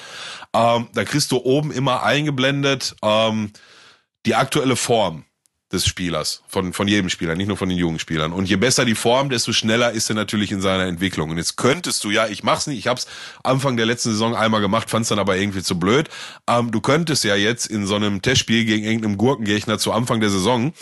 Ähm, 0.54 0.88
da 0.94 1.04
kriegst 1.04 1.32
du 1.32 1.38
oben 1.38 1.72
immer 1.72 2.04
eingeblendet 2.04 2.96
ähm, 3.02 3.52
die 4.26 4.36
aktuelle 4.36 4.76
Form 4.76 5.26
des 5.72 5.86
Spielers, 5.86 6.44
von, 6.48 6.74
von 6.74 6.88
jedem 6.88 7.10
Spieler, 7.10 7.36
nicht 7.36 7.48
nur 7.48 7.58
von 7.58 7.70
den 7.70 7.78
jungen 7.78 8.00
Spielern. 8.00 8.34
Und 8.34 8.50
je 8.50 8.58
besser 8.58 8.86
die 8.86 8.96
Form, 8.96 9.30
desto 9.30 9.54
schneller 9.54 9.92
ist 9.92 10.10
er 10.10 10.16
natürlich 10.16 10.52
in 10.52 10.62
seiner 10.62 10.86
Entwicklung. 10.86 11.30
Und 11.30 11.38
jetzt 11.38 11.58
könntest 11.58 12.04
du, 12.04 12.12
ja, 12.12 12.28
ich 12.28 12.44
mach's 12.44 12.68
nicht, 12.68 12.80
ich 12.80 12.88
hab's 12.88 13.08
Anfang 13.44 13.78
der 13.78 13.86
letzten 13.86 14.10
Saison 14.12 14.36
einmal 14.36 14.62
gemacht, 14.62 14.90
fand's 14.90 15.10
dann 15.10 15.20
aber 15.20 15.38
irgendwie 15.38 15.64
zu 15.64 15.80
blöd. 15.80 16.10
Ähm, 16.48 16.72
du 16.72 16.82
könntest 16.82 17.24
ja 17.24 17.36
jetzt 17.36 17.68
in 17.68 17.86
so 17.86 17.96
einem 17.96 18.22
Testspiel 18.22 18.66
gegen 18.66 18.86
irgendeinem 18.86 19.18
Gurkengegner 19.18 19.78
zu 19.78 19.92
Anfang 19.92 20.20
der 20.20 20.30
Saison 20.30 20.74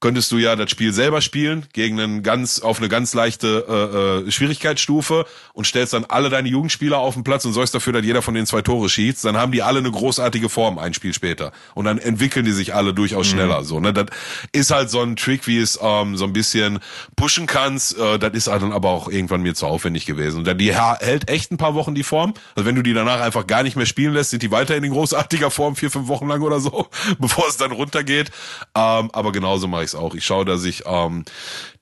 könntest 0.00 0.30
du 0.30 0.38
ja 0.38 0.56
das 0.56 0.70
Spiel 0.70 0.92
selber 0.92 1.20
spielen 1.22 1.66
gegen 1.72 1.98
einen 1.98 2.22
ganz 2.22 2.60
auf 2.60 2.78
eine 2.78 2.88
ganz 2.88 3.14
leichte 3.14 4.22
äh, 4.26 4.28
äh, 4.28 4.30
Schwierigkeitsstufe 4.30 5.24
und 5.54 5.66
stellst 5.66 5.94
dann 5.94 6.04
alle 6.04 6.28
deine 6.28 6.48
Jugendspieler 6.48 6.98
auf 6.98 7.14
den 7.14 7.24
Platz 7.24 7.44
und 7.46 7.54
sorgst 7.54 7.74
dafür, 7.74 7.94
dass 7.94 8.04
jeder 8.04 8.20
von 8.20 8.34
den 8.34 8.46
zwei 8.46 8.60
Tore 8.60 8.88
schießt. 8.88 9.24
Dann 9.24 9.36
haben 9.38 9.52
die 9.52 9.62
alle 9.62 9.78
eine 9.78 9.90
großartige 9.90 10.50
Form 10.50 10.78
ein 10.78 10.92
Spiel 10.92 11.14
später 11.14 11.52
und 11.74 11.86
dann 11.86 11.98
entwickeln 11.98 12.44
die 12.44 12.52
sich 12.52 12.74
alle 12.74 12.92
durchaus 12.92 13.26
mhm. 13.28 13.30
schneller. 13.30 13.64
So, 13.64 13.80
ne, 13.80 13.92
das 13.94 14.06
ist 14.52 14.70
halt 14.70 14.90
so 14.90 15.00
ein 15.00 15.16
Trick, 15.16 15.46
wie 15.46 15.58
es 15.58 15.78
ähm, 15.80 16.16
so 16.16 16.24
ein 16.24 16.34
bisschen 16.34 16.78
pushen 17.16 17.46
kannst. 17.46 17.98
Äh, 17.98 18.18
das 18.18 18.34
ist 18.34 18.48
halt 18.48 18.62
dann 18.62 18.72
aber 18.72 18.90
auch 18.90 19.08
irgendwann 19.08 19.40
mir 19.40 19.54
zu 19.54 19.66
aufwendig 19.66 20.04
gewesen. 20.04 20.46
Und 20.46 20.60
die 20.60 20.74
hält 20.74 21.30
echt 21.30 21.52
ein 21.52 21.56
paar 21.56 21.74
Wochen 21.74 21.94
die 21.94 22.02
Form. 22.02 22.34
Also 22.54 22.66
wenn 22.66 22.74
du 22.74 22.82
die 22.82 22.92
danach 22.92 23.20
einfach 23.20 23.46
gar 23.46 23.62
nicht 23.62 23.76
mehr 23.76 23.86
spielen 23.86 24.12
lässt, 24.12 24.30
sind 24.30 24.42
die 24.42 24.50
weiter 24.50 24.76
in 24.76 24.86
großartiger 24.90 25.50
Form 25.50 25.74
vier 25.74 25.90
fünf 25.90 26.08
Wochen 26.08 26.28
lang 26.28 26.42
oder 26.42 26.60
so, 26.60 26.86
bevor 27.18 27.48
es 27.48 27.56
dann 27.56 27.72
runtergeht. 27.72 28.30
Ähm, 28.74 29.10
aber 29.12 29.32
genauso 29.32 29.66
mache 29.66 29.84
ich 29.84 29.85
es 29.86 29.94
auch. 29.94 30.14
Ich 30.14 30.24
schaue, 30.24 30.44
dass 30.44 30.64
ich 30.64 30.84
ähm, 30.86 31.24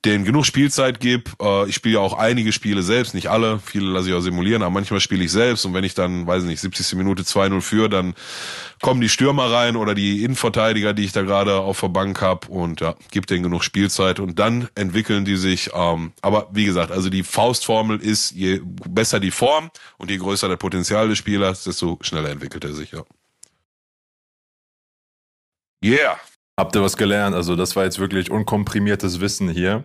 denen 0.05 0.23
genug 0.23 0.45
Spielzeit 0.45 0.99
gebe. 0.99 1.31
Äh, 1.41 1.69
ich 1.69 1.75
spiele 1.75 1.95
ja 1.95 1.99
auch 2.01 2.13
einige 2.13 2.51
Spiele 2.51 2.83
selbst, 2.83 3.13
nicht 3.13 3.29
alle. 3.29 3.59
Viele 3.59 3.87
lasse 3.87 4.09
ich 4.09 4.15
auch 4.15 4.21
simulieren, 4.21 4.61
aber 4.61 4.71
manchmal 4.71 4.99
spiele 4.99 5.23
ich 5.23 5.31
selbst. 5.31 5.65
Und 5.65 5.73
wenn 5.73 5.83
ich 5.83 5.93
dann, 5.93 6.27
weiß 6.27 6.43
nicht, 6.43 6.59
70. 6.59 6.95
Minute 6.95 7.23
2-0 7.23 7.61
führe, 7.61 7.89
dann 7.89 8.13
kommen 8.81 9.01
die 9.01 9.09
Stürmer 9.09 9.51
rein 9.51 9.75
oder 9.75 9.95
die 9.95 10.23
Innenverteidiger, 10.23 10.93
die 10.93 11.05
ich 11.05 11.11
da 11.11 11.23
gerade 11.23 11.55
auf 11.55 11.79
der 11.81 11.89
Bank 11.89 12.21
habe 12.21 12.47
und 12.47 12.81
ja, 12.81 12.95
gib 13.11 13.27
denen 13.27 13.43
genug 13.43 13.63
Spielzeit 13.63 14.19
und 14.19 14.37
dann 14.37 14.67
entwickeln 14.75 15.25
die 15.25 15.37
sich. 15.37 15.71
Ähm, 15.73 16.13
aber 16.21 16.49
wie 16.51 16.65
gesagt, 16.65 16.91
also 16.91 17.09
die 17.09 17.23
Faustformel 17.23 17.99
ist, 17.99 18.31
je 18.31 18.61
besser 18.63 19.19
die 19.19 19.31
Form 19.31 19.71
und 19.97 20.11
je 20.11 20.17
größer 20.17 20.47
das 20.47 20.59
Potenzial 20.59 21.09
des 21.09 21.17
Spielers, 21.17 21.63
desto 21.63 21.97
schneller 22.01 22.29
entwickelt 22.29 22.63
er 22.63 22.73
sich, 22.73 22.91
ja. 22.91 23.03
Yeah. 25.83 26.17
Habt 26.57 26.75
ihr 26.75 26.81
was 26.81 26.97
gelernt? 26.97 27.35
Also, 27.35 27.55
das 27.55 27.75
war 27.75 27.83
jetzt 27.83 27.99
wirklich 27.99 28.31
unkomprimiertes 28.31 29.19
Wissen 29.19 29.49
hier, 29.49 29.83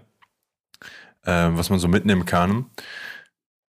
äh, 1.25 1.49
was 1.51 1.71
man 1.71 1.79
so 1.79 1.89
mitnehmen 1.89 2.27
kann. 2.27 2.67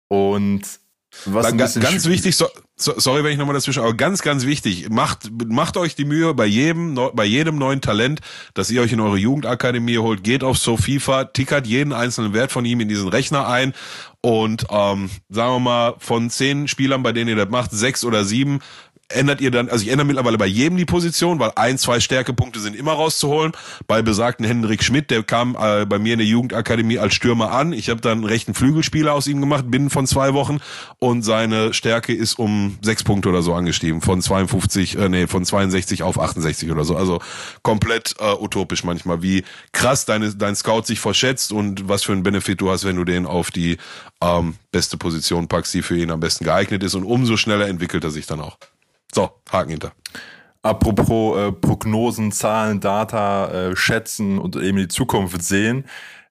Und 0.10 0.79
was 1.25 1.55
ganz, 1.57 1.79
ganz 1.79 2.05
wichtig, 2.05 2.36
so, 2.36 2.47
so, 2.75 2.93
sorry, 2.97 3.23
wenn 3.23 3.31
ich 3.31 3.38
nochmal 3.38 3.55
dazwischen, 3.55 3.81
aber 3.81 3.93
ganz, 3.93 4.21
ganz 4.21 4.45
wichtig, 4.45 4.89
macht, 4.89 5.31
macht 5.47 5.77
euch 5.77 5.95
die 5.95 6.05
Mühe 6.05 6.33
bei 6.33 6.45
jedem, 6.45 6.99
bei 7.13 7.25
jedem 7.25 7.57
neuen 7.57 7.81
Talent, 7.81 8.21
dass 8.53 8.69
ihr 8.69 8.81
euch 8.81 8.91
in 8.91 8.99
eure 8.99 9.17
Jugendakademie 9.17 9.97
holt, 9.97 10.23
geht 10.23 10.43
auf 10.43 10.57
SoFIFA, 10.57 11.25
tickert 11.25 11.65
jeden 11.65 11.93
einzelnen 11.93 12.33
Wert 12.33 12.51
von 12.51 12.65
ihm 12.65 12.81
in 12.81 12.88
diesen 12.88 13.07
Rechner 13.07 13.47
ein 13.47 13.73
und 14.21 14.67
ähm, 14.69 15.10
sagen 15.29 15.53
wir 15.55 15.60
mal, 15.60 15.95
von 15.97 16.29
zehn 16.29 16.67
Spielern, 16.67 17.03
bei 17.03 17.13
denen 17.13 17.29
ihr 17.29 17.36
das 17.36 17.49
macht, 17.49 17.71
sechs 17.71 18.05
oder 18.05 18.23
sieben 18.23 18.60
ändert 19.10 19.39
ihr 19.39 19.52
dann, 19.52 19.70
also 19.70 19.86
ich 19.86 19.91
ändere 19.91 20.06
mittlerweile 20.06 20.38
bei 20.38 20.46
jedem 20.46 20.78
die 20.78 20.86
Position, 20.86 21.39
weil 21.39 21.52
ein, 21.56 21.78
zwei 21.78 22.00
Stärkepunkte 22.00 22.60
sind 22.60 22.76
immer 22.76 22.93
rauszuholen. 22.93 23.54
Bei 23.88 24.02
besagten 24.02 24.46
Hendrik 24.46 24.84
Schmidt, 24.84 25.12
der 25.12 25.24
kam 25.24 25.56
äh, 25.60 25.86
bei 25.86 25.98
mir 25.98 26.13
in 26.13 26.20
der 26.20 26.28
Jugendakademie 26.28 27.00
als 27.00 27.13
Stürmer 27.13 27.52
an. 27.52 27.72
Ich 27.72 27.89
habe 27.89 28.02
dann 28.02 28.20
einen 28.20 28.24
rechten 28.26 28.54
Flügelspieler 28.54 29.13
aus 29.13 29.28
ihm 29.28 29.39
gemacht, 29.39 29.65
binnen 29.67 29.89
von 29.89 30.08
zwei 30.08 30.34
Wochen 30.34 30.60
und 31.00 31.24
seine 31.24 31.74
Stärke 31.74 32.13
ist 32.13 32.38
um 32.38 32.78
sechs 32.82 33.04
Punkte 33.04 33.30
oder 33.30 33.41
so 33.41 33.54
angestiegen, 33.54 34.02
von 34.02 34.22
52, 34.22 34.98
äh, 34.98 35.10
nee, 35.10 35.28
von 35.28 35.46
62 35.46 36.04
auf 36.04 36.20
68 36.20 36.70
oder 36.72 36.84
so. 36.84 36.98
Also 36.98 37.20
komplett 37.62 38.15
äh, 38.20 38.34
utopisch 38.34 38.84
manchmal, 38.84 39.22
wie 39.22 39.43
krass 39.72 40.06
deine, 40.06 40.36
dein 40.36 40.56
Scout 40.56 40.84
sich 40.84 41.00
verschätzt 41.00 41.54
und 41.54 41.88
was 41.88 42.04
für 42.04 42.12
einen 42.12 42.24
Benefit 42.24 42.60
du 42.60 42.70
hast, 42.70 42.84
wenn 42.84 42.98
du 42.98 43.06
den 43.06 43.26
auf 43.26 43.52
die 43.52 43.78
ähm, 44.22 44.56
beste 44.72 44.98
Position 44.98 45.48
packst, 45.48 45.74
die 45.74 45.82
für 45.82 45.98
ihn 45.98 46.12
am 46.12 46.20
besten 46.20 46.43
geeignet 46.43 46.84
ist 46.84 46.96
und 46.96 47.04
umso 47.06 47.38
schneller 47.38 47.67
entwickelt 47.67 48.04
er 48.04 48.12
sich 48.12 48.26
dann 48.26 48.41
auch. 48.41 48.58
So, 49.13 49.30
Haken 49.52 49.72
hinter. 49.72 49.93
Apropos 50.62 51.38
äh, 51.38 51.52
Prognosen, 51.52 52.32
Zahlen, 52.32 52.80
Data, 52.80 53.70
äh, 53.70 53.76
Schätzen 53.76 54.38
und 54.38 54.56
eben 54.56 54.78
die 54.78 54.88
Zukunft 54.88 55.41
sehen. 55.41 55.86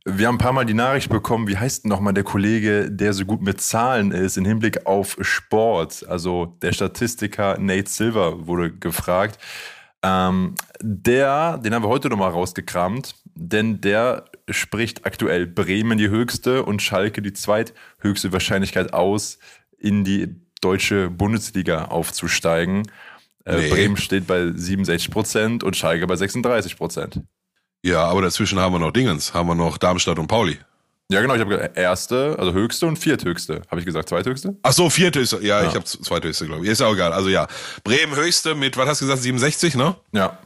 Wir 0.05 0.29
haben 0.29 0.37
ein 0.37 0.39
paar 0.39 0.53
Mal 0.53 0.67
die 0.67 0.75
Nachricht 0.75 1.09
bekommen, 1.09 1.49
wie 1.49 1.57
heißt 1.57 1.85
denn 1.85 1.89
nochmal 1.89 2.15
der 2.15 2.23
Kollege, 2.23 2.91
der 2.91 3.13
so 3.13 3.25
gut 3.25 3.43
mit 3.43 3.61
Zahlen 3.61 4.13
ist, 4.13 4.37
im 4.37 4.45
Hinblick 4.45 4.87
auf 4.87 5.17
Sport? 5.21 6.07
Also 6.09 6.57
der 6.63 6.73
Statistiker 6.73 7.59
Nate 7.59 7.91
Silver 7.91 8.47
wurde 8.47 8.73
gefragt. 8.73 9.39
Ähm, 10.03 10.55
der, 10.81 11.59
den 11.59 11.75
haben 11.75 11.83
wir 11.83 11.89
heute 11.89 12.09
nochmal 12.09 12.31
rausgekramt, 12.31 13.17
denn 13.35 13.81
der 13.81 14.27
spricht 14.49 15.07
aktuell 15.07 15.47
Bremen 15.47 15.99
die 15.99 16.09
höchste 16.09 16.63
und 16.63 16.83
Schalke 16.83 17.21
die 17.21 17.33
zweithöchste 17.33 18.33
Wahrscheinlichkeit 18.33 18.93
aus, 18.93 19.39
in 19.79 20.05
die 20.05 20.46
deutsche 20.61 21.11
Bundesliga 21.11 21.87
aufzusteigen. 21.87 22.91
Äh, 23.45 23.57
nee. 23.57 23.69
Bremen 23.69 23.97
steht 23.97 24.27
bei 24.27 24.51
67 24.53 25.11
Prozent 25.11 25.65
und 25.65 25.77
Schalke 25.77 26.07
bei 26.07 26.17
36 26.17 26.77
Prozent. 26.77 27.21
Ja, 27.85 28.05
aber 28.05 28.23
dazwischen 28.23 28.59
haben 28.59 28.75
wir 28.75 28.79
noch 28.79 28.91
Dingens, 28.91 29.33
haben 29.33 29.49
wir 29.49 29.55
noch 29.55 29.79
Darmstadt 29.79 30.19
und 30.19 30.27
Pauli. 30.27 30.59
Ja, 31.09 31.21
genau, 31.21 31.35
ich 31.35 31.41
habe 31.41 31.71
erste, 31.77 32.35
also 32.37 32.53
höchste 32.53 32.87
und 32.87 32.99
vierthöchste. 32.99 33.63
Habe 33.71 33.81
ich 33.81 33.87
gesagt, 33.87 34.09
zweithöchste? 34.09 34.57
Ach 34.63 34.73
so, 34.73 34.91
vierthöchste. 34.91 35.37
Ja, 35.37 35.63
ja. 35.63 35.69
ich 35.69 35.75
habe 35.77 35.85
zweithöchste, 35.85 36.47
glaube 36.47 36.65
ich. 36.65 36.71
Ist 36.71 36.83
auch 36.83 36.95
egal. 36.95 37.13
Also 37.13 37.29
ja, 37.29 37.47
Bremen 37.85 38.17
höchste 38.17 38.57
mit, 38.57 38.77
was 38.77 38.89
hast 38.89 39.03
du 39.03 39.05
gesagt, 39.05 39.23
67, 39.23 39.77
ne? 39.77 39.95
Ja. 40.11 40.37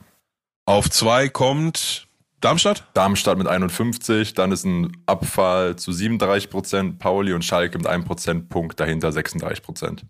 Auf 0.67 0.91
zwei 0.91 1.31
kommt 1.31 2.09
Darmstadt? 2.41 2.85
Darmstadt 2.95 3.37
mit 3.39 3.47
51, 3.47 4.35
dann 4.35 4.51
ist 4.53 4.65
ein 4.65 4.97
Abfall 5.07 5.77
zu 5.77 5.93
37 5.93 6.49
Prozent, 6.51 6.99
Pauli 6.99 7.33
und 7.33 7.45
Schalke 7.45 7.77
mit 7.77 7.87
einem 7.87 8.05
Prozentpunkt 8.05 8.81
dahinter 8.81 9.13
36 9.13 9.63
Prozent. 9.63 10.07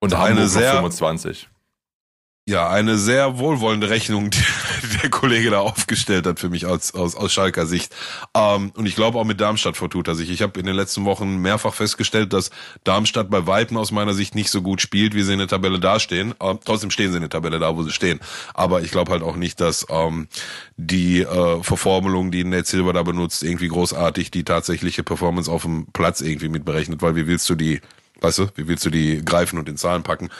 Und 0.00 0.12
also 0.12 0.28
Hamburg 0.28 0.48
sehr, 0.48 0.72
25. 0.72 1.48
Ja, 2.46 2.68
eine 2.68 2.98
sehr 2.98 3.38
wohlwollende 3.38 3.88
Rechnung, 3.88 4.28
die 4.30 4.98
der 5.00 5.08
Kollege 5.08 5.50
da 5.50 5.60
aufgestellt 5.60 6.26
hat 6.26 6.38
für 6.38 6.50
mich 6.50 6.66
aus, 6.66 6.94
aus, 6.94 7.16
aus 7.16 7.32
Schalker 7.32 7.64
Sicht. 7.64 7.96
Ähm, 8.34 8.70
und 8.76 8.84
ich 8.84 8.96
glaube 8.96 9.18
auch 9.18 9.24
mit 9.24 9.40
Darmstadt 9.40 9.78
vertut 9.78 10.08
er 10.08 10.14
sich. 10.14 10.28
Ich 10.28 10.42
habe 10.42 10.60
in 10.60 10.66
den 10.66 10.76
letzten 10.76 11.06
Wochen 11.06 11.38
mehrfach 11.38 11.72
festgestellt, 11.72 12.34
dass 12.34 12.50
Darmstadt 12.84 13.30
bei 13.30 13.46
Weitem 13.46 13.78
aus 13.78 13.92
meiner 13.92 14.12
Sicht 14.12 14.34
nicht 14.34 14.50
so 14.50 14.60
gut 14.60 14.82
spielt, 14.82 15.14
wie 15.14 15.22
sie 15.22 15.32
in 15.32 15.38
der 15.38 15.48
Tabelle 15.48 15.80
dastehen. 15.80 16.34
Ähm, 16.38 16.58
trotzdem 16.62 16.90
stehen 16.90 17.12
sie 17.12 17.16
in 17.16 17.22
der 17.22 17.30
Tabelle 17.30 17.58
da, 17.58 17.76
wo 17.76 17.82
sie 17.82 17.92
stehen. 17.92 18.20
Aber 18.52 18.82
ich 18.82 18.90
glaube 18.90 19.12
halt 19.12 19.22
auch 19.22 19.36
nicht, 19.36 19.58
dass 19.62 19.86
ähm, 19.88 20.28
die 20.76 21.22
äh, 21.22 21.62
Verformelung, 21.62 22.30
die 22.30 22.44
Nate 22.44 22.68
Silver 22.68 22.92
da 22.92 23.02
benutzt, 23.02 23.42
irgendwie 23.42 23.68
großartig 23.68 24.30
die 24.30 24.44
tatsächliche 24.44 25.02
Performance 25.02 25.50
auf 25.50 25.62
dem 25.62 25.86
Platz 25.94 26.20
irgendwie 26.20 26.50
mitberechnet, 26.50 27.00
weil 27.00 27.16
wie 27.16 27.26
willst 27.26 27.48
du 27.48 27.54
die 27.54 27.80
Weißt 28.24 28.38
du, 28.38 28.46
wie 28.54 28.66
willst 28.66 28.86
du 28.86 28.90
die 28.90 29.22
greifen 29.22 29.58
und 29.58 29.68
in 29.68 29.76
Zahlen 29.76 30.02
packen? 30.02 30.30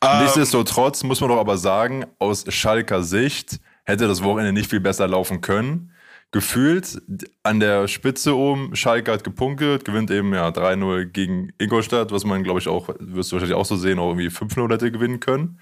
Ähm, 0.00 0.18
Nichtsdestotrotz 0.22 1.02
muss 1.02 1.20
man 1.20 1.30
doch 1.30 1.38
aber 1.40 1.58
sagen, 1.58 2.06
aus 2.20 2.44
Schalker 2.48 3.02
Sicht 3.02 3.58
hätte 3.84 4.06
das 4.06 4.22
Wochenende 4.22 4.52
nicht 4.52 4.70
viel 4.70 4.78
besser 4.80 5.08
laufen 5.08 5.40
können. 5.40 5.90
gefühlt 6.30 7.00
an 7.42 7.60
der 7.60 7.88
Spitze 7.88 8.36
oben, 8.36 8.76
Schalke 8.76 9.10
hat 9.12 9.24
gepunktet, 9.24 9.84
gewinnt 9.84 10.10
eben 10.10 10.32
ja 10.34 10.48
3-0 10.50 11.06
gegen 11.06 11.52
Ingolstadt, 11.58 12.10
was 12.12 12.24
man, 12.24 12.42
glaube 12.44 12.60
ich, 12.60 12.68
auch, 12.68 12.88
wirst 13.00 13.32
du 13.32 13.36
wahrscheinlich 13.36 13.56
auch 13.56 13.64
so 13.64 13.76
sehen, 13.76 13.98
auch 13.98 14.08
irgendwie 14.10 14.28
5-0 14.30 14.70
hätte 14.72 14.92
gewinnen 14.92 15.18
können. 15.20 15.58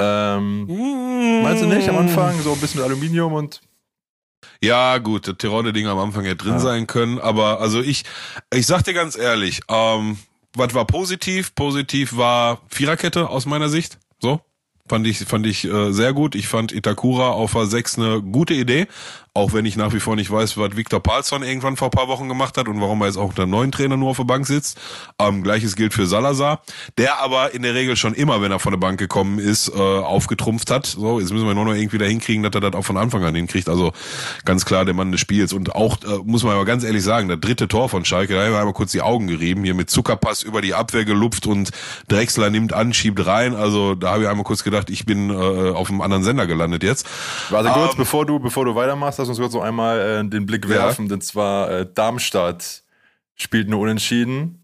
Ähm, 0.00 0.66
meinst 1.42 1.62
du 1.62 1.66
nicht 1.66 1.88
am 1.88 1.98
Anfang 1.98 2.40
so 2.40 2.52
ein 2.52 2.58
bisschen 2.60 2.80
mit 2.80 2.88
Aluminium 2.90 3.32
und 3.32 3.60
Ja, 4.60 4.98
gut, 4.98 5.28
das 5.28 5.36
Tirone-Ding 5.38 5.86
am 5.86 5.98
Anfang 5.98 6.24
hätte 6.24 6.36
drin 6.44 6.54
Ja. 6.54 6.58
sein 6.60 6.86
können, 6.86 7.18
aber 7.20 7.60
also 7.60 7.80
ich, 7.80 8.04
ich 8.52 8.66
sag 8.66 8.82
dir 8.84 8.94
ganz 8.94 9.16
ehrlich, 9.16 9.60
ähm, 9.68 10.18
was 10.54 10.74
war 10.74 10.86
positiv? 10.86 11.54
Positiv 11.54 12.16
war 12.16 12.60
Viererkette 12.68 13.28
aus 13.28 13.46
meiner 13.46 13.68
Sicht. 13.68 13.98
So. 14.20 14.40
Fand 14.86 15.06
ich, 15.06 15.18
fand 15.20 15.46
ich 15.46 15.64
äh, 15.64 15.92
sehr 15.92 16.12
gut. 16.12 16.34
Ich 16.34 16.46
fand 16.46 16.70
Itakura 16.70 17.30
auf 17.30 17.52
der 17.52 17.64
6 17.64 17.98
eine 17.98 18.20
gute 18.20 18.52
Idee. 18.52 18.86
Auch 19.36 19.52
wenn 19.52 19.64
ich 19.64 19.76
nach 19.76 19.92
wie 19.92 19.98
vor 19.98 20.14
nicht 20.14 20.30
weiß, 20.30 20.58
was 20.58 20.76
Viktor 20.76 21.00
Palsson 21.00 21.42
irgendwann 21.42 21.76
vor 21.76 21.90
paar 21.90 22.06
Wochen 22.06 22.28
gemacht 22.28 22.56
hat 22.56 22.68
und 22.68 22.80
warum 22.80 23.00
er 23.00 23.08
jetzt 23.08 23.16
auch 23.16 23.30
unter 23.30 23.46
neuen 23.46 23.72
Trainer 23.72 23.96
nur 23.96 24.10
auf 24.10 24.18
der 24.18 24.24
Bank 24.24 24.46
sitzt. 24.46 24.78
Ähm, 25.18 25.42
Gleiches 25.42 25.74
gilt 25.74 25.92
für 25.92 26.06
Salazar, 26.06 26.62
der 26.98 27.20
aber 27.20 27.52
in 27.52 27.62
der 27.62 27.74
Regel 27.74 27.96
schon 27.96 28.14
immer, 28.14 28.42
wenn 28.42 28.52
er 28.52 28.60
von 28.60 28.70
der 28.72 28.78
Bank 28.78 29.00
gekommen 29.00 29.40
ist, 29.40 29.70
äh, 29.70 29.72
aufgetrumpft 29.72 30.70
hat. 30.70 30.86
So, 30.86 31.18
jetzt 31.18 31.32
müssen 31.32 31.48
wir 31.48 31.54
nur 31.54 31.64
noch 31.64 31.74
irgendwie 31.74 31.98
da 31.98 32.04
hinkriegen, 32.04 32.44
dass 32.44 32.54
er 32.54 32.60
das 32.60 32.74
auch 32.74 32.84
von 32.84 32.96
Anfang 32.96 33.24
an 33.24 33.34
hinkriegt. 33.34 33.68
Also 33.68 33.92
ganz 34.44 34.64
klar 34.66 34.84
der 34.84 34.94
Mann 34.94 35.10
des 35.10 35.20
Spiels. 35.20 35.52
Und 35.52 35.74
auch, 35.74 35.96
äh, 36.04 36.18
muss 36.24 36.44
man 36.44 36.52
aber 36.52 36.64
ganz 36.64 36.84
ehrlich 36.84 37.02
sagen, 37.02 37.28
das 37.28 37.40
dritte 37.40 37.66
Tor 37.66 37.88
von 37.88 38.04
Schalke, 38.04 38.34
da 38.34 38.44
haben 38.44 38.52
wir 38.52 38.58
einmal 38.58 38.74
kurz 38.74 38.92
die 38.92 39.02
Augen 39.02 39.26
gerieben, 39.26 39.64
hier 39.64 39.74
mit 39.74 39.90
Zuckerpass 39.90 40.44
über 40.44 40.60
die 40.60 40.74
Abwehr 40.74 41.04
gelupft 41.04 41.48
und 41.48 41.70
Drexler 42.06 42.50
nimmt 42.50 42.72
an, 42.72 42.94
schiebt 42.94 43.26
rein. 43.26 43.56
Also 43.56 43.96
da 43.96 44.12
habe 44.12 44.22
ich 44.22 44.28
einmal 44.28 44.44
kurz 44.44 44.62
gedacht, 44.62 44.73
ich 44.88 45.06
bin 45.06 45.30
äh, 45.30 45.34
auf 45.34 45.90
einem 45.90 46.00
anderen 46.00 46.22
Sender 46.24 46.46
gelandet 46.46 46.82
jetzt. 46.82 47.06
Warte 47.50 47.70
kurz, 47.70 47.92
Ähm, 47.92 47.98
bevor 47.98 48.26
du, 48.26 48.38
bevor 48.38 48.64
du 48.64 48.74
weitermachst, 48.74 49.18
lass 49.18 49.28
uns 49.28 49.38
kurz 49.38 49.54
noch 49.54 49.62
einmal 49.62 49.98
äh, 50.00 50.28
den 50.28 50.46
Blick 50.46 50.64
Ja. 50.64 50.70
werfen. 50.70 51.10
Und 51.10 51.22
zwar 51.22 51.70
äh, 51.70 51.86
Darmstadt 51.92 52.82
spielt 53.34 53.68
nur 53.68 53.80
unentschieden. 53.80 54.60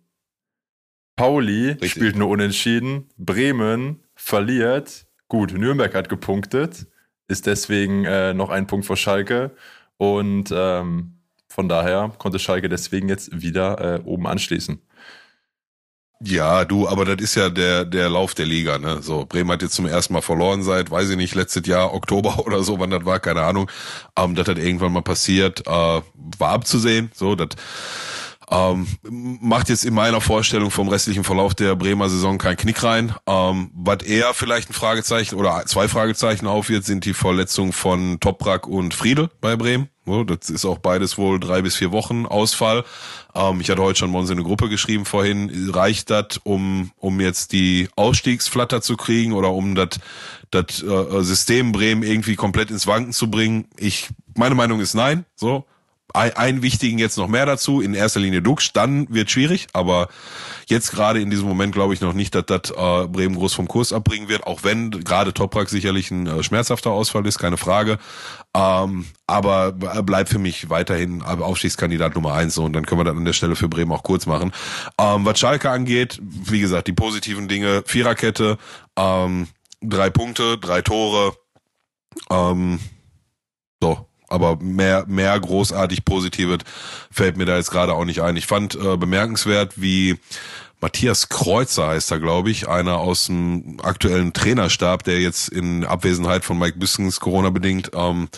Pauli 1.16 1.70
Richtig. 1.72 1.90
spielt 1.92 2.16
nur 2.16 2.28
unentschieden. 2.28 3.08
Bremen 3.18 4.00
verliert. 4.14 5.06
Gut, 5.28 5.52
Nürnberg 5.52 5.94
hat 5.94 6.08
gepunktet. 6.08 6.86
Ist 7.28 7.46
deswegen 7.46 8.04
äh, 8.04 8.32
noch 8.34 8.50
ein 8.50 8.66
Punkt 8.66 8.86
vor 8.86 8.96
Schalke. 8.96 9.50
Und 9.98 10.50
ähm, 10.52 11.12
von 11.46 11.68
daher 11.68 12.12
konnte 12.18 12.38
Schalke 12.38 12.68
deswegen 12.68 13.08
jetzt 13.08 13.42
wieder 13.42 13.96
äh, 13.96 14.00
oben 14.04 14.26
anschließen. 14.26 14.80
Ja, 16.22 16.66
du, 16.66 16.86
aber 16.86 17.06
das 17.06 17.22
ist 17.22 17.34
ja 17.34 17.48
der, 17.48 17.86
der 17.86 18.10
Lauf 18.10 18.34
der 18.34 18.44
Liga, 18.44 18.76
ne? 18.78 19.00
So, 19.02 19.24
Bremen 19.24 19.50
hat 19.52 19.62
jetzt 19.62 19.74
zum 19.74 19.86
ersten 19.86 20.12
Mal 20.12 20.20
verloren 20.20 20.62
seit, 20.62 20.90
weiß 20.90 21.08
ich 21.10 21.16
nicht, 21.16 21.34
letztes 21.34 21.66
Jahr, 21.66 21.94
Oktober 21.94 22.38
oder 22.46 22.62
so, 22.62 22.78
wann 22.78 22.90
das 22.90 23.06
war, 23.06 23.20
keine 23.20 23.42
Ahnung. 23.42 23.70
Ähm, 24.18 24.34
das 24.34 24.46
hat 24.46 24.58
irgendwann 24.58 24.92
mal 24.92 25.00
passiert, 25.02 25.66
äh, 25.66 25.70
war 25.70 26.02
abzusehen, 26.52 27.10
so, 27.14 27.34
das, 27.36 27.48
ähm, 28.50 28.86
macht 29.02 29.68
jetzt 29.68 29.84
in 29.84 29.94
meiner 29.94 30.20
Vorstellung 30.20 30.70
vom 30.70 30.88
restlichen 30.88 31.24
Verlauf 31.24 31.54
der 31.54 31.76
Bremer 31.76 32.08
Saison 32.08 32.38
keinen 32.38 32.56
Knick 32.56 32.82
rein. 32.82 33.14
Ähm, 33.26 33.70
was 33.74 34.02
eher 34.02 34.34
vielleicht 34.34 34.70
ein 34.70 34.74
Fragezeichen 34.74 35.36
oder 35.36 35.64
zwei 35.66 35.86
Fragezeichen 35.86 36.46
aufwirft, 36.46 36.86
sind 36.86 37.04
die 37.04 37.14
Verletzungen 37.14 37.72
von 37.72 38.18
Toprak 38.18 38.66
und 38.66 38.92
Friedel 38.94 39.30
bei 39.40 39.56
Bremen. 39.56 39.88
Das 40.26 40.50
ist 40.50 40.64
auch 40.64 40.78
beides 40.78 41.18
wohl 41.18 41.38
drei 41.38 41.62
bis 41.62 41.76
vier 41.76 41.92
Wochen 41.92 42.26
Ausfall. 42.26 42.84
Ähm, 43.34 43.60
ich 43.60 43.70
hatte 43.70 43.82
heute 43.82 44.00
schon 44.00 44.12
in 44.12 44.30
eine 44.30 44.42
Gruppe 44.42 44.68
geschrieben 44.68 45.04
vorhin, 45.04 45.70
reicht 45.70 46.10
das, 46.10 46.40
um, 46.42 46.90
um 46.96 47.20
jetzt 47.20 47.52
die 47.52 47.88
Ausstiegsflatter 47.94 48.82
zu 48.82 48.96
kriegen 48.96 49.32
oder 49.32 49.52
um 49.52 49.76
das 49.76 50.00
das 50.50 50.82
äh, 50.82 51.22
System 51.22 51.70
Bremen 51.70 52.02
irgendwie 52.02 52.34
komplett 52.34 52.72
ins 52.72 52.88
Wanken 52.88 53.12
zu 53.12 53.30
bringen? 53.30 53.66
Ich, 53.76 54.08
meine 54.36 54.56
Meinung 54.56 54.80
ist 54.80 54.94
nein. 54.94 55.24
So, 55.36 55.64
einen 56.14 56.62
wichtigen 56.62 56.98
jetzt 56.98 57.18
noch 57.18 57.28
mehr 57.28 57.46
dazu, 57.46 57.80
in 57.80 57.94
erster 57.94 58.20
Linie 58.20 58.42
Dux, 58.42 58.72
dann 58.72 59.12
wird 59.12 59.30
schwierig, 59.30 59.68
aber 59.72 60.08
jetzt 60.66 60.90
gerade 60.92 61.20
in 61.20 61.30
diesem 61.30 61.48
Moment 61.48 61.72
glaube 61.72 61.94
ich 61.94 62.00
noch 62.00 62.12
nicht, 62.12 62.34
dass 62.34 62.46
das 62.46 62.70
äh, 62.70 63.06
Bremen 63.06 63.36
groß 63.36 63.54
vom 63.54 63.68
Kurs 63.68 63.92
abbringen 63.92 64.28
wird, 64.28 64.46
auch 64.46 64.64
wenn 64.64 64.90
gerade 64.90 65.32
Toprak 65.32 65.68
sicherlich 65.68 66.10
ein 66.10 66.26
äh, 66.26 66.42
schmerzhafter 66.42 66.90
Ausfall 66.90 67.26
ist, 67.26 67.38
keine 67.38 67.56
Frage. 67.56 67.98
Ähm, 68.54 69.06
aber 69.26 69.74
er 69.80 70.02
bleibt 70.02 70.28
für 70.28 70.38
mich 70.38 70.70
weiterhin 70.70 71.22
Aufstiegskandidat 71.22 72.14
Nummer 72.14 72.34
eins. 72.34 72.54
So, 72.54 72.64
und 72.64 72.72
dann 72.72 72.84
können 72.84 73.00
wir 73.00 73.04
das 73.04 73.16
an 73.16 73.24
der 73.24 73.32
Stelle 73.32 73.54
für 73.54 73.68
Bremen 73.68 73.92
auch 73.92 74.02
kurz 74.02 74.26
machen. 74.26 74.52
Ähm, 74.98 75.24
was 75.24 75.38
Schalke 75.38 75.70
angeht, 75.70 76.18
wie 76.22 76.60
gesagt, 76.60 76.88
die 76.88 76.92
positiven 76.92 77.46
Dinge, 77.46 77.82
Viererkette, 77.86 78.58
ähm, 78.96 79.48
drei 79.80 80.10
Punkte, 80.10 80.58
drei 80.58 80.82
Tore, 80.82 81.34
ähm, 82.30 82.80
so, 83.80 84.06
aber 84.30 84.56
mehr, 84.56 85.04
mehr 85.06 85.38
großartig 85.38 86.04
Positives 86.04 86.58
fällt 87.10 87.36
mir 87.36 87.44
da 87.44 87.56
jetzt 87.56 87.70
gerade 87.70 87.94
auch 87.94 88.04
nicht 88.04 88.22
ein. 88.22 88.36
Ich 88.36 88.46
fand 88.46 88.74
äh, 88.74 88.96
bemerkenswert, 88.96 89.80
wie 89.80 90.18
Matthias 90.80 91.28
Kreuzer 91.28 91.88
heißt 91.88 92.10
er, 92.10 92.20
glaube 92.20 92.50
ich, 92.50 92.68
einer 92.68 92.98
aus 92.98 93.26
dem 93.26 93.78
aktuellen 93.82 94.32
Trainerstab, 94.32 95.04
der 95.04 95.20
jetzt 95.20 95.48
in 95.48 95.84
Abwesenheit 95.84 96.44
von 96.44 96.58
Mike 96.58 96.78
Biskens 96.78 97.20
Corona 97.20 97.50
bedingt 97.50 97.90
ähm, 97.94 98.28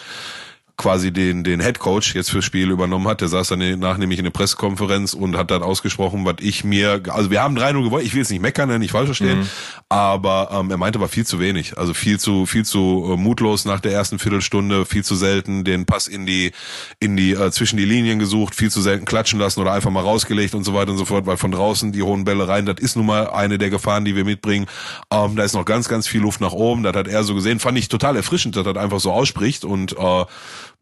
quasi 0.76 1.12
den, 1.12 1.44
den 1.44 1.60
Head 1.60 1.78
Coach 1.78 2.14
jetzt 2.14 2.30
fürs 2.30 2.44
Spiel 2.44 2.70
übernommen 2.70 3.06
hat. 3.06 3.20
Der 3.20 3.28
saß 3.28 3.48
dann 3.48 3.78
nach 3.78 3.98
nämlich 3.98 4.18
in 4.18 4.24
der 4.24 4.32
Pressekonferenz 4.32 5.12
und 5.14 5.36
hat 5.36 5.50
dann 5.50 5.62
ausgesprochen, 5.62 6.24
was 6.24 6.36
ich 6.40 6.64
mir, 6.64 7.02
also 7.08 7.30
wir 7.30 7.42
haben 7.42 7.56
3-0 7.56 7.84
gewonnen, 7.84 8.04
ich 8.04 8.14
will 8.14 8.20
jetzt 8.20 8.30
nicht 8.30 8.40
meckern, 8.40 8.68
ne, 8.68 8.78
nicht 8.78 8.92
falsch 8.92 9.06
verstehen, 9.06 9.48
aber 9.88 10.48
ähm, 10.52 10.70
er 10.70 10.78
meinte, 10.78 11.00
war 11.00 11.08
viel 11.08 11.26
zu 11.26 11.38
wenig. 11.38 11.78
Also 11.78 11.94
viel 11.94 12.18
zu, 12.18 12.46
viel 12.46 12.64
zu 12.64 13.10
äh, 13.12 13.16
mutlos 13.16 13.64
nach 13.64 13.80
der 13.80 13.92
ersten 13.92 14.18
Viertelstunde, 14.18 14.86
viel 14.86 15.04
zu 15.04 15.14
selten 15.14 15.64
den 15.64 15.84
Pass 15.86 16.08
in 16.08 16.26
die, 16.26 16.52
in 16.98 17.16
die, 17.16 17.32
äh, 17.32 17.50
zwischen 17.50 17.76
die 17.76 17.84
Linien 17.84 18.18
gesucht, 18.18 18.54
viel 18.54 18.70
zu 18.70 18.80
selten 18.80 19.04
klatschen 19.04 19.38
lassen 19.38 19.60
oder 19.60 19.72
einfach 19.72 19.90
mal 19.90 20.00
rausgelegt 20.00 20.54
und 20.54 20.64
so 20.64 20.74
weiter 20.74 20.90
und 20.92 20.98
so 20.98 21.04
fort, 21.04 21.26
weil 21.26 21.36
von 21.36 21.52
draußen 21.52 21.92
die 21.92 22.02
hohen 22.02 22.24
Bälle 22.24 22.48
rein, 22.48 22.66
das 22.66 22.76
ist 22.78 22.96
nun 22.96 23.06
mal 23.06 23.28
eine 23.30 23.58
der 23.58 23.70
Gefahren, 23.70 24.04
die 24.04 24.16
wir 24.16 24.24
mitbringen. 24.24 24.66
Ähm, 25.12 25.36
da 25.36 25.44
ist 25.44 25.52
noch 25.52 25.64
ganz, 25.64 25.88
ganz 25.88 26.08
viel 26.08 26.22
Luft 26.22 26.40
nach 26.40 26.52
oben, 26.52 26.82
das 26.82 26.96
hat 26.96 27.08
er 27.08 27.22
so 27.24 27.34
gesehen, 27.34 27.60
fand 27.60 27.78
ich 27.78 27.88
total 27.88 28.16
erfrischend, 28.16 28.56
dass 28.56 28.66
er 28.66 28.72
das 28.72 28.82
einfach 28.82 29.00
so 29.00 29.12
ausspricht 29.12 29.64
und 29.64 29.96
äh, 29.98 30.24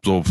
so 0.03 0.23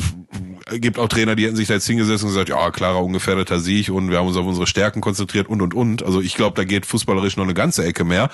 gibt 0.73 0.99
auch 0.99 1.09
Trainer, 1.09 1.37
die 1.37 1.47
hätten 1.47 1.57
sich 1.57 1.69
da 1.69 1.75
jetzt 1.75 1.87
hingesetzt 1.87 2.23
und 2.23 2.31
gesagt, 2.31 2.49
ja, 2.49 2.71
klarer 2.71 3.03
ungefährdeter 3.03 3.61
Sieg 3.61 3.89
und 3.89 4.11
wir 4.11 4.19
haben 4.19 4.29
uns 4.29 4.37
auf 4.37 4.47
unsere 4.47 4.67
Stärken 4.67 5.01
konzentriert 5.01 5.49
und 5.49 5.63
und 5.63 5.75
und. 5.75 6.03
Also 6.03 6.21
ich 6.21 6.35
glaube, 6.35 6.57
da 6.57 6.65
geht 6.65 6.87
fußballerisch 6.87 7.37
noch 7.37 7.45
eine 7.45 7.55
ganze 7.55 7.85
Ecke 7.85 8.05
mehr. 8.05 8.31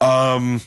Ähm, 0.00 0.60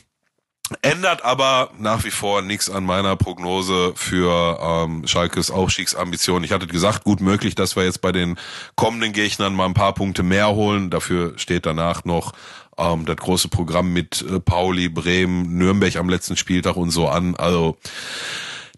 ändert 0.82 1.24
aber 1.24 1.70
nach 1.78 2.04
wie 2.04 2.10
vor 2.10 2.42
nichts 2.42 2.70
an 2.70 2.84
meiner 2.84 3.16
Prognose 3.16 3.92
für 3.96 4.58
ähm, 4.62 5.06
Schalkes 5.06 5.50
Aufstiegsambition. 5.50 6.44
Ich 6.44 6.52
hatte 6.52 6.66
gesagt, 6.66 7.04
gut 7.04 7.20
möglich, 7.20 7.54
dass 7.54 7.76
wir 7.76 7.84
jetzt 7.84 8.00
bei 8.00 8.12
den 8.12 8.38
kommenden 8.74 9.12
Gegnern 9.12 9.54
mal 9.54 9.66
ein 9.66 9.74
paar 9.74 9.94
Punkte 9.94 10.22
mehr 10.22 10.54
holen. 10.54 10.90
Dafür 10.90 11.38
steht 11.38 11.66
danach 11.66 12.04
noch 12.04 12.32
ähm, 12.78 13.04
das 13.04 13.16
große 13.16 13.48
Programm 13.48 13.92
mit 13.92 14.22
äh, 14.22 14.40
Pauli, 14.40 14.88
Bremen, 14.88 15.56
Nürnberg 15.58 15.96
am 15.96 16.08
letzten 16.08 16.36
Spieltag 16.36 16.76
und 16.76 16.90
so 16.90 17.08
an. 17.08 17.36
Also 17.36 17.76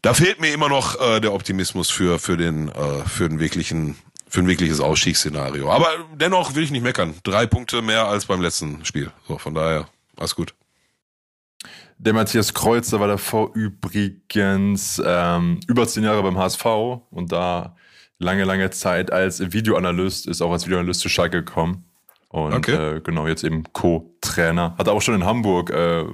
da 0.07 0.15
fehlt 0.15 0.41
mir 0.41 0.55
immer 0.55 0.69
noch 0.69 1.01
äh, 1.01 1.19
der 1.21 1.33
Optimismus 1.35 1.91
für 1.91 2.21
für 2.21 2.37
den 2.37 2.69
äh, 2.69 3.05
für 3.07 3.29
den 3.29 3.41
wirklichen 3.41 3.97
für 4.29 4.39
ein 4.39 4.47
wirkliches 4.47 4.81
Ausstiegsszenario. 4.81 5.69
Aber 5.69 5.89
dennoch 6.15 6.55
will 6.55 6.63
ich 6.63 6.71
nicht 6.71 6.85
meckern. 6.85 7.15
Drei 7.25 7.47
Punkte 7.47 7.83
mehr 7.83 8.07
als 8.07 8.27
beim 8.27 8.41
letzten 8.41 8.85
Spiel. 8.85 9.11
So 9.27 9.39
von 9.39 9.55
daher 9.55 9.89
alles 10.17 10.37
gut. 10.37 10.55
Der 11.99 12.13
Matthias 12.13 12.55
Kreuzer 12.55 13.01
war 13.01 13.09
davor 13.09 13.51
übrigens 13.55 15.03
ähm, 15.05 15.59
über 15.67 15.89
zehn 15.89 16.05
Jahre 16.05 16.23
beim 16.23 16.39
HSV 16.39 16.65
und 17.11 17.33
da 17.33 17.75
lange, 18.19 18.45
lange 18.45 18.71
Zeit 18.71 19.11
als 19.11 19.53
Videoanalyst, 19.53 20.29
ist 20.29 20.41
auch 20.41 20.53
als 20.53 20.67
Videoanalyst 20.67 21.01
zu 21.01 21.09
Schalke 21.09 21.43
gekommen. 21.43 21.85
Und 22.29 22.55
Okay. 22.55 22.97
äh, 22.97 23.01
genau, 23.01 23.27
jetzt 23.27 23.43
eben 23.43 23.65
Co-Trainer. 23.73 24.77
Hat 24.79 24.89
auch 24.89 25.03
schon 25.03 25.17
in 25.17 25.25
Hamburg 25.25 25.71
äh, 25.71 26.05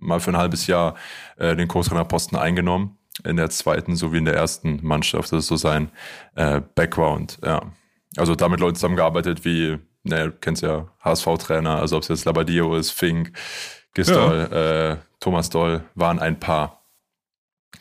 mal 0.00 0.20
für 0.20 0.32
ein 0.32 0.36
halbes 0.36 0.66
Jahr 0.66 0.96
äh, 1.36 1.56
den 1.56 1.68
Co-Trainerposten 1.68 2.36
eingenommen. 2.36 2.98
In 3.24 3.36
der 3.36 3.50
zweiten 3.50 3.96
sowie 3.96 4.18
in 4.18 4.24
der 4.24 4.34
ersten 4.34 4.80
Mannschaft. 4.82 5.32
Das 5.32 5.40
ist 5.40 5.46
so 5.48 5.56
sein 5.56 5.90
äh, 6.34 6.60
Background, 6.74 7.38
ja. 7.44 7.62
Also 8.16 8.34
damit 8.34 8.60
Leuten 8.60 8.76
zusammengearbeitet 8.76 9.44
wie, 9.44 9.78
ne, 10.02 10.24
du 10.24 10.32
kennst 10.32 10.62
ja 10.62 10.88
HSV-Trainer, 11.02 11.78
also 11.78 11.96
ob 11.96 12.02
es 12.02 12.08
jetzt 12.08 12.24
Labadio 12.26 12.76
ist, 12.76 12.90
Fink, 12.90 13.32
Gistol, 13.94 14.48
äh, 14.52 14.96
Thomas 15.20 15.48
Doll, 15.50 15.84
waren 15.94 16.18
ein 16.18 16.38
paar. 16.38 16.82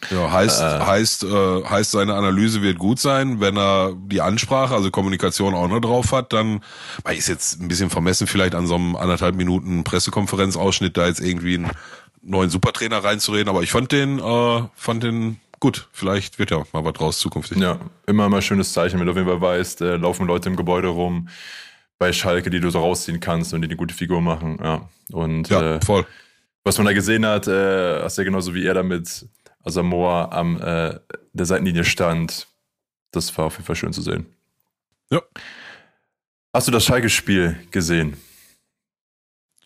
Ja, 0.10 0.32
heißt, 0.32 0.62
Äh. 0.62 0.80
heißt, 0.80 1.24
äh, 1.26 1.64
heißt, 1.64 1.92
seine 1.92 2.16
Analyse 2.16 2.62
wird 2.62 2.80
gut 2.80 3.00
sein, 3.00 3.40
wenn 3.40 3.58
er 3.58 3.94
die 4.08 4.22
Ansprache, 4.22 4.74
also 4.74 4.90
Kommunikation 4.90 5.54
auch 5.54 5.68
noch 5.68 5.80
drauf 5.82 6.12
hat, 6.12 6.34
dann, 6.34 6.62
weil 7.04 7.18
ist 7.18 7.28
jetzt 7.28 7.62
ein 7.62 7.68
bisschen 7.68 7.90
vermessen, 7.90 8.26
vielleicht 8.26 8.56
an 8.56 8.68
so 8.68 8.76
einem 8.76 8.96
anderthalb 8.96 9.36
Minuten 9.36 9.84
Pressekonferenzausschnitt 9.84 10.98
da 10.98 11.08
jetzt 11.08 11.20
irgendwie 11.20 11.56
einen 11.56 11.72
neuen 12.22 12.50
Supertrainer 12.50 13.04
reinzureden, 13.04 13.50
aber 13.50 13.62
ich 13.64 13.72
fand 13.72 13.92
den, 13.92 14.20
äh, 14.20 14.64
fand 14.76 15.04
den 15.04 15.40
gut. 15.60 15.88
Vielleicht 15.92 16.40
wird 16.40 16.52
ja 16.52 16.64
mal 16.74 16.84
was 16.86 16.94
draus 16.94 17.20
zukünftig. 17.20 17.58
Ja, 17.58 17.80
immer 18.08 18.30
mal 18.30 18.42
schönes 18.42 18.74
Zeichen, 18.74 19.00
wenn 19.00 19.06
du 19.06 19.12
auf 19.12 19.18
jeden 19.18 19.28
Fall 19.30 19.42
weißt, 19.42 19.82
äh, 19.82 19.96
laufen 19.98 20.28
Leute 20.28 20.50
im 20.50 20.56
Gebäude 20.56 20.88
rum 20.90 21.30
bei 22.00 22.12
Schalke, 22.14 22.50
die 22.50 22.60
du 22.60 22.70
so 22.72 22.80
rausziehen 22.80 23.20
kannst 23.20 23.54
und 23.54 23.62
die 23.62 23.68
eine 23.68 23.76
gute 23.76 23.94
Figur 23.94 24.22
machen. 24.22 24.58
Ja. 24.64 24.90
Und 25.12 25.50
Ja, 25.50 25.76
äh, 25.76 25.86
voll. 25.86 26.06
was 26.64 26.78
man 26.78 26.86
da 26.88 26.94
gesehen 26.94 27.26
hat, 27.26 27.48
äh, 27.48 28.02
hast 28.02 28.18
ja 28.18 28.24
genauso 28.24 28.54
wie 28.56 28.66
er 28.66 28.74
da 28.74 28.84
mit 28.84 29.28
Asamoah 29.64 30.32
am 30.32 30.60
äh, 30.60 31.00
der 31.34 31.46
Seitenlinie 31.46 31.84
stand, 31.84 32.48
das 33.12 33.36
war 33.38 33.46
auf 33.46 33.54
jeden 33.54 33.66
Fall 33.66 33.76
schön 33.76 33.94
zu 33.94 34.02
sehen. 34.02 34.26
Ja. 35.12 35.22
Hast 36.54 36.68
du 36.68 36.72
das 36.72 36.84
Schalke-Spiel 36.86 37.56
gesehen? 37.72 38.18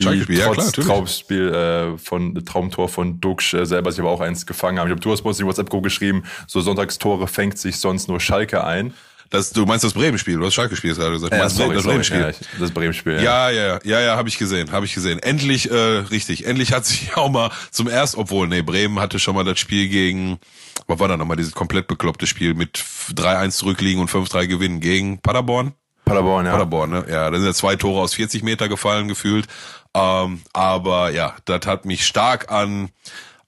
Schalke-Spiel, 0.02 0.38
ja 0.38 0.50
klar, 0.50 0.66
natürlich. 0.66 0.90
Traumspiel 0.90 1.54
äh, 1.54 1.98
von 1.98 2.36
Traumtor 2.44 2.90
von 2.90 3.22
Duxch 3.22 3.54
äh, 3.54 3.66
selber 3.66 3.92
sich 3.92 4.02
aber 4.02 4.12
auch 4.12 4.20
eins 4.20 4.46
gefangen 4.46 4.78
haben. 4.80 4.88
Ich 4.88 4.92
habe 4.92 5.02
du 5.02 5.12
hast 5.12 5.22
bei 5.22 5.30
uns 5.30 5.40
in 5.40 5.48
WhatsApp-Gruppe 5.48 5.84
geschrieben, 5.84 6.24
so 6.48 6.60
Sonntagstore 6.60 7.28
fängt 7.28 7.58
sich 7.58 7.78
sonst 7.78 8.10
nur 8.10 8.20
Schalke 8.20 8.64
ein. 8.64 8.94
Das, 9.30 9.52
du 9.52 9.66
meinst 9.66 9.84
das 9.84 9.94
Bremen-Spiel, 9.94 10.38
du 10.38 10.46
hast 10.46 10.54
Schalke-Spiel 10.54 10.94
gerade 10.94 11.12
gesagt. 11.12 11.34
Ja, 11.34 11.40
meinst 11.40 11.56
sorry, 11.58 11.76
das. 11.76 11.84
Bremen-Spiel. 11.86 12.20
Ja, 12.20 12.32
das 12.60 12.72
Bremen-Spiel. 12.72 13.22
Ja, 13.22 13.50
ja, 13.50 13.68
ja, 13.68 13.80
ja, 13.84 14.00
ja 14.02 14.16
habe 14.18 14.30
ich 14.30 14.38
gesehen, 14.38 14.72
habe 14.72 14.86
ich 14.86 14.94
gesehen. 14.94 15.20
Endlich, 15.20 15.72
äh, 15.72 15.76
richtig, 15.76 16.46
endlich 16.46 16.74
hat 16.74 16.86
sich 16.86 17.16
auch 17.16 17.30
mal 17.30 17.52
zum 17.72 17.88
erst, 17.88 18.18
obwohl, 18.18 18.48
nee, 18.48 18.62
Bremen 18.62 19.00
hatte 19.00 19.18
schon 19.18 19.36
mal 19.36 19.44
das 19.44 19.60
Spiel 19.60 19.88
gegen, 19.88 20.40
was 20.88 21.00
war 21.00 21.08
da 21.08 21.18
nochmal, 21.18 21.38
dieses 21.38 21.54
komplett 21.54 21.88
bekloppte 21.88 22.28
Spiel 22.28 22.54
mit 22.54 22.84
3-1 23.14 23.52
zurückliegen 23.52 24.02
und 24.02 24.10
5-3 24.10 24.48
gewinnen 24.48 24.80
gegen 24.80 25.22
Paderborn? 25.22 25.74
Paderborn, 26.06 26.46
ja. 26.46 26.52
Paderborn, 26.52 26.92
ne? 26.92 27.06
Ja, 27.10 27.32
da 27.32 27.38
sind 27.38 27.48
ja 27.48 27.54
zwei 27.54 27.76
Tore 27.76 28.02
aus 28.02 28.14
40 28.14 28.44
Meter 28.44 28.70
gefallen 28.70 29.08
gefühlt. 29.08 29.48
Ähm, 29.96 30.42
aber 30.54 31.12
ja, 31.12 31.36
das 31.46 31.66
hat 31.66 31.86
mich 31.86 32.06
stark 32.06 32.52
an 32.52 32.90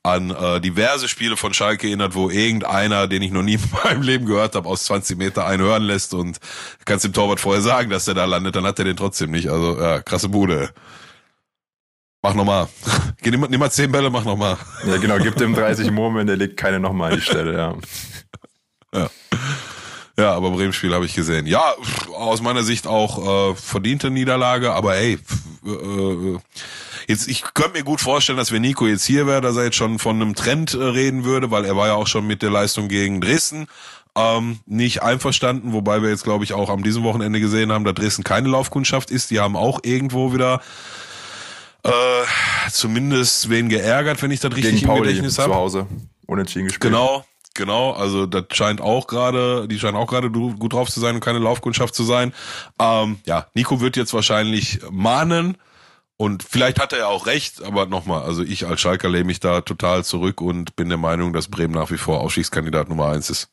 an 0.08 0.32
äh, 0.32 0.62
diverse 0.62 1.10
Spiele 1.10 1.36
von 1.36 1.54
Schalke 1.54 1.88
erinnert, 1.88 2.16
wo 2.16 2.30
irgendeiner, 2.30 3.08
den 3.08 3.22
ich 3.22 3.32
noch 3.32 3.44
nie 3.44 3.56
in 3.56 3.62
meinem 3.84 4.02
Leben 4.02 4.26
gehört 4.26 4.56
habe, 4.56 4.68
aus 4.70 4.86
20 4.86 5.18
Meter 5.18 5.46
einen 5.46 5.62
hören 5.62 5.84
lässt 5.84 6.14
und 6.14 6.40
kannst 6.86 7.04
dem 7.04 7.12
Torwart 7.12 7.42
vorher 7.42 7.62
sagen, 7.62 7.90
dass 7.90 8.06
der 8.06 8.14
da 8.14 8.24
landet, 8.24 8.56
dann 8.56 8.66
hat 8.66 8.80
er 8.80 8.86
den 8.86 8.96
trotzdem 8.96 9.32
nicht. 9.32 9.50
Also 9.50 9.80
ja, 9.80 10.02
krasse 10.02 10.30
Bude. 10.30 10.70
Mach 12.22 12.34
nochmal. 12.34 12.68
Nimm, 13.24 13.46
nimm 13.50 13.60
mal 13.60 13.70
10 13.70 13.92
Bälle, 13.92 14.10
mach 14.10 14.24
nochmal. 14.24 14.58
Ja, 14.86 14.96
genau, 14.98 15.18
gibt 15.18 15.42
dem 15.42 15.54
30 15.54 15.92
Murmeln, 15.92 16.28
der 16.28 16.38
legt 16.38 16.56
keine 16.56 16.80
nochmal 16.80 17.12
an 17.12 17.18
die 17.18 17.26
Stelle, 17.26 17.58
ja. 17.58 17.76
Ja, 18.94 19.10
aber 20.26 20.52
Bremen-Spiel 20.52 20.94
habe 20.94 21.06
ich 21.06 21.14
gesehen. 21.14 21.46
Ja, 21.46 21.76
aus 22.14 22.42
meiner 22.42 22.64
Sicht 22.64 22.88
auch 22.88 23.52
äh, 23.52 23.56
verdiente 23.56 24.10
Niederlage, 24.10 24.74
aber 24.74 24.96
ey, 24.96 25.18
pff, 25.18 25.38
äh, 25.68 26.40
jetzt 27.08 27.28
ich 27.28 27.44
könnte 27.54 27.78
mir 27.78 27.84
gut 27.84 28.02
vorstellen, 28.02 28.38
dass 28.38 28.52
wenn 28.52 28.64
Nico 28.64 28.88
jetzt 28.88 29.06
hier 29.06 29.28
wäre, 29.28 29.42
dass 29.42 29.58
er 29.58 29.66
jetzt 29.66 29.76
schon 29.76 30.00
von 30.00 30.20
einem 30.20 30.34
Trend 30.34 30.74
äh, 30.74 30.78
reden 30.78 31.24
würde, 31.24 31.52
weil 31.52 31.66
er 31.66 31.76
war 31.76 31.88
ja 31.88 31.94
auch 31.94 32.08
schon 32.08 32.26
mit 32.26 32.42
der 32.42 32.50
Leistung 32.50 32.88
gegen 32.88 33.22
Dresden 33.22 33.68
ähm, 34.18 34.60
nicht 34.66 35.04
einverstanden, 35.04 35.74
wobei 35.74 36.02
wir 36.02 36.10
jetzt 36.10 36.24
glaube 36.24 36.44
ich 36.44 36.54
auch 36.54 36.70
am 36.70 36.84
diesem 36.84 37.04
Wochenende 37.04 37.40
gesehen 37.40 37.72
haben, 37.72 37.86
dass 37.86 37.94
Dresden 37.94 38.24
keine 38.24 38.50
Laufkundschaft 38.50 39.12
ist. 39.12 39.30
Die 39.30 39.40
haben 39.40 39.56
auch 39.56 39.82
irgendwo 39.84 40.34
wieder 40.34 40.62
äh, 41.84 41.92
zumindest 42.72 43.50
wen 43.50 43.70
geärgert, 43.70 44.22
wenn 44.22 44.32
ich 44.32 44.40
das 44.40 44.52
richtig 44.52 44.72
Gegen 44.72 44.84
im 44.84 44.88
Pauli 44.88 45.10
Gedächtnis 45.10 45.36
zu 45.36 45.44
habe. 45.44 45.56
Hause. 45.56 45.88
Unentschieden 46.26 46.68
gespielt. 46.68 46.92
Genau, 46.92 47.24
genau. 47.58 47.92
Also 47.92 48.26
das 48.26 48.46
scheint 48.54 48.80
auch 48.80 49.08
gerade, 49.08 49.68
die 49.68 49.78
scheinen 49.78 49.98
auch 49.98 50.08
gerade 50.08 50.32
gut 50.32 50.72
drauf 50.72 50.90
zu 50.90 51.02
sein 51.02 51.16
und 51.16 51.22
keine 51.22 51.40
Laufkundschaft 51.40 51.94
zu 51.94 52.04
sein. 52.04 52.34
Ähm, 52.80 53.20
ja, 53.26 53.48
Nico 53.54 53.82
wird 53.82 53.98
jetzt 53.98 54.14
wahrscheinlich 54.14 54.80
mahnen 54.90 55.58
und 56.16 56.44
vielleicht 56.44 56.80
hat 56.80 56.94
er 56.94 57.00
ja 57.00 57.08
auch 57.08 57.28
recht, 57.28 57.62
aber 57.62 57.86
nochmal, 57.86 58.24
also 58.24 58.42
ich 58.42 58.66
als 58.66 58.82
Schalker 58.82 59.10
lehne 59.10 59.26
mich 59.26 59.40
da 59.40 59.62
total 59.62 60.04
zurück 60.04 60.42
und 60.42 60.76
bin 60.76 60.90
der 60.90 60.98
Meinung, 60.98 61.34
dass 61.34 61.48
Bremen 61.48 61.74
nach 61.74 61.92
wie 61.92 61.98
vor 61.98 62.22
Aufstiegskandidat 62.22 62.90
Nummer 62.90 63.10
eins 63.10 63.30
ist. 63.30 63.50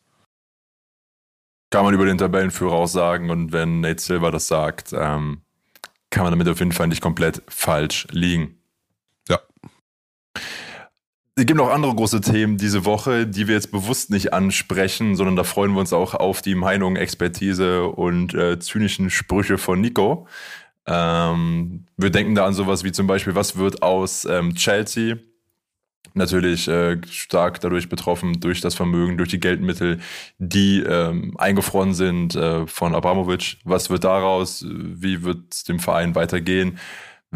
Kann 1.70 1.84
man 1.84 1.92
über 1.92 2.07
den 2.07 2.18
Tabellenführer 2.18 2.74
auch 2.74 2.86
sagen 2.86 3.30
und 3.30 3.52
wenn 3.52 3.80
Nate 3.80 4.00
Silver 4.00 4.30
das 4.30 4.46
sagt, 4.46 4.92
ähm, 4.92 5.42
kann 6.11 6.22
man 6.22 6.32
damit 6.32 6.48
auf 6.48 6.61
jeden 6.61 6.72
Fall 6.72 6.86
nicht 6.86 7.02
komplett 7.02 7.42
falsch 7.48 8.07
liegen. 8.12 8.57
Es 11.37 11.47
gibt 11.47 11.59
noch 11.59 11.70
andere 11.70 11.93
große 11.93 12.20
Themen 12.20 12.59
diese 12.59 12.85
Woche, 12.85 13.26
die 13.26 13.49
wir 13.49 13.57
jetzt 13.57 13.72
bewusst 13.72 14.09
nicht 14.11 14.32
ansprechen, 14.32 15.16
sondern 15.16 15.35
da 15.35 15.43
freuen 15.43 15.72
wir 15.72 15.80
uns 15.80 15.93
auch 15.93 16.14
auf 16.14 16.43
die 16.43 16.55
Meinung, 16.55 16.95
Expertise 16.95 17.87
und 17.87 18.35
äh, 18.35 18.61
zynischen 18.61 19.11
Sprüche 19.11 19.59
von 19.59 19.80
Nico. 19.80 20.28
Ähm, 20.87 21.87
wir 21.97 22.11
denken 22.11 22.37
da 22.37 22.47
an 22.47 22.55
sowas 22.55 22.85
wie 22.85 22.93
zum 22.93 23.09
Beispiel, 23.09 23.35
was 23.35 23.57
wird 23.57 23.82
aus 23.82 24.24
ähm, 24.26 24.55
Chelsea? 24.55 25.16
Natürlich 26.12 26.68
äh, 26.68 26.99
stark 27.11 27.61
dadurch 27.61 27.89
betroffen, 27.89 28.39
durch 28.39 28.61
das 28.61 28.76
Vermögen, 28.76 29.18
durch 29.18 29.30
die 29.30 29.41
Geldmittel, 29.41 29.99
die 30.39 30.82
ähm, 30.82 31.37
eingefroren 31.37 31.95
sind 31.95 32.37
äh, 32.37 32.64
von 32.68 32.95
Abramovic. 32.95 33.57
Was 33.64 33.91
wird 33.91 34.05
daraus? 34.05 34.64
Wie 34.68 35.24
wird 35.24 35.53
es 35.53 35.64
dem 35.64 35.80
Verein 35.80 36.14
weitergehen? 36.14 36.78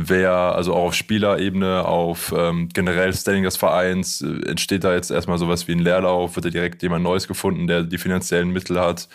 Wer, 0.01 0.31
also 0.31 0.75
auch 0.75 0.85
auf 0.85 0.95
Spielerebene, 0.95 1.85
auf 1.85 2.33
ähm, 2.37 2.69
generell 2.73 3.13
Standing 3.13 3.43
des 3.43 3.57
Vereins, 3.57 4.21
äh, 4.21 4.49
entsteht 4.49 4.85
da 4.85 4.95
jetzt 4.95 5.11
erstmal 5.11 5.39
sowas 5.39 5.67
wie 5.67 5.73
ein 5.73 5.81
Leerlauf? 5.81 6.37
Wird 6.37 6.47
da 6.47 6.51
direkt 6.51 6.83
jemand 6.85 7.03
Neues 7.03 7.27
gefunden, 7.27 7.67
der 7.67 7.83
die 7.83 7.99
finanziellen 7.99 8.51
Mittel 8.51 8.79
hat, 8.79 9.09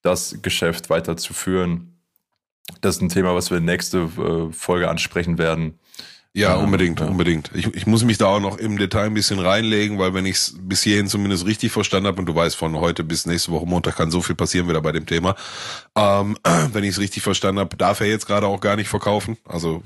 das 0.00 0.40
Geschäft 0.40 0.88
weiterzuführen? 0.88 1.98
Das 2.80 2.96
ist 2.96 3.02
ein 3.02 3.10
Thema, 3.10 3.34
was 3.34 3.50
wir 3.50 3.60
nächste 3.60 3.98
äh, 3.98 4.52
Folge 4.54 4.88
ansprechen 4.88 5.36
werden. 5.36 5.78
Ja, 6.34 6.54
unbedingt, 6.54 6.98
ja. 6.98 7.06
unbedingt. 7.06 7.50
Ich, 7.52 7.66
ich 7.74 7.86
muss 7.86 8.04
mich 8.04 8.16
da 8.16 8.26
auch 8.26 8.40
noch 8.40 8.56
im 8.56 8.78
Detail 8.78 9.04
ein 9.04 9.14
bisschen 9.14 9.38
reinlegen, 9.38 9.98
weil 9.98 10.14
wenn 10.14 10.24
ich 10.24 10.36
es 10.36 10.54
bis 10.58 10.82
hierhin 10.82 11.06
zumindest 11.06 11.44
richtig 11.44 11.72
verstanden 11.72 12.06
habe, 12.06 12.20
und 12.20 12.26
du 12.26 12.34
weißt, 12.34 12.56
von 12.56 12.74
heute 12.76 13.04
bis 13.04 13.26
nächste 13.26 13.52
Woche 13.52 13.66
Montag 13.66 13.96
kann 13.96 14.10
so 14.10 14.22
viel 14.22 14.34
passieren 14.34 14.66
wieder 14.66 14.80
bei 14.80 14.92
dem 14.92 15.04
Thema, 15.04 15.36
ähm, 15.94 16.38
wenn 16.72 16.84
ich 16.84 16.90
es 16.90 17.00
richtig 17.00 17.22
verstanden 17.22 17.60
habe, 17.60 17.76
darf 17.76 18.00
er 18.00 18.06
jetzt 18.06 18.26
gerade 18.26 18.46
auch 18.46 18.60
gar 18.60 18.76
nicht 18.76 18.88
verkaufen. 18.88 19.36
Also 19.46 19.82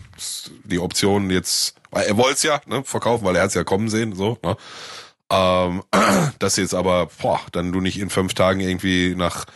die 0.62 0.78
Option 0.78 1.30
jetzt, 1.30 1.74
weil 1.90 2.06
er 2.06 2.16
wollte 2.16 2.34
es 2.34 2.42
ja 2.44 2.60
ne, 2.66 2.84
verkaufen, 2.84 3.24
weil 3.24 3.34
er 3.34 3.42
hat 3.42 3.48
es 3.48 3.54
ja 3.54 3.64
kommen 3.64 3.88
sehen, 3.88 4.14
so. 4.14 4.38
Ne? 4.44 4.56
Ähm, 5.32 5.82
dass 6.38 6.56
jetzt 6.58 6.74
aber, 6.74 7.08
boah, 7.20 7.40
dann 7.50 7.72
du 7.72 7.80
nicht 7.80 7.98
in 7.98 8.08
fünf 8.08 8.34
Tagen 8.34 8.60
irgendwie 8.60 9.16
nach 9.16 9.46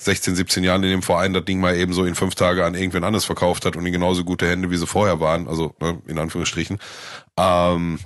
16, 0.00 0.34
17 0.34 0.64
Jahren 0.64 0.82
in 0.82 0.90
dem 0.90 1.02
Verein 1.02 1.34
das 1.34 1.44
Ding 1.44 1.60
mal 1.60 1.76
eben 1.76 1.92
so 1.92 2.04
in 2.04 2.14
fünf 2.14 2.34
Tage 2.34 2.64
an 2.64 2.74
irgendwen 2.74 3.04
anderes 3.04 3.26
verkauft 3.26 3.66
hat 3.66 3.76
und 3.76 3.84
in 3.84 3.92
genauso 3.92 4.24
gute 4.24 4.48
Hände, 4.48 4.70
wie 4.70 4.76
sie 4.76 4.86
vorher 4.86 5.20
waren, 5.20 5.46
also 5.46 5.74
ne, 5.80 6.00
in 6.06 6.18
Anführungsstrichen. 6.18 6.78
Ähm, 7.36 7.98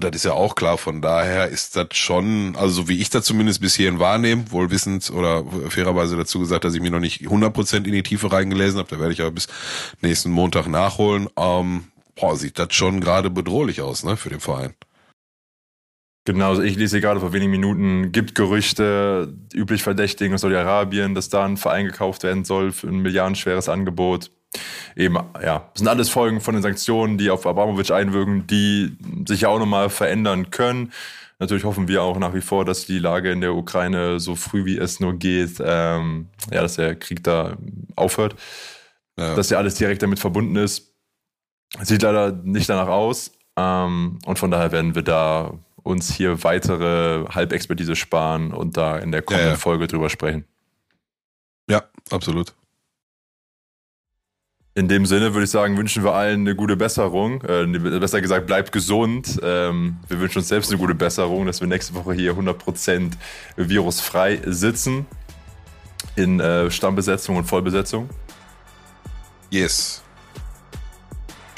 das 0.00 0.16
ist 0.16 0.24
ja 0.24 0.32
auch 0.32 0.56
klar, 0.56 0.76
von 0.76 1.02
daher 1.02 1.48
ist 1.48 1.76
das 1.76 1.88
schon, 1.92 2.56
also 2.56 2.82
so 2.82 2.88
wie 2.88 3.00
ich 3.00 3.10
das 3.10 3.24
zumindest 3.24 3.60
bis 3.60 3.76
hierhin 3.76 4.00
wahrnehme, 4.00 4.50
wohl 4.50 4.70
wissend 4.70 5.08
oder 5.10 5.44
fairerweise 5.68 6.16
dazu 6.16 6.40
gesagt, 6.40 6.64
dass 6.64 6.74
ich 6.74 6.80
mir 6.80 6.90
noch 6.90 7.00
nicht 7.00 7.20
100% 7.20 7.76
in 7.76 7.92
die 7.92 8.02
Tiefe 8.02 8.32
reingelesen 8.32 8.80
habe, 8.80 8.88
da 8.90 8.98
werde 8.98 9.12
ich 9.12 9.20
aber 9.20 9.30
bis 9.30 9.46
nächsten 10.00 10.32
Montag 10.32 10.66
nachholen. 10.66 11.28
Ähm, 11.36 11.84
boah, 12.16 12.36
sieht 12.36 12.58
das 12.58 12.74
schon 12.74 13.00
gerade 13.00 13.30
bedrohlich 13.30 13.82
aus, 13.82 14.02
ne, 14.04 14.16
für 14.16 14.30
den 14.30 14.40
Verein. 14.40 14.74
Genau, 16.26 16.48
also 16.50 16.62
ich 16.62 16.76
lese 16.76 17.00
gerade 17.02 17.20
vor 17.20 17.34
wenigen 17.34 17.50
Minuten, 17.50 18.10
gibt 18.10 18.34
Gerüchte, 18.34 19.34
üblich 19.52 19.82
Verdächtigen 19.82 20.34
aus 20.34 20.40
Saudi-Arabien, 20.40 21.14
dass 21.14 21.28
da 21.28 21.44
ein 21.44 21.58
Verein 21.58 21.84
gekauft 21.86 22.22
werden 22.22 22.44
soll 22.44 22.72
für 22.72 22.88
ein 22.88 23.00
milliardenschweres 23.00 23.68
Angebot. 23.68 24.30
Eben, 24.96 25.16
ja, 25.42 25.68
das 25.72 25.80
sind 25.80 25.88
alles 25.88 26.08
Folgen 26.08 26.40
von 26.40 26.54
den 26.54 26.62
Sanktionen, 26.62 27.18
die 27.18 27.28
auf 27.30 27.46
Abramovic 27.46 27.90
einwirken, 27.90 28.46
die 28.46 28.96
sich 29.26 29.42
ja 29.42 29.48
auch 29.48 29.58
nochmal 29.58 29.90
verändern 29.90 30.50
können. 30.50 30.92
Natürlich 31.40 31.64
hoffen 31.64 31.88
wir 31.88 32.02
auch 32.02 32.18
nach 32.18 32.32
wie 32.32 32.40
vor, 32.40 32.64
dass 32.64 32.86
die 32.86 33.00
Lage 33.00 33.30
in 33.32 33.40
der 33.42 33.54
Ukraine 33.54 34.18
so 34.20 34.34
früh 34.34 34.64
wie 34.64 34.78
es 34.78 35.00
nur 35.00 35.14
geht, 35.18 35.56
ähm, 35.62 36.28
ja, 36.50 36.62
dass 36.62 36.76
der 36.76 36.94
Krieg 36.94 37.22
da 37.24 37.56
aufhört, 37.96 38.36
Ja. 39.18 39.34
dass 39.34 39.50
ja 39.50 39.58
alles 39.58 39.74
direkt 39.74 40.02
damit 40.02 40.20
verbunden 40.20 40.56
ist. 40.56 40.94
Sieht 41.82 42.02
leider 42.02 42.32
nicht 42.32 42.68
danach 42.68 42.88
aus. 42.88 43.32
Ähm, 43.56 44.20
und 44.24 44.38
von 44.38 44.50
daher 44.50 44.72
werden 44.72 44.94
wir 44.94 45.02
da 45.02 45.58
uns 45.84 46.12
hier 46.12 46.42
weitere 46.42 47.24
Halbexpertise 47.28 47.94
sparen 47.94 48.52
und 48.52 48.76
da 48.76 48.98
in 48.98 49.12
der 49.12 49.22
kommenden 49.22 49.48
Ja, 49.48 49.52
ja. 49.54 49.58
Folge 49.58 49.86
drüber 49.86 50.10
sprechen. 50.10 50.44
ja, 51.70 51.84
absolut. 52.10 52.52
In 54.76 54.88
dem 54.88 55.06
Sinne 55.06 55.32
würde 55.34 55.44
ich 55.44 55.50
sagen, 55.50 55.76
wünschen 55.76 56.02
wir 56.02 56.14
allen 56.14 56.40
eine 56.40 56.56
gute 56.56 56.76
Besserung. 56.76 57.42
Äh, 57.42 57.64
besser 58.00 58.20
gesagt, 58.20 58.48
bleibt 58.48 58.72
gesund. 58.72 59.38
Ähm, 59.40 59.98
wir 60.08 60.18
wünschen 60.18 60.38
uns 60.38 60.48
selbst 60.48 60.70
eine 60.72 60.80
gute 60.80 60.96
Besserung, 60.96 61.46
dass 61.46 61.60
wir 61.60 61.68
nächste 61.68 61.94
Woche 61.94 62.12
hier 62.14 62.32
100% 62.34 63.12
virusfrei 63.56 64.40
sitzen. 64.46 65.06
In 66.16 66.40
äh, 66.40 66.72
Stammbesetzung 66.72 67.36
und 67.36 67.44
Vollbesetzung. 67.44 68.08
Yes. 69.50 70.02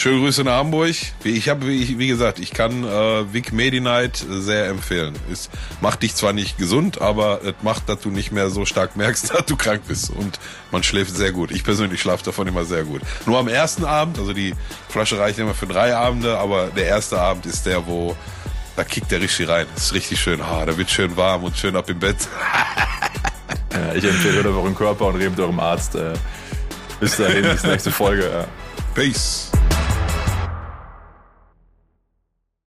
Schöne 0.06 0.20
Grüße 0.20 0.44
nach 0.44 0.58
Hamburg. 0.58 0.94
Wie 1.24 1.30
ich 1.30 1.48
habe, 1.48 1.66
wie, 1.66 2.06
gesagt, 2.06 2.38
ich 2.38 2.52
kann 2.52 2.84
äh, 2.84 3.32
Vic 3.32 3.52
Medi 3.52 3.80
Night 3.80 4.24
sehr 4.28 4.68
empfehlen. 4.68 5.16
Es 5.32 5.50
macht 5.80 6.04
dich 6.04 6.14
zwar 6.14 6.32
nicht 6.32 6.58
gesund, 6.58 7.00
aber 7.00 7.40
es 7.42 7.54
macht, 7.62 7.88
dass 7.88 8.02
du 8.02 8.10
nicht 8.10 8.30
mehr 8.30 8.48
so 8.48 8.64
stark 8.66 8.94
merkst, 8.94 9.30
dass 9.34 9.46
du 9.46 9.56
krank 9.56 9.82
bist. 9.88 10.10
Und 10.10 10.38
man 10.70 10.84
schläft 10.84 11.16
sehr 11.16 11.32
gut. 11.32 11.50
Ich 11.50 11.64
persönlich 11.64 12.00
schlafe 12.00 12.22
davon 12.22 12.46
immer 12.46 12.64
sehr 12.64 12.84
gut. 12.84 13.02
Nur 13.26 13.36
am 13.36 13.48
ersten 13.48 13.84
Abend, 13.84 14.20
also 14.20 14.32
die 14.32 14.54
Flasche 14.88 15.18
reicht 15.18 15.40
immer 15.40 15.54
für 15.54 15.66
drei 15.66 15.96
Abende, 15.96 16.38
aber 16.38 16.68
der 16.68 16.86
erste 16.86 17.20
Abend 17.20 17.44
ist 17.44 17.66
der, 17.66 17.84
wo 17.88 18.14
da 18.76 18.84
kickt 18.84 19.10
der 19.10 19.20
richtig 19.20 19.48
rein. 19.48 19.66
Das 19.74 19.86
ist 19.86 19.94
richtig 19.94 20.20
schön. 20.20 20.40
Ah, 20.40 20.64
da 20.64 20.78
wird 20.78 20.88
schön 20.88 21.16
warm 21.16 21.42
und 21.42 21.58
schön 21.58 21.74
ab 21.74 21.90
im 21.90 21.98
Bett. 21.98 22.18
Äh, 23.74 23.98
ich 23.98 24.04
empfehle 24.04 24.40
euch 24.40 24.46
euren 24.46 24.74
Körper 24.74 25.06
und 25.06 25.16
redet 25.16 25.32
mit 25.32 25.40
eurem 25.40 25.60
Arzt. 25.60 25.96
Äh, 25.96 26.14
bis 26.98 27.16
dahin, 27.16 27.42
bis 27.42 27.62
nächste 27.64 27.90
Folge. 27.90 28.22
Ja. 28.22 28.46
Peace. 28.94 29.50